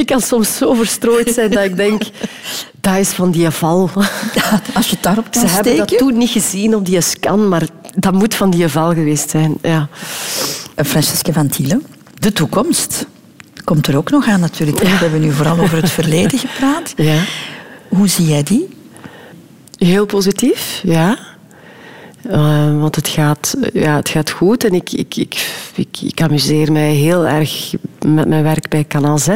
ik 0.00 0.06
kan 0.06 0.20
soms 0.20 0.56
zo 0.56 0.74
verstrooid 0.74 1.30
zijn 1.34 1.50
dat 1.50 1.64
ik 1.64 1.76
denk, 1.76 2.02
dat 2.80 2.96
is 2.96 3.08
van 3.08 3.30
die 3.30 3.50
val. 3.50 3.90
als 4.74 4.86
je 4.86 4.94
het 4.94 5.02
daarop 5.02 5.30
kan 5.30 5.40
Ze 5.42 5.48
steken. 5.48 5.68
hebben 5.68 5.86
dat 5.86 5.98
toen 5.98 6.18
niet 6.18 6.30
gezien 6.30 6.74
op 6.74 6.86
die 6.86 7.00
scan, 7.00 7.48
maar 7.48 7.62
dat 7.94 8.12
moet 8.12 8.34
van 8.34 8.50
die 8.50 8.68
val 8.68 8.92
geweest 8.94 9.30
zijn. 9.30 9.58
Ja. 9.62 9.88
Francesca 10.76 11.32
van 11.32 11.48
Thielen, 11.48 11.86
de 12.18 12.32
toekomst 12.32 13.06
komt 13.64 13.86
er 13.86 13.96
ook 13.96 14.10
nog 14.10 14.26
aan 14.28 14.40
natuurlijk. 14.40 14.82
Ja. 14.82 14.88
We 14.90 14.96
hebben 14.96 15.20
nu 15.20 15.32
vooral 15.32 15.58
over 15.58 15.76
het 15.76 15.90
verleden 15.90 16.38
gepraat. 16.38 16.92
Ja. 16.96 17.22
Hoe 17.88 18.08
zie 18.08 18.26
jij 18.26 18.42
die? 18.42 18.68
Heel 19.76 20.06
positief, 20.06 20.80
ja. 20.82 21.18
Uh, 22.26 22.80
want 22.80 22.96
het 22.96 23.08
gaat, 23.08 23.54
ja, 23.72 23.96
het 23.96 24.08
gaat 24.08 24.30
goed 24.30 24.64
en 24.64 24.72
ik, 24.72 24.92
ik, 24.92 25.16
ik, 25.16 25.46
ik, 25.74 26.00
ik 26.02 26.22
amuseer 26.22 26.72
mij 26.72 26.92
heel 26.92 27.26
erg 27.26 27.74
met 28.06 28.28
mijn 28.28 28.42
werk 28.42 28.68
bij 28.68 28.84
Kanaal 28.84 29.18
Z. 29.18 29.28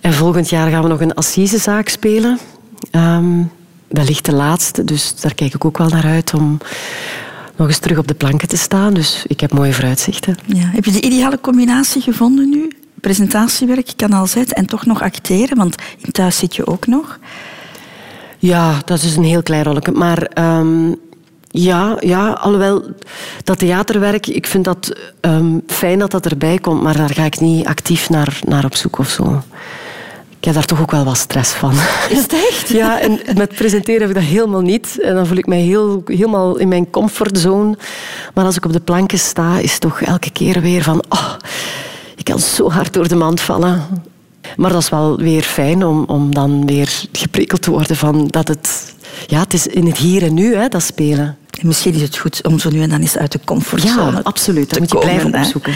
En 0.00 0.12
volgend 0.12 0.48
jaar 0.48 0.70
gaan 0.70 0.82
we 0.82 0.88
nog 0.88 1.00
een 1.00 1.14
assisezaak 1.14 1.88
spelen. 1.88 2.38
Um, 2.90 3.50
wellicht 3.88 4.24
de 4.24 4.34
laatste, 4.34 4.84
dus 4.84 5.14
daar 5.20 5.34
kijk 5.34 5.54
ik 5.54 5.64
ook 5.64 5.78
wel 5.78 5.88
naar 5.88 6.04
uit 6.04 6.34
om 6.34 6.58
nog 7.56 7.68
eens 7.68 7.78
terug 7.78 7.98
op 7.98 8.08
de 8.08 8.14
planken 8.14 8.48
te 8.48 8.56
staan. 8.56 8.94
Dus 8.94 9.24
ik 9.26 9.40
heb 9.40 9.52
mooie 9.52 9.72
vooruitzichten. 9.72 10.36
Ja. 10.46 10.64
Heb 10.64 10.84
je 10.84 10.92
de 10.92 11.00
ideale 11.00 11.40
combinatie 11.40 12.02
gevonden 12.02 12.48
nu? 12.48 12.72
Presentatiewerk, 13.00 13.92
Kanaal 13.96 14.26
Z 14.26 14.36
en 14.36 14.66
toch 14.66 14.86
nog 14.86 15.02
acteren? 15.02 15.56
Want 15.56 15.74
in 15.98 16.12
thuis 16.12 16.38
zit 16.38 16.56
je 16.56 16.66
ook 16.66 16.86
nog. 16.86 17.18
Ja, 18.38 18.82
dat 18.84 19.02
is 19.02 19.16
een 19.16 19.24
heel 19.24 19.42
klein 19.42 19.64
rolletje. 19.64 19.92
Maar 19.92 20.30
um, 20.58 20.96
ja, 21.52 21.96
ja, 22.00 22.30
alhoewel 22.30 22.82
dat 23.44 23.58
theaterwerk, 23.58 24.26
ik 24.26 24.46
vind 24.46 24.64
dat 24.64 24.96
um, 25.20 25.62
fijn 25.66 25.98
dat 25.98 26.10
dat 26.10 26.26
erbij 26.26 26.58
komt, 26.58 26.82
maar 26.82 26.96
daar 26.96 27.10
ga 27.14 27.24
ik 27.24 27.40
niet 27.40 27.66
actief 27.66 28.10
naar, 28.10 28.38
naar 28.44 28.64
op 28.64 28.74
zoek 28.74 28.98
of 28.98 29.08
zo. 29.08 29.42
Ik 30.38 30.44
heb 30.44 30.54
daar 30.54 30.66
toch 30.66 30.80
ook 30.80 30.90
wel 30.90 31.04
wat 31.04 31.16
stress 31.16 31.52
van. 31.52 31.72
Is 32.10 32.22
het 32.22 32.32
echt? 32.32 32.68
Ja, 32.82 33.00
en 33.00 33.20
met 33.36 33.54
presenteren 33.54 34.00
heb 34.00 34.08
ik 34.08 34.14
dat 34.14 34.24
helemaal 34.24 34.60
niet. 34.60 35.00
En 35.00 35.14
dan 35.14 35.26
voel 35.26 35.36
ik 35.36 35.46
mij 35.46 35.60
heel, 35.60 36.02
helemaal 36.06 36.56
in 36.56 36.68
mijn 36.68 36.90
comfortzone. 36.90 37.76
Maar 38.34 38.44
als 38.44 38.56
ik 38.56 38.64
op 38.64 38.72
de 38.72 38.80
planken 38.80 39.18
sta, 39.18 39.58
is 39.58 39.72
het 39.72 39.80
toch 39.80 40.00
elke 40.00 40.30
keer 40.30 40.60
weer 40.60 40.82
van... 40.82 41.02
Oh, 41.08 41.34
ik 42.16 42.24
kan 42.24 42.38
zo 42.38 42.70
hard 42.70 42.92
door 42.92 43.08
de 43.08 43.14
mand 43.14 43.40
vallen. 43.40 43.82
Maar 44.56 44.70
dat 44.70 44.82
is 44.82 44.88
wel 44.88 45.16
weer 45.16 45.42
fijn 45.42 45.84
om, 45.84 46.04
om 46.06 46.34
dan 46.34 46.66
weer 46.66 47.06
geprikkeld 47.12 47.62
te 47.62 47.70
worden 47.70 47.96
van 47.96 48.26
dat 48.26 48.48
het... 48.48 48.94
Ja, 49.26 49.38
het 49.38 49.54
is 49.54 49.66
in 49.66 49.86
het 49.86 49.96
hier 49.96 50.22
en 50.22 50.34
nu, 50.34 50.54
hè, 50.54 50.68
dat 50.68 50.82
spelen. 50.82 51.36
En 51.62 51.68
misschien 51.68 51.94
is 51.94 52.00
het 52.02 52.16
goed 52.16 52.46
om 52.46 52.58
zo 52.58 52.70
nu 52.70 52.82
en 52.82 52.88
dan 52.88 53.00
eens 53.00 53.16
uit 53.16 53.32
de 53.32 53.40
comfortzone 53.44 54.10
ja, 54.12 54.20
absoluut. 54.22 54.64
Dat 54.70 54.72
te 54.72 54.78
moet 54.78 54.88
je 54.88 54.94
komen, 54.94 55.10
blijven 55.10 55.34
hè. 55.34 55.38
opzoeken. 55.44 55.72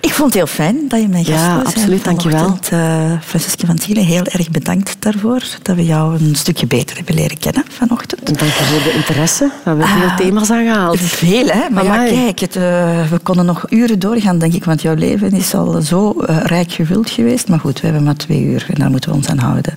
Ik 0.00 0.12
vond 0.12 0.24
het 0.28 0.34
heel 0.34 0.46
fijn 0.46 0.76
dat 0.88 1.00
je 1.00 1.08
mijn 1.08 1.24
gast 1.24 1.38
Ja, 1.44 1.56
was. 1.56 1.66
absoluut, 1.66 2.04
dankjewel. 2.04 2.58
Uh, 2.72 3.12
Francesca 3.24 3.66
van 3.66 3.76
Thielen, 3.76 4.04
heel 4.04 4.22
erg 4.24 4.50
bedankt 4.50 4.96
daarvoor. 4.98 5.42
Dat 5.62 5.76
we 5.76 5.84
jou 5.84 6.14
een 6.14 6.34
stukje 6.34 6.66
beter 6.66 6.96
hebben 6.96 7.14
leren 7.14 7.38
kennen 7.38 7.64
vanochtend. 7.68 8.26
Dank 8.26 8.38
je 8.40 8.64
voor 8.64 8.82
de 8.82 8.92
interesse. 8.92 9.44
We 9.44 9.52
hebben 9.70 9.86
veel 9.86 10.08
Ah, 10.08 10.16
thema's 10.16 10.50
aangehaald. 10.50 11.00
Veel, 11.00 11.46
hè? 11.46 11.70
Maar 11.70 11.84
ja, 11.84 12.04
kijk, 12.04 12.38
het, 12.38 12.56
uh, 12.56 12.62
we 13.10 13.18
konden 13.22 13.44
nog 13.46 13.70
uren 13.70 13.98
doorgaan, 13.98 14.38
denk 14.38 14.52
ik. 14.54 14.64
Want 14.64 14.82
jouw 14.82 14.94
leven 14.94 15.32
is 15.32 15.54
al 15.54 15.82
zo 15.82 16.14
uh, 16.30 16.36
rijk 16.44 16.72
gevuld 16.72 17.10
geweest. 17.10 17.48
Maar 17.48 17.60
goed, 17.60 17.80
we 17.80 17.86
hebben 17.86 18.04
maar 18.04 18.16
twee 18.16 18.40
uur 18.42 18.66
en 18.68 18.74
daar 18.74 18.90
moeten 18.90 19.10
we 19.10 19.16
ons 19.16 19.28
aan 19.28 19.38
houden. 19.38 19.74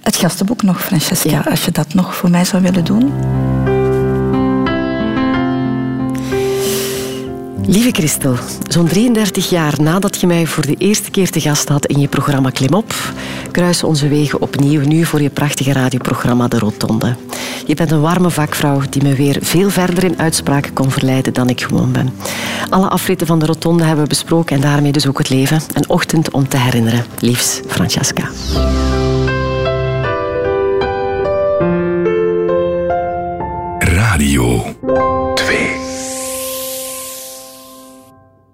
Het 0.00 0.16
gastenboek 0.16 0.62
nog, 0.62 0.82
Francesca. 0.84 1.30
Ja. 1.30 1.44
Als 1.50 1.64
je 1.64 1.70
dat 1.70 1.94
nog 1.94 2.16
voor 2.16 2.30
mij 2.30 2.44
zou 2.44 2.62
willen 2.62 2.84
doen. 2.84 3.12
Lieve 7.66 7.90
Christel, 7.92 8.36
zo'n 8.68 8.86
33 8.86 9.50
jaar 9.50 9.82
nadat 9.82 10.20
je 10.20 10.26
mij 10.26 10.46
voor 10.46 10.66
de 10.66 10.74
eerste 10.78 11.10
keer 11.10 11.30
te 11.30 11.40
gast 11.40 11.68
had 11.68 11.86
in 11.86 12.00
je 12.00 12.08
programma 12.08 12.50
Klim 12.50 12.74
op, 12.74 12.94
kruisen 13.50 13.88
onze 13.88 14.08
wegen 14.08 14.40
opnieuw 14.40 14.80
nu 14.80 15.04
voor 15.04 15.22
je 15.22 15.30
prachtige 15.30 15.72
radioprogramma 15.72 16.48
De 16.48 16.58
Rotonde. 16.58 17.16
Je 17.66 17.74
bent 17.74 17.90
een 17.90 18.00
warme 18.00 18.30
vakvrouw 18.30 18.80
die 18.90 19.02
me 19.02 19.14
weer 19.14 19.36
veel 19.40 19.70
verder 19.70 20.04
in 20.04 20.18
uitspraken 20.18 20.72
kon 20.72 20.90
verleiden 20.90 21.32
dan 21.32 21.48
ik 21.48 21.60
gewoon 21.60 21.92
ben. 21.92 22.14
Alle 22.70 22.88
afritten 22.88 23.26
van 23.26 23.38
De 23.38 23.46
Rotonde 23.46 23.84
hebben 23.84 24.02
we 24.02 24.08
besproken 24.08 24.56
en 24.56 24.62
daarmee 24.62 24.92
dus 24.92 25.06
ook 25.06 25.18
het 25.18 25.30
leven. 25.30 25.60
Een 25.72 25.88
ochtend 25.88 26.30
om 26.30 26.48
te 26.48 26.56
herinneren. 26.56 27.04
Liefs, 27.18 27.60
Francesca. 27.66 28.28
Radio 33.78 34.64
2 35.34 35.81